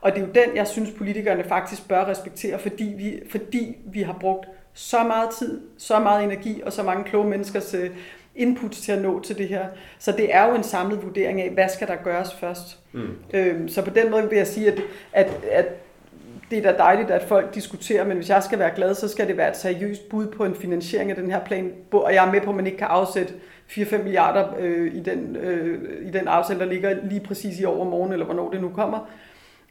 Og 0.00 0.12
det 0.14 0.22
er 0.22 0.26
jo 0.26 0.32
den, 0.32 0.56
jeg 0.56 0.66
synes, 0.66 0.90
politikerne 0.90 1.44
faktisk 1.44 1.88
bør 1.88 2.04
respektere, 2.04 2.58
fordi 2.58 2.94
vi, 2.96 3.20
fordi 3.30 3.76
vi 3.84 4.02
har 4.02 4.16
brugt 4.20 4.46
så 4.72 5.02
meget 5.02 5.30
tid, 5.30 5.60
så 5.78 5.98
meget 5.98 6.24
energi 6.24 6.62
og 6.66 6.72
så 6.72 6.82
mange 6.82 7.04
kloge 7.04 7.28
menneskers 7.28 7.74
øh, 7.74 7.90
input 8.36 8.70
til 8.70 8.92
at 8.92 9.02
nå 9.02 9.20
til 9.20 9.38
det 9.38 9.48
her. 9.48 9.66
Så 9.98 10.12
det 10.12 10.34
er 10.34 10.48
jo 10.48 10.54
en 10.54 10.62
samlet 10.62 11.02
vurdering 11.02 11.40
af, 11.40 11.50
hvad 11.50 11.68
skal 11.68 11.88
der 11.88 11.96
gøres 11.96 12.34
først. 12.34 12.78
Mm. 12.92 13.16
Øhm, 13.34 13.68
så 13.68 13.84
på 13.84 13.90
den 13.90 14.10
måde 14.10 14.28
vil 14.28 14.36
jeg 14.36 14.46
sige, 14.46 14.72
at, 14.72 14.82
at, 15.12 15.44
at 15.50 15.66
det 16.50 16.58
er 16.58 16.72
da 16.72 16.78
dejligt, 16.78 17.10
at 17.10 17.22
folk 17.22 17.54
diskuterer, 17.54 18.04
men 18.04 18.16
hvis 18.16 18.28
jeg 18.28 18.42
skal 18.42 18.58
være 18.58 18.70
glad, 18.74 18.94
så 18.94 19.08
skal 19.08 19.28
det 19.28 19.36
være 19.36 19.50
et 19.50 19.56
seriøst 19.56 20.08
bud 20.08 20.26
på 20.26 20.44
en 20.44 20.54
finansiering 20.54 21.10
af 21.10 21.16
den 21.16 21.30
her 21.30 21.40
plan. 21.44 21.72
Og 21.92 22.14
jeg 22.14 22.26
er 22.26 22.32
med 22.32 22.40
på, 22.40 22.50
at 22.50 22.56
man 22.56 22.66
ikke 22.66 22.78
kan 22.78 22.86
afsætte 22.86 23.32
4-5 23.70 24.02
milliarder 24.02 24.48
øh, 24.58 24.94
i, 24.94 25.00
den, 25.00 25.36
øh, 25.36 26.08
i 26.08 26.10
den 26.10 26.28
aftale, 26.28 26.60
der 26.60 26.66
ligger 26.66 26.96
lige 27.04 27.20
præcis 27.20 27.60
i 27.60 27.64
overmorgen, 27.64 28.12
eller 28.12 28.24
hvornår 28.24 28.50
det 28.50 28.60
nu 28.60 28.68
kommer. 28.68 29.10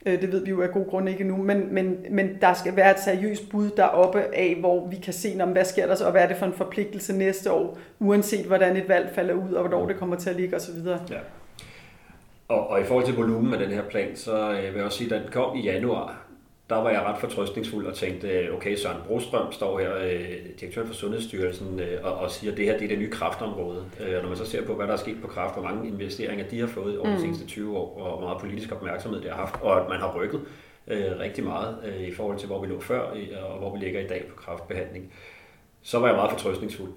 Øh, 0.05 0.21
det 0.21 0.31
ved 0.31 0.43
vi 0.43 0.49
jo 0.49 0.61
af 0.61 0.71
god 0.71 0.89
grund 0.89 1.09
ikke 1.09 1.23
nu, 1.23 1.37
men, 1.37 1.73
men, 1.73 1.97
men 2.09 2.37
der 2.41 2.53
skal 2.53 2.75
være 2.75 2.91
et 2.91 2.99
seriøst 2.99 3.49
bud 3.49 3.69
deroppe 3.69 4.35
af, 4.35 4.57
hvor 4.59 4.87
vi 4.87 4.95
kan 4.95 5.13
se, 5.13 5.37
om 5.41 5.49
hvad 5.49 5.65
sker 5.65 5.87
der 5.87 5.95
så, 5.95 6.05
og 6.05 6.11
hvad 6.11 6.21
er 6.21 6.27
det 6.27 6.37
for 6.37 6.45
en 6.45 6.53
forpligtelse 6.53 7.13
næste 7.13 7.51
år, 7.51 7.77
uanset 7.99 8.45
hvordan 8.45 8.77
et 8.77 8.89
valg 8.89 9.09
falder 9.15 9.33
ud, 9.33 9.53
og 9.53 9.67
hvornår 9.67 9.87
det 9.87 9.97
kommer 9.97 10.15
til 10.15 10.29
at 10.29 10.35
ligge 10.35 10.55
osv. 10.55 10.87
Ja. 10.87 11.19
Og, 12.47 12.69
og 12.69 12.81
i 12.81 12.83
forhold 12.83 13.05
til 13.05 13.15
volumen 13.15 13.53
af 13.53 13.59
den 13.59 13.71
her 13.71 13.83
plan, 13.83 14.15
så 14.15 14.51
øh, 14.51 14.63
vil 14.63 14.75
jeg 14.75 14.83
også 14.83 14.97
sige, 14.97 15.15
at 15.15 15.21
den 15.21 15.31
kom 15.31 15.55
i 15.57 15.61
januar 15.61 16.28
der 16.69 16.75
var 16.75 16.89
jeg 16.89 17.01
ret 17.01 17.17
fortrøstningsfuld 17.19 17.85
og 17.85 17.95
tænkte, 17.95 18.49
okay, 18.53 18.75
Søren 18.75 19.01
Brostrøm 19.07 19.51
står 19.51 19.79
her, 19.79 19.97
øh, 19.97 20.35
direktør 20.59 20.85
for 20.85 20.93
Sundhedsstyrelsen, 20.93 21.79
øh, 21.79 22.05
og, 22.05 22.13
og 22.13 22.31
siger, 22.31 22.51
at 22.51 22.57
det 22.57 22.65
her 22.65 22.77
det 22.77 22.83
er 22.83 22.87
det 22.87 22.99
nye 22.99 23.11
kraftområde. 23.11 23.85
Øh, 23.99 24.15
og 24.15 24.21
når 24.21 24.29
man 24.29 24.37
så 24.37 24.45
ser 24.45 24.65
på, 24.65 24.75
hvad 24.75 24.87
der 24.87 24.93
er 24.93 24.97
sket 24.97 25.21
på 25.21 25.27
kraft, 25.27 25.53
hvor 25.53 25.63
mange 25.63 25.87
investeringer 25.87 26.47
de 26.47 26.59
har 26.59 26.67
fået 26.67 26.99
over 26.99 27.09
de 27.09 27.15
mm. 27.15 27.21
seneste 27.21 27.45
20 27.45 27.77
år, 27.77 27.99
og 27.99 28.17
hvor 28.17 28.27
meget 28.27 28.41
politisk 28.41 28.71
opmærksomhed 28.71 29.21
det 29.21 29.31
har 29.31 29.37
haft, 29.37 29.61
og 29.61 29.81
at 29.81 29.89
man 29.89 29.99
har 29.99 30.15
rykket 30.15 30.41
øh, 30.87 31.19
rigtig 31.19 31.43
meget 31.43 31.77
øh, 31.85 32.07
i 32.07 32.13
forhold 32.13 32.37
til, 32.37 32.47
hvor 32.47 32.61
vi 32.61 32.67
lå 32.67 32.79
før, 32.79 33.01
og 33.49 33.59
hvor 33.59 33.73
vi 33.73 33.85
ligger 33.85 33.99
i 33.99 34.07
dag 34.07 34.25
på 34.29 34.35
kraftbehandling, 34.35 35.13
så 35.81 35.99
var 35.99 36.07
jeg 36.07 36.15
meget 36.15 36.31
fortrøstningsfuld. 36.31 36.91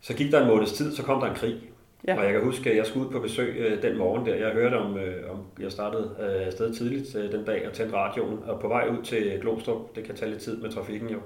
Så 0.00 0.14
gik 0.14 0.32
der 0.32 0.40
en 0.40 0.48
måneds 0.48 0.72
tid, 0.72 0.96
så 0.96 1.02
kom 1.02 1.20
der 1.20 1.26
en 1.26 1.36
krig, 1.36 1.60
Ja. 2.06 2.18
Og 2.18 2.24
jeg 2.24 2.32
kan 2.32 2.42
huske, 2.42 2.70
at 2.70 2.76
jeg 2.76 2.86
skulle 2.86 3.06
ud 3.06 3.12
på 3.12 3.20
besøg 3.20 3.56
øh, 3.58 3.82
den 3.82 3.98
morgen 3.98 4.26
der. 4.26 4.34
Jeg 4.34 4.50
hørte 4.50 4.74
om, 4.74 4.98
øh, 4.98 5.30
om 5.30 5.38
jeg 5.60 5.72
startede 5.72 6.16
øh, 6.20 6.46
afsted 6.46 6.74
tidligt 6.74 7.16
øh, 7.16 7.32
den 7.32 7.44
dag 7.44 7.66
og 7.68 7.72
tændte 7.72 7.96
radioen. 7.96 8.38
Og 8.46 8.60
på 8.60 8.68
vej 8.68 8.88
ud 8.98 9.02
til 9.04 9.38
Glostrup, 9.40 9.96
det 9.96 10.04
kan 10.04 10.14
tage 10.14 10.30
lidt 10.30 10.42
tid 10.42 10.56
med 10.56 10.70
trafikken 10.70 11.08
jo, 11.10 11.18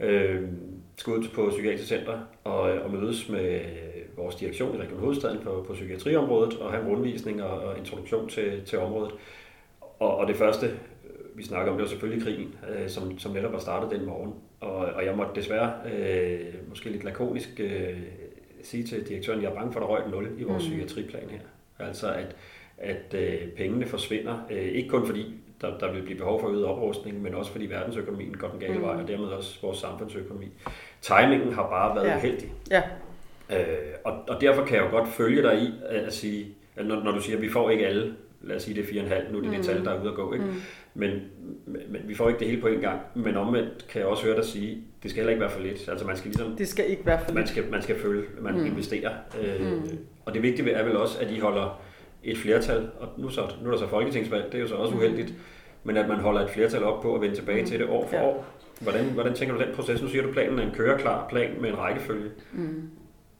øh, 0.00 0.42
skulle 0.96 1.18
ud 1.18 1.28
på 1.34 1.48
Psykiatrisk 1.50 1.88
Center 1.88 2.18
og, 2.44 2.76
øh, 2.76 2.84
og 2.84 2.90
mødes 2.90 3.28
med 3.28 3.60
vores 4.16 4.34
direktion 4.34 4.76
i 4.76 4.78
Region 4.78 5.00
Hovedstaden 5.00 5.38
på, 5.38 5.64
på 5.66 5.72
psykiatriområdet 5.72 6.58
og 6.58 6.72
have 6.72 6.84
en 6.84 6.88
rundvisning 6.88 7.42
og, 7.42 7.60
og 7.60 7.78
introduktion 7.78 8.28
til, 8.28 8.62
til 8.66 8.78
området. 8.78 9.12
Og, 9.80 10.16
og 10.16 10.28
det 10.28 10.36
første, 10.36 10.66
øh, 10.66 11.38
vi 11.38 11.42
snakker 11.42 11.72
om, 11.72 11.78
det 11.78 11.82
var 11.82 11.88
selvfølgelig 11.88 12.24
krigen, 12.24 12.54
øh, 12.68 12.88
som, 12.88 13.18
som 13.18 13.32
netop 13.32 13.52
var 13.52 13.58
startet 13.58 13.98
den 13.98 14.06
morgen. 14.06 14.34
Og, 14.60 14.76
og 14.76 15.04
jeg 15.04 15.16
måtte 15.16 15.32
desværre, 15.34 15.72
øh, 15.94 16.40
måske 16.68 16.90
lidt 16.90 17.04
lakonisk, 17.04 17.60
øh, 17.60 17.98
sige 18.62 18.84
til 18.84 19.08
direktøren, 19.08 19.38
at 19.38 19.42
jeg 19.42 19.50
er 19.50 19.54
bange 19.54 19.72
for, 19.72 19.80
at 19.80 19.86
der 19.86 19.94
røg 19.94 20.10
0 20.10 20.28
i 20.38 20.42
vores 20.42 20.64
mm. 20.64 20.68
psykiatriplan 20.68 21.30
her. 21.30 21.38
Altså 21.78 22.12
at, 22.12 22.36
at 22.78 23.14
øh, 23.14 23.48
pengene 23.56 23.86
forsvinder, 23.86 24.46
øh, 24.50 24.62
ikke 24.62 24.88
kun 24.88 25.06
fordi 25.06 25.34
der, 25.60 25.78
der 25.78 25.92
vil 25.92 26.02
blive 26.02 26.18
behov 26.18 26.40
for 26.40 26.48
øget 26.48 26.64
oprustning, 26.64 27.22
men 27.22 27.34
også 27.34 27.52
fordi 27.52 27.66
verdensøkonomien 27.66 28.36
går 28.36 28.48
den 28.48 28.60
gale 28.60 28.74
mm. 28.74 28.82
vej, 28.82 28.96
og 28.96 29.08
dermed 29.08 29.26
også 29.26 29.58
vores 29.62 29.78
samfundsøkonomi. 29.78 30.46
Timingen 31.00 31.52
har 31.52 31.68
bare 31.68 31.96
været 31.96 32.06
ja. 32.06 32.16
uheldig. 32.16 32.52
Ja. 32.70 32.82
Øh, 33.50 33.94
og, 34.04 34.18
og 34.28 34.40
derfor 34.40 34.64
kan 34.64 34.76
jeg 34.76 34.84
jo 34.84 34.90
godt 34.90 35.08
følge 35.08 35.42
dig 35.42 35.62
i 35.62 35.70
at 35.88 36.12
sige, 36.12 36.46
at 36.76 36.86
når, 36.86 37.02
når 37.02 37.12
du 37.12 37.20
siger, 37.20 37.36
at 37.36 37.42
vi 37.42 37.50
får 37.50 37.70
ikke 37.70 37.86
alle, 37.86 38.14
lad 38.42 38.56
os 38.56 38.62
sige 38.62 38.82
det 38.82 38.96
er 38.96 39.02
4,5, 39.02 39.32
nu 39.32 39.38
er 39.38 39.42
det 39.42 39.50
mm. 39.50 39.56
det 39.56 39.64
tal, 39.64 39.84
der 39.84 39.90
er 39.90 40.00
ude 40.00 40.08
at 40.08 40.14
gå, 40.14 40.32
ikke? 40.32 40.44
Mm. 40.44 40.54
Men, 40.94 41.10
men 41.66 42.00
vi 42.04 42.14
får 42.14 42.28
ikke 42.28 42.40
det 42.40 42.48
hele 42.48 42.60
på 42.60 42.66
en 42.66 42.80
gang. 42.80 43.00
Men 43.14 43.36
omvendt 43.36 43.86
kan 43.88 44.00
jeg 44.00 44.08
også 44.08 44.24
høre 44.24 44.36
dig 44.36 44.44
sige, 44.44 44.84
det 45.02 45.10
skal 45.10 45.20
heller 45.20 45.30
ikke 45.30 45.40
være 45.40 45.50
for 45.50 45.60
lidt. 45.60 45.88
Altså 45.88 46.06
man 46.06 46.16
skal 46.16 46.28
ligesom... 46.28 46.56
Det 46.56 46.68
skal 46.68 46.90
ikke 46.90 47.06
være 47.06 47.18
for 47.18 47.26
lidt. 47.26 47.34
Man 47.34 47.46
skal, 47.46 47.70
man 47.70 47.82
skal 47.82 47.98
følge, 47.98 48.22
man 48.40 48.54
mm. 48.54 48.66
investerer. 48.66 49.12
Øh, 49.42 49.72
mm. 49.72 49.98
Og 50.24 50.34
det 50.34 50.42
vigtige 50.42 50.70
er 50.70 50.84
vel 50.84 50.96
også, 50.96 51.18
at 51.20 51.30
I 51.30 51.38
holder 51.38 51.82
et 52.24 52.38
flertal, 52.38 52.90
og 53.00 53.08
nu, 53.18 53.28
så, 53.28 53.40
nu 53.62 53.66
er 53.66 53.70
der 53.70 53.78
så 53.78 53.88
folketingsvalg, 53.88 54.44
det 54.44 54.54
er 54.54 54.58
jo 54.62 54.68
så 54.68 54.74
også 54.74 54.94
mm. 54.94 54.98
uheldigt, 54.98 55.28
mm. 55.28 55.36
men 55.84 55.96
at 55.96 56.08
man 56.08 56.18
holder 56.18 56.40
et 56.40 56.50
flertal 56.50 56.84
op 56.84 57.02
på 57.02 57.14
at 57.14 57.20
vende 57.20 57.36
tilbage 57.36 57.62
mm. 57.62 57.68
til 57.68 57.78
det 57.78 57.88
år 57.88 58.06
for 58.08 58.16
ja. 58.16 58.24
år. 58.24 58.46
Hvordan, 58.80 59.04
hvordan 59.04 59.34
tænker 59.34 59.54
du 59.54 59.60
den 59.60 59.74
proces? 59.74 60.02
Nu 60.02 60.08
siger 60.08 60.22
du, 60.22 60.32
planen 60.32 60.58
er 60.58 60.62
en 60.62 60.74
køreklar 60.74 61.28
plan 61.28 61.50
med 61.60 61.70
en 61.70 61.78
rækkefølge. 61.78 62.30
Mm. 62.52 62.90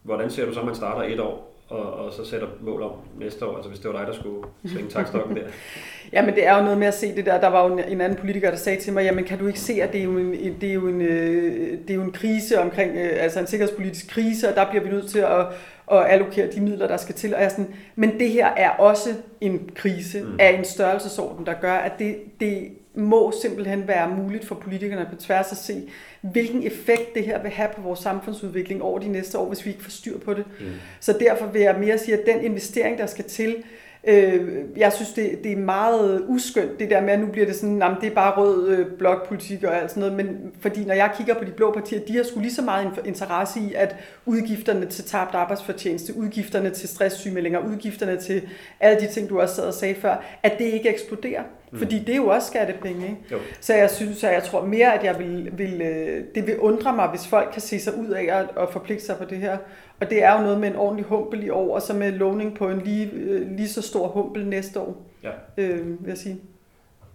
Hvordan 0.02 0.30
ser 0.30 0.46
du 0.46 0.52
så, 0.52 0.60
at 0.60 0.66
man 0.66 0.74
starter 0.74 1.14
et 1.14 1.20
år 1.20 1.51
og, 1.68 1.92
og 1.92 2.12
så 2.12 2.24
sætter 2.24 2.46
mål 2.60 2.82
om 2.82 2.92
næste 3.18 3.46
år, 3.46 3.54
altså 3.54 3.68
hvis 3.68 3.80
det 3.80 3.92
var 3.92 3.98
dig, 3.98 4.06
der 4.06 4.12
skulle 4.12 4.46
svinge 4.66 4.90
takstokken 4.90 5.36
der? 5.36 5.42
ja, 6.12 6.22
men 6.24 6.34
det 6.34 6.46
er 6.46 6.56
jo 6.56 6.62
noget 6.62 6.78
med 6.78 6.86
at 6.86 6.94
se 6.94 7.16
det 7.16 7.26
der. 7.26 7.40
Der 7.40 7.48
var 7.48 7.68
jo 7.68 7.76
en 7.76 8.00
anden 8.00 8.18
politiker, 8.18 8.50
der 8.50 8.56
sagde 8.56 8.80
til 8.80 8.92
mig, 8.92 9.04
jamen 9.04 9.24
kan 9.24 9.38
du 9.38 9.46
ikke 9.46 9.60
se, 9.60 9.82
at 9.82 9.92
det 9.92 10.00
er 10.00 10.04
jo 10.04 10.18
en, 10.18 10.56
det 10.60 10.68
er 10.68 10.74
jo 10.74 10.88
en, 10.88 11.00
øh, 11.00 11.78
det 11.78 11.90
er 11.90 11.94
jo 11.94 12.02
en 12.02 12.12
krise 12.12 12.60
omkring, 12.60 12.96
øh, 12.96 13.10
altså 13.12 13.40
en 13.40 13.46
sikkerhedspolitisk 13.46 14.10
krise, 14.10 14.48
og 14.48 14.54
der 14.54 14.70
bliver 14.70 14.84
vi 14.84 14.90
nødt 14.90 15.10
til 15.10 15.18
at, 15.18 15.46
at 15.92 16.06
allokere 16.06 16.46
de 16.54 16.60
midler, 16.60 16.86
der 16.86 16.96
skal 16.96 17.14
til. 17.14 17.34
Og 17.34 17.42
jeg 17.42 17.50
sådan, 17.50 17.74
men 17.96 18.20
det 18.20 18.30
her 18.30 18.46
er 18.46 18.70
også 18.70 19.08
en 19.40 19.70
krise 19.74 20.22
mm. 20.22 20.36
af 20.38 20.58
en 20.58 20.64
størrelsesorden, 20.64 21.46
der 21.46 21.54
gør, 21.60 21.74
at 21.74 21.92
det, 21.98 22.16
det 22.40 22.68
må 22.94 23.32
simpelthen 23.42 23.88
være 23.88 24.08
muligt 24.08 24.44
for 24.44 24.54
politikerne 24.54 25.08
på 25.10 25.16
tværs 25.16 25.52
at 25.52 25.58
se, 25.58 25.82
hvilken 26.20 26.62
effekt 26.62 27.14
det 27.14 27.24
her 27.24 27.42
vil 27.42 27.50
have 27.50 27.68
på 27.76 27.82
vores 27.82 27.98
samfundsudvikling 27.98 28.82
over 28.82 28.98
de 28.98 29.08
næste 29.08 29.38
år, 29.38 29.48
hvis 29.48 29.64
vi 29.64 29.70
ikke 29.70 29.82
får 29.82 29.90
styr 29.90 30.18
på 30.18 30.34
det. 30.34 30.44
Mm. 30.60 30.66
Så 31.00 31.12
derfor 31.12 31.46
vil 31.46 31.62
jeg 31.62 31.78
mere 31.78 31.98
sige, 31.98 32.18
at 32.18 32.26
den 32.26 32.44
investering, 32.44 32.98
der 32.98 33.06
skal 33.06 33.24
til, 33.24 33.64
Øh, 34.04 34.64
jeg 34.76 34.92
synes, 34.92 35.12
det, 35.12 35.38
det 35.44 35.52
er 35.52 35.56
meget 35.56 36.24
uskyndt, 36.28 36.80
det 36.80 36.90
der 36.90 37.00
med, 37.00 37.10
at 37.10 37.20
nu 37.20 37.26
bliver 37.26 37.46
det 37.46 37.56
sådan, 37.56 37.82
at 37.82 37.96
det 38.00 38.10
er 38.10 38.14
bare 38.14 38.34
rød 38.36 38.68
øh, 38.68 38.86
blokpolitik 38.98 39.64
og 39.64 39.76
alt 39.76 39.90
sådan 39.90 40.00
noget, 40.00 40.16
men 40.16 40.52
fordi 40.60 40.84
når 40.84 40.94
jeg 40.94 41.10
kigger 41.16 41.34
på 41.34 41.44
de 41.44 41.50
blå 41.50 41.72
partier, 41.72 42.00
de 42.00 42.16
har 42.16 42.22
sgu 42.22 42.40
lige 42.40 42.54
så 42.54 42.62
meget 42.62 43.00
interesse 43.04 43.60
i, 43.60 43.74
at 43.74 43.96
udgifterne 44.26 44.86
til 44.86 45.04
tabt 45.04 45.34
arbejdsfortjeneste, 45.34 46.16
udgifterne 46.16 46.70
til 46.70 46.88
stresssygemeldinger, 46.88 47.58
udgifterne 47.58 48.16
til 48.16 48.42
alle 48.80 49.00
de 49.00 49.12
ting, 49.12 49.28
du 49.28 49.40
også 49.40 49.54
sad 49.54 49.64
og 49.64 49.74
sagde 49.74 49.94
før, 49.94 50.24
at 50.42 50.58
det 50.58 50.64
ikke 50.64 50.88
eksploderer. 50.88 51.42
Mm. 51.72 51.78
Fordi 51.78 51.98
det 51.98 52.08
er 52.08 52.16
jo 52.16 52.26
også 52.26 52.48
skattepenge. 52.48 53.06
Ikke? 53.06 53.18
Jo. 53.32 53.38
Så 53.60 53.74
jeg 53.74 53.90
synes, 53.90 54.24
at 54.24 54.34
jeg 54.34 54.42
tror 54.42 54.64
mere, 54.64 54.98
at 54.98 55.04
jeg 55.04 55.18
vil, 55.18 55.50
vil, 55.52 55.82
øh, 55.82 56.24
det 56.34 56.46
vil 56.46 56.58
undre 56.58 56.96
mig, 56.96 57.08
hvis 57.08 57.26
folk 57.26 57.48
kan 57.52 57.62
se 57.62 57.80
sig 57.80 57.98
ud 57.98 58.08
af 58.08 58.22
at, 58.22 58.62
at 58.62 58.68
forpligte 58.72 59.04
sig 59.04 59.16
på 59.16 59.24
det 59.24 59.38
her. 59.38 59.58
Og 60.02 60.10
det 60.10 60.24
er 60.24 60.32
jo 60.32 60.42
noget 60.42 60.60
med 60.60 60.68
en 60.68 60.76
ordentlig 60.76 61.04
humpel 61.06 61.44
i 61.44 61.48
år, 61.48 61.74
og 61.74 61.82
så 61.82 61.94
med 61.94 62.12
lovning 62.12 62.54
på 62.54 62.68
en 62.68 62.80
lige, 62.84 63.10
øh, 63.12 63.56
lige 63.56 63.68
så 63.68 63.82
stor 63.82 64.08
humpel 64.08 64.46
næste 64.46 64.80
år, 64.80 65.02
ja. 65.22 65.30
øh, 65.58 65.86
vil 65.86 66.08
jeg 66.08 66.18
sige. 66.18 66.40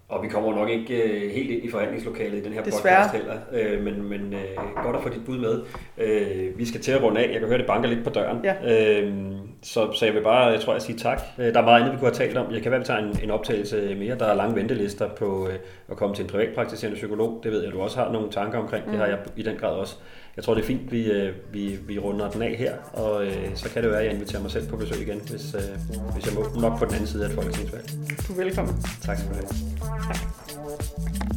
Og 0.10 0.23
vi 0.23 0.28
kommer 0.28 0.56
nok 0.56 0.69
ikke 0.69 1.04
øh, 1.04 1.32
helt 1.32 1.52
ind 1.52 1.63
i 1.63 1.69
forhandlingslokalet 1.69 2.38
i 2.38 2.43
den 2.43 2.54
her 2.54 2.63
Desværre. 2.63 3.04
podcast 3.04 3.15
heller, 3.15 3.73
øh, 3.78 3.84
men, 3.84 4.10
men 4.10 4.34
øh, 4.34 4.84
godt 4.84 4.95
at 4.95 5.04
få 5.04 5.10
dit 5.10 5.26
bud 5.26 5.38
med. 5.38 5.62
Øh, 5.97 6.58
vi 6.58 6.65
skal 6.65 6.82
til 6.82 6.91
at 6.91 7.04
runde 7.04 7.21
af. 7.21 7.32
Jeg 7.32 7.39
kan 7.39 7.47
høre, 7.47 7.58
det 7.58 7.67
banker 7.67 7.89
lidt 7.89 8.04
på 8.04 8.10
døren. 8.10 8.38
Ja. 8.43 9.02
Øh, 9.02 9.13
så, 9.67 9.91
så 9.93 10.06
jeg 10.06 10.13
vil 10.13 10.21
bare, 10.21 10.45
jeg 10.45 10.62
tror, 10.62 10.73
jeg 10.73 10.82
sige 10.82 10.97
tak. 10.97 11.21
Øh, 11.38 11.53
der 11.53 11.60
er 11.60 11.65
meget 11.65 11.80
andet, 11.80 11.93
vi 11.93 11.97
kunne 11.97 12.10
have 12.10 12.27
talt 12.27 12.38
om. 12.38 12.53
Jeg 12.53 12.62
kan 12.62 12.71
vel 12.71 12.84
tage 12.84 12.99
en, 12.99 13.19
en 13.23 13.32
optagelse 13.32 13.95
mere. 13.95 14.17
Der 14.17 14.25
er 14.25 14.36
lange 14.36 14.56
ventelister 14.56 15.10
på 15.10 15.47
øh, 15.47 15.56
at 15.91 15.97
komme 15.97 16.15
til 16.15 16.23
en 16.23 16.30
privatpraktiserende 16.30 16.95
psykolog. 16.95 17.39
Det 17.43 17.51
ved 17.51 17.63
jeg, 17.63 17.71
du 17.73 17.82
også 17.82 17.97
har 17.97 18.12
nogle 18.12 18.32
tanker 18.32 18.60
omkring. 18.60 18.86
Mm. 18.86 18.91
Det 18.91 18.99
har 18.99 19.08
jeg 19.08 19.17
i 19.36 19.43
den 19.43 19.58
grad 19.58 19.71
også 19.71 19.95
jeg 20.38 20.43
tror, 20.43 20.53
det 20.53 20.62
er 20.62 20.65
fint, 20.65 20.91
vi, 20.91 21.12
øh, 21.12 21.36
vi, 21.51 21.80
vi 21.88 21.99
runder 21.99 22.30
den 22.30 22.41
af 22.41 22.56
her, 22.56 22.73
og 22.93 23.25
øh, 23.25 23.56
så 23.56 23.69
kan 23.69 23.84
det 23.84 23.91
være, 23.91 23.99
at 23.99 24.06
jeg 24.06 24.13
inviterer 24.13 24.41
mig 24.41 24.51
selv 24.51 24.69
på 24.69 24.77
besøg 24.77 25.01
igen, 25.01 25.21
hvis, 25.30 25.56
øh, 25.56 25.62
hvis 26.13 26.25
jeg 26.25 26.34
må 26.34 26.62
nok 26.62 26.80
på 26.80 26.86
den 26.86 26.93
anden 26.93 27.08
side 27.08 27.25
af 27.25 27.30
et 27.30 27.36
folketingsvalg. 27.36 27.86
Du 28.27 28.34
er 28.34 28.38
velkommen. 28.38 28.75
Tak 29.01 29.17
skal 29.17 29.30
du 29.30 29.36
have. 29.36 29.47
Tak. 30.08 31.37